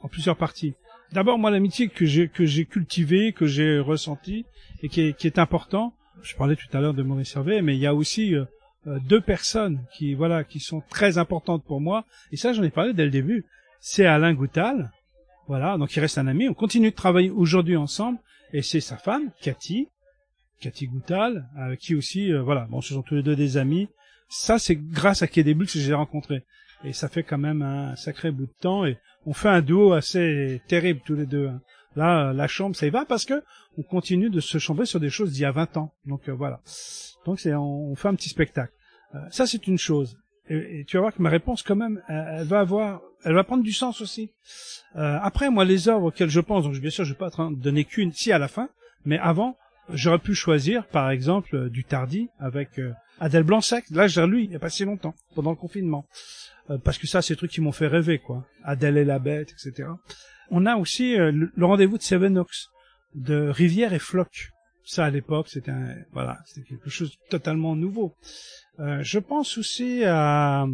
[0.00, 0.74] en plusieurs parties.
[1.12, 4.44] D'abord moi l'amitié que j'ai que j'ai cultivée, que j'ai ressentie
[4.82, 7.76] et qui est, qui est important je parlais tout à l'heure de Maurice Hervé, mais
[7.76, 8.44] il y a aussi euh,
[9.08, 12.04] deux personnes qui voilà qui sont très importantes pour moi.
[12.32, 13.46] Et ça, j'en ai parlé dès le début.
[13.80, 14.90] C'est Alain Goutal,
[15.46, 16.48] voilà, donc il reste un ami.
[16.48, 18.18] On continue de travailler aujourd'hui ensemble.
[18.52, 19.88] Et c'est sa femme, Cathy,
[20.60, 23.88] Cathy Goutal, avec qui aussi, euh, voilà, bon, ce sont tous les deux des amis.
[24.28, 26.44] Ça, c'est grâce à Bulles que j'ai rencontré.
[26.84, 28.84] Et ça fait quand même un sacré bout de temps.
[28.84, 31.48] Et on fait un duo assez terrible tous les deux.
[31.48, 31.60] Hein.
[31.96, 33.42] Là, la chambre, ça y va parce que
[33.76, 35.92] on continue de se chambrer sur des choses d'il y a 20 ans.
[36.06, 36.60] Donc euh, voilà.
[37.24, 38.72] Donc c'est on, on, fait un petit spectacle.
[39.14, 40.16] Euh, ça c'est une chose.
[40.48, 43.44] Et, et, tu vas voir que ma réponse quand même, elle, va avoir, elle va
[43.44, 44.30] prendre du sens aussi.
[44.96, 47.50] Euh, après, moi, les œuvres auxquelles je pense, donc bien sûr, je vais pas en
[47.50, 48.68] donner qu'une, si à la fin,
[49.04, 49.56] mais avant,
[49.90, 53.84] j'aurais pu choisir, par exemple, du Tardy avec euh, Adèle Blanc-Sec.
[53.90, 56.06] Là, j'ai lu il y a pas si longtemps, pendant le confinement,
[56.70, 58.46] euh, parce que ça, c'est des trucs qui m'ont fait rêver, quoi.
[58.64, 59.88] Adèle et la bête, etc.
[60.50, 62.68] On a aussi le, le rendez-vous de Seven Oaks
[63.14, 64.50] de Rivière et Floc.
[64.84, 65.72] Ça, à l'époque, c'était
[66.12, 68.14] voilà, c'était quelque chose de totalement nouveau.
[68.80, 70.66] Euh, je pense aussi à,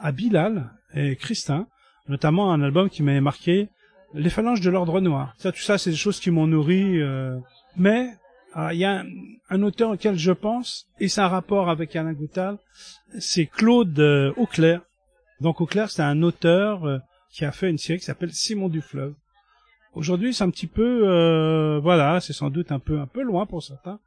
[0.00, 1.68] à Bilal et Christin,
[2.08, 3.68] notamment un album qui m'avait marqué,
[4.12, 5.34] Les phalanges de l'ordre noir.
[5.38, 7.00] Ça, tout ça, c'est des choses qui m'ont nourri.
[7.00, 7.38] Euh,
[7.76, 8.08] mais
[8.72, 9.06] il y a un,
[9.50, 12.58] un, auteur auquel je pense, et c'est un rapport avec Alain Goutal,
[13.18, 14.80] c'est Claude euh, Auclair.
[15.40, 16.98] Donc Auclair, c'est un auteur euh,
[17.30, 19.14] qui a fait une série qui s'appelle Simon du Fleuve.
[19.94, 23.46] Aujourd'hui, c'est un petit peu, euh, voilà, c'est sans doute un peu, un peu loin
[23.46, 23.98] pour certains.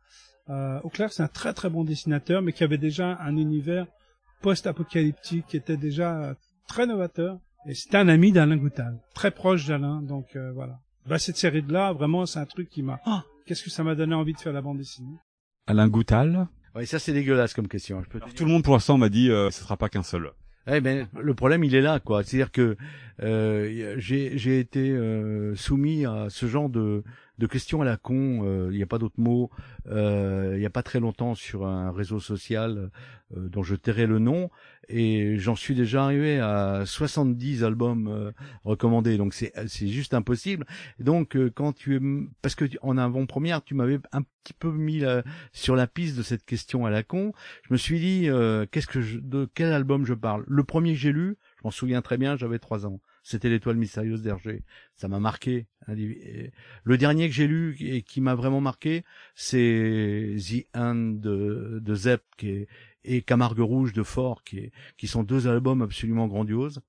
[0.49, 3.87] Euh, Auclair, c'est un très très bon dessinateur, mais qui avait déjà un univers
[4.41, 6.35] post-apocalyptique qui était déjà
[6.67, 7.39] très novateur.
[7.65, 10.79] Et c'était un ami d'Alain Goutal, très proche d'Alain, donc euh, voilà.
[11.05, 12.99] Bah, cette série-là, vraiment, c'est un truc qui m'a...
[13.05, 15.17] Oh, Qu'est-ce que ça m'a donné envie de faire la bande dessinée
[15.67, 18.01] Alain Goutal Oui, ça c'est dégueulasse comme question.
[18.01, 20.03] Je peux Alors, tout le monde pour l'instant m'a dit euh, ce sera pas qu'un
[20.03, 20.31] seul.
[20.67, 22.23] Eh ben, le problème, il est là, quoi.
[22.23, 22.77] C'est-à-dire que
[23.21, 27.03] euh, j'ai été euh, soumis à ce genre de,
[27.37, 28.69] de questions à la con.
[28.71, 29.49] Il n'y a pas d'autre mot.
[29.87, 32.89] Il n'y a pas très longtemps sur un réseau social
[33.35, 34.49] dont je tairai le nom,
[34.89, 38.31] et j'en suis déjà arrivé à 70 albums euh,
[38.63, 40.65] recommandés donc c'est c'est juste impossible
[40.99, 41.99] donc euh, quand tu es
[42.41, 46.23] parce que en avant-première tu m'avais un petit peu mis la, sur la piste de
[46.23, 47.33] cette question à la con
[47.67, 50.43] je me suis dit euh, qu'est-ce que je, de quel album je parle?
[50.47, 53.77] Le premier que j'ai lu je m'en souviens très bien j'avais trois ans c'était l'étoile
[53.77, 54.63] mystérieuse d'Hergé.
[54.95, 55.65] Ça m'a marqué.
[55.87, 61.95] Le dernier que j'ai lu et qui m'a vraiment marqué, c'est The End de, de
[61.95, 62.67] Zepp, qui est,
[63.03, 66.81] et Camargue Rouge de Fort, qui, est, qui sont deux albums absolument grandioses.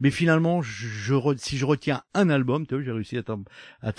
[0.00, 3.44] Mais finalement, je, si je retiens un album, tu vois, j'ai réussi à t'en,
[3.82, 3.92] à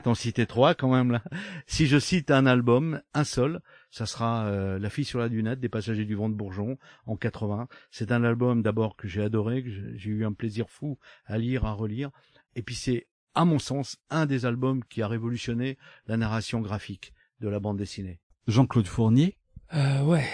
[0.00, 1.22] t'en citer trois quand même là.
[1.66, 3.60] Si je cite un album, un seul,
[3.90, 7.16] ça sera euh, La fille sur la dunette des passagers du vent de Bourgeon en
[7.16, 7.66] 80.
[7.90, 10.96] C'est un album d'abord que j'ai adoré, que j'ai eu un plaisir fou
[11.26, 12.10] à lire, à relire.
[12.54, 15.76] Et puis c'est, à mon sens, un des albums qui a révolutionné
[16.06, 18.20] la narration graphique de la bande dessinée.
[18.46, 19.36] Jean-Claude Fournier?
[19.74, 20.24] Euh, Ouais.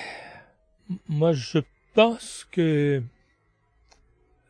[1.09, 1.59] Moi, je
[1.95, 3.03] pense que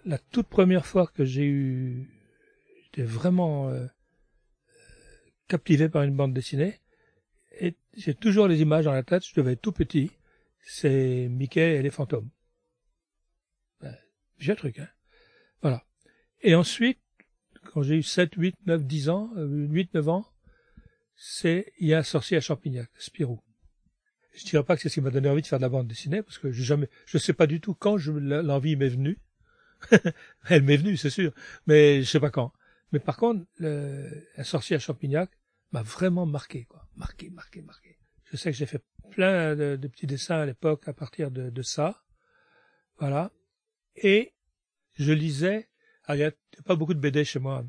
[0.05, 2.11] la toute première fois que j'ai eu,
[2.85, 3.87] j'étais vraiment euh,
[5.49, 6.81] captivé par une bande dessinée,
[7.61, 10.11] et j'ai toujours les images dans la tête, je devais être tout petit,
[10.61, 12.29] c'est Mickey et les fantômes.
[13.81, 13.97] Ben,
[14.39, 14.89] j'ai un truc, hein.
[15.63, 15.85] Voilà.
[16.43, 16.99] Et ensuite,
[17.73, 20.27] quand j'ai eu 7, 8, 9, 10 ans, 8, euh, 9 ans,
[21.17, 23.41] c'est Il y a un sorcier à Champignac, Spirou.
[24.35, 25.87] Je dirais pas que c'est ce qui m'a donné envie de faire de la bande
[25.87, 29.19] dessinée, parce que je jamais, je sais pas du tout quand l'envie m'est venue.
[30.49, 31.33] Elle m'est venue, c'est sûr,
[31.67, 32.53] mais je sais pas quand.
[32.93, 35.31] Mais par contre, le, un sorcier à Champignac
[35.73, 36.89] m'a vraiment marqué, quoi.
[36.97, 37.99] Marqué, marqué, marqué.
[38.25, 41.63] Je sais que j'ai fait plein de, petits dessins à l'époque à partir de, de,
[41.63, 42.03] ça.
[42.99, 43.33] Voilà.
[43.97, 44.33] Et
[44.95, 45.69] je lisais,
[46.09, 46.33] il n'y a
[46.65, 47.65] pas beaucoup de BD chez moi,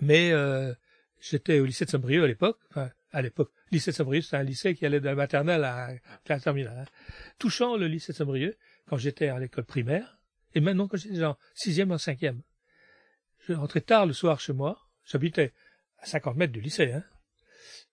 [0.00, 0.74] mais euh,
[1.20, 5.04] j'étais au lycée de Saint-Brieuc à l'époque, lycée Saint-Brieuc, c'était un lycée qui allait de
[5.04, 5.90] la maternelle à
[6.28, 6.78] la terminale.
[6.78, 6.84] Hein.
[7.38, 10.18] Touchant le lycée Saint-Brieuc, quand j'étais à l'école primaire,
[10.54, 12.42] et maintenant quand j'étais en sixième, en cinquième.
[13.46, 15.52] Je rentrais tard le soir chez moi, j'habitais
[15.98, 17.04] à 50 mètres du lycée, hein.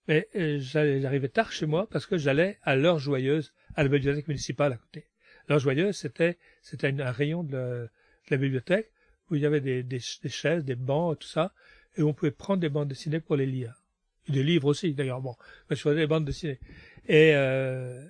[0.08, 4.28] Mais euh, j'arrivais tard chez moi parce que j'allais à l'heure joyeuse, à la bibliothèque
[4.28, 5.08] municipale à côté.
[5.48, 7.90] L'heure joyeuse, c'était c'était un rayon de
[8.30, 8.92] la, bibliothèque
[9.30, 11.54] où il y avait des, des, chaises, des bancs, tout ça,
[11.98, 13.85] et on pouvait prendre des bandes dessinées pour les lire.
[14.28, 15.22] Des livres aussi, d'ailleurs.
[15.22, 15.36] Bon,
[15.70, 16.60] je faisais des bandes dessinées.
[17.08, 18.04] Et euh,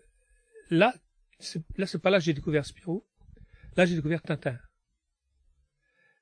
[0.69, 0.93] là,
[1.77, 3.05] là, c'est pas là que j'ai découvert Spirou.
[3.75, 4.57] Là, j'ai découvert Tintin.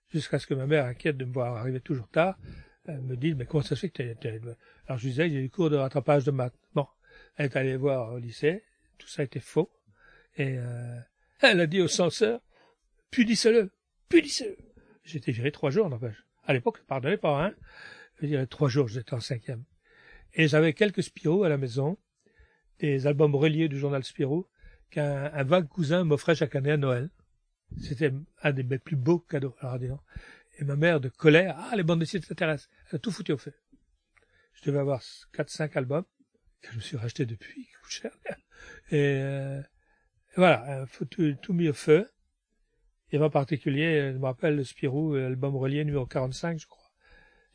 [0.09, 2.37] Jusqu'à ce que ma mère, inquiète de me voir arriver toujours tard,
[2.85, 4.41] elle me dit, mais comment ça se fait que t'es...
[4.87, 6.53] Alors je disais, a eu cours de rattrapage de maths.
[6.73, 6.87] Bon,
[7.35, 8.63] elle est allée voir au lycée,
[8.97, 9.71] tout ça était faux.
[10.35, 10.99] Et euh,
[11.39, 12.41] elle a dit au censeur,
[13.11, 13.71] punissez-le,
[14.09, 14.57] punissez-le.
[15.03, 16.25] J'étais viré trois jours, n'empêche.
[16.45, 17.53] À l'époque, je pardonnais pas, hein.
[18.21, 19.63] Je dirais trois jours, j'étais en cinquième.
[20.35, 21.97] Et j'avais quelques Spirou à la maison,
[22.79, 24.47] des albums reliés du journal Spirou,
[24.89, 27.09] qu'un un vague cousin m'offrait chaque année à Noël.
[27.79, 28.11] C'était
[28.41, 29.55] un des mes plus beaux cadeaux.
[29.59, 29.99] Alors, disons.
[30.59, 32.69] Et ma mère, de colère, ah, les bandes dessinées t'intéressent.
[32.89, 33.53] Elle a tout foutu au feu.
[34.53, 35.01] Je devais avoir
[35.33, 36.05] quatre, cinq albums,
[36.61, 38.11] que je me suis racheté depuis, qui coûtent cher.
[38.91, 39.61] Et, euh,
[40.35, 42.09] voilà, tout, tout, mis au feu.
[43.11, 46.91] Avait en particulier, je me rappelle, le Spirou, l'album relié numéro 45, je crois.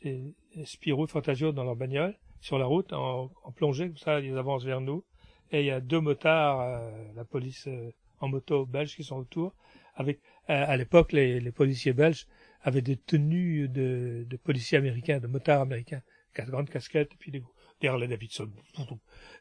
[0.01, 0.35] Et,
[0.65, 4.37] Spirou et Fantasio dans leur bagnole, sur la route, en, en, plongée, comme ça, ils
[4.37, 5.03] avancent vers nous.
[5.51, 9.17] Et il y a deux motards, euh, la police euh, en moto belge qui sont
[9.17, 9.55] autour,
[9.95, 12.25] avec, à l'époque, les, les policiers belges
[12.61, 16.01] avait des tenues de, de policiers américains, de motards américains,
[16.33, 17.43] quatre grandes casquettes, et puis des,
[17.81, 18.49] des Harley Davidson.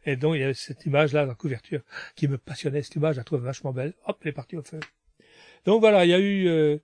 [0.05, 1.83] Et donc, il y avait cette image-là, la couverture,
[2.15, 2.83] qui me passionnait.
[2.83, 3.95] Cette image, je la trouve vachement belle.
[4.07, 4.81] Hop, elle est partie au feu.
[5.65, 6.79] Donc voilà, il y a eu euh,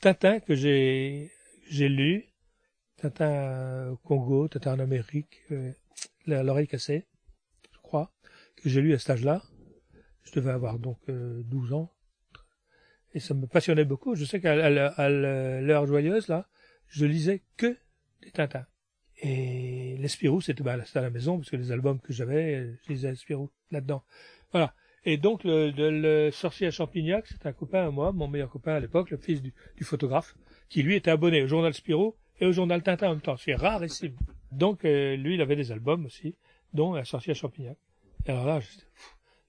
[0.00, 1.30] Tintin que j'ai
[1.70, 2.26] lu,
[3.02, 5.72] Tintin au Congo, Tintin en Amérique, euh,
[6.26, 7.08] l'oreille cassée,
[7.72, 8.12] je crois,
[8.54, 9.42] que j'ai lu à cet âge-là.
[10.22, 11.92] Je devais avoir donc euh, 12 ans,
[13.12, 14.14] et ça me passionnait beaucoup.
[14.14, 16.48] Je sais qu'à l'heure joyeuse, là,
[16.86, 17.76] je lisais que
[18.22, 18.66] des Tintins.
[19.16, 22.92] Et les Spirou, c'était bah, à la maison, parce que les albums que j'avais, je
[22.92, 24.04] lisais Spirou là-dedans.
[24.52, 24.76] Voilà.
[25.04, 28.80] Et donc, le, sorcier à Champignac, c'est un copain à moi, mon meilleur copain à
[28.80, 30.36] l'époque, le fils du, du, photographe,
[30.68, 33.36] qui lui était abonné au journal Spirou et au journal Tintin en même temps.
[33.36, 34.16] C'est rarissime.
[34.50, 36.34] Donc, euh, lui, il avait des albums aussi,
[36.74, 37.78] dont Un sorcier à Champignac.
[38.26, 38.66] Et alors là, je,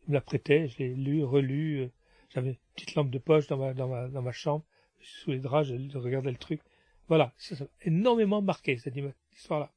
[0.05, 1.91] il me l'a prêté, je l'ai lu, relu, euh,
[2.29, 4.63] j'avais une petite lampe de poche dans ma, dans ma, dans ma chambre,
[5.01, 6.61] sous les draps, je regardais le truc.
[7.07, 8.95] Voilà, ça m'a énormément marqué, cette
[9.35, 9.71] histoire-là.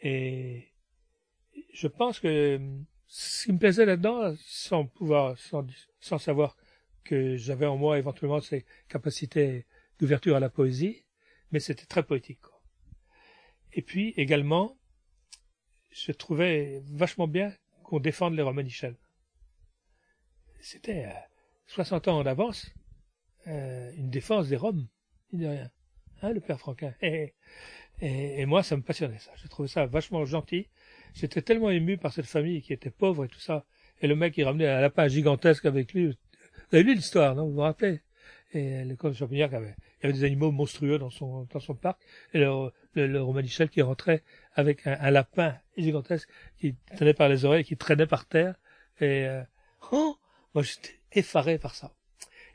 [0.00, 0.68] Et
[1.72, 2.60] je pense que
[3.08, 5.66] ce qui me plaisait là-dedans, sans pouvoir, sans,
[5.98, 6.56] sans savoir
[7.02, 9.66] que j'avais en moi éventuellement ces capacités
[9.98, 11.02] d'ouverture à la poésie,
[11.50, 12.38] mais c'était très poétique.
[13.74, 14.76] Et puis également,
[15.90, 17.54] je trouvais vachement bien
[17.84, 18.96] qu'on défende les romans Michel.
[20.60, 21.12] C'était euh,
[21.66, 22.70] 60 ans en avance,
[23.48, 24.86] euh, une défense des Roms,
[25.32, 25.70] il dit rien.
[26.22, 26.94] Hein, le père Franquin.
[27.02, 27.34] Et,
[28.00, 29.32] et, moi, ça me passionnait, ça.
[29.36, 30.68] Je trouvais ça vachement gentil.
[31.14, 33.64] J'étais tellement ému par cette famille qui était pauvre et tout ça.
[34.00, 36.06] Et le mec, il ramenait un lapin gigantesque avec lui.
[36.08, 37.46] Vous avez lu l'histoire, non?
[37.46, 38.00] Vous vous rappelez?
[38.52, 41.60] Et le comte de Champignac avait, il y avait des animaux monstrueux dans son, dans
[41.60, 42.00] son parc.
[42.34, 44.22] Et le, le, le Romanichel qui rentrait
[44.54, 46.28] avec un, lapin gigantesque
[46.58, 48.54] qui tenait par les oreilles, qui traînait par terre.
[49.00, 49.42] Et, euh,
[49.90, 50.18] oh
[50.54, 51.92] Moi, j'étais effaré par ça.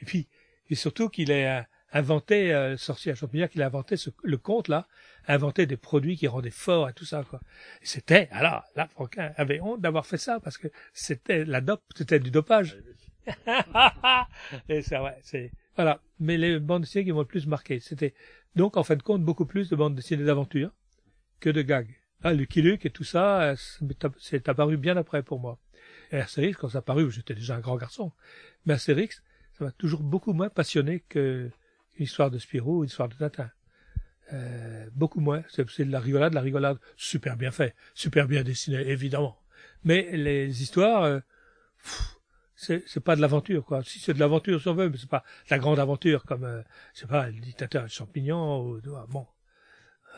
[0.02, 0.28] Et puis,
[0.70, 4.38] et surtout qu'il est inventé, euh, le sorcier à Champignac, il a inventé ce, le
[4.38, 4.88] conte là,
[5.28, 7.40] inventé des produits qui rendaient fort et tout ça quoi.
[7.82, 12.20] C'était, alors là, Franquin avait honte d'avoir fait ça parce que c'était la dope, c'était
[12.20, 12.78] du dopage.
[14.70, 16.02] et c'est vrai, c'est voilà.
[16.20, 18.14] Mais les bandes dessinées qui m'ont le plus marqué, c'était
[18.56, 20.72] donc en fin de compte beaucoup plus de bandes dessinées d'aventure
[21.40, 21.96] que de gags.
[22.24, 23.56] Ah, Lucky Luke et tout ça, euh,
[24.18, 25.60] c'est apparu bien après pour moi.
[26.12, 28.12] Et Astérix, quand ça apparu, j'étais déjà un grand garçon.
[28.66, 29.22] Mais Astérix,
[29.54, 31.50] ça m'a toujours beaucoup moins passionné que
[31.98, 33.52] une histoire de Spirou ou une histoire de Tintin.
[34.34, 35.44] Euh, beaucoup moins.
[35.50, 39.40] C'est de la rigolade, de la rigolade super bien fait, super bien dessiné, évidemment.
[39.84, 41.20] Mais les histoires, euh,
[42.58, 43.84] c'est pas de l'aventure, quoi.
[43.84, 46.62] Si c'est de l'aventure, si on veut, mais c'est pas la grande aventure comme, euh,
[46.94, 49.26] je pas, le dictateur de champignons ou, bon.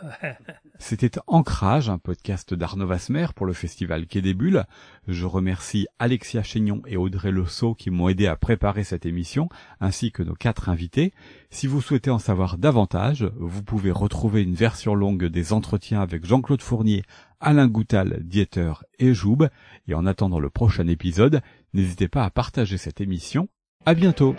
[0.80, 4.66] C'était Ancrage, un podcast d'Arnaud Vasmer pour le festival Quai des Bulles.
[5.08, 7.46] Je remercie Alexia Chénion et Audrey Le
[7.76, 9.50] qui m'ont aidé à préparer cette émission,
[9.82, 11.14] ainsi que nos quatre invités.
[11.50, 16.26] Si vous souhaitez en savoir davantage, vous pouvez retrouver une version longue des entretiens avec
[16.26, 17.04] Jean-Claude Fournier,
[17.42, 19.50] Alain Goutal, Dieter et Joub.
[19.88, 21.42] Et en attendant le prochain épisode,
[21.74, 23.48] n'hésitez pas à partager cette émission.
[23.86, 24.36] À bientôt!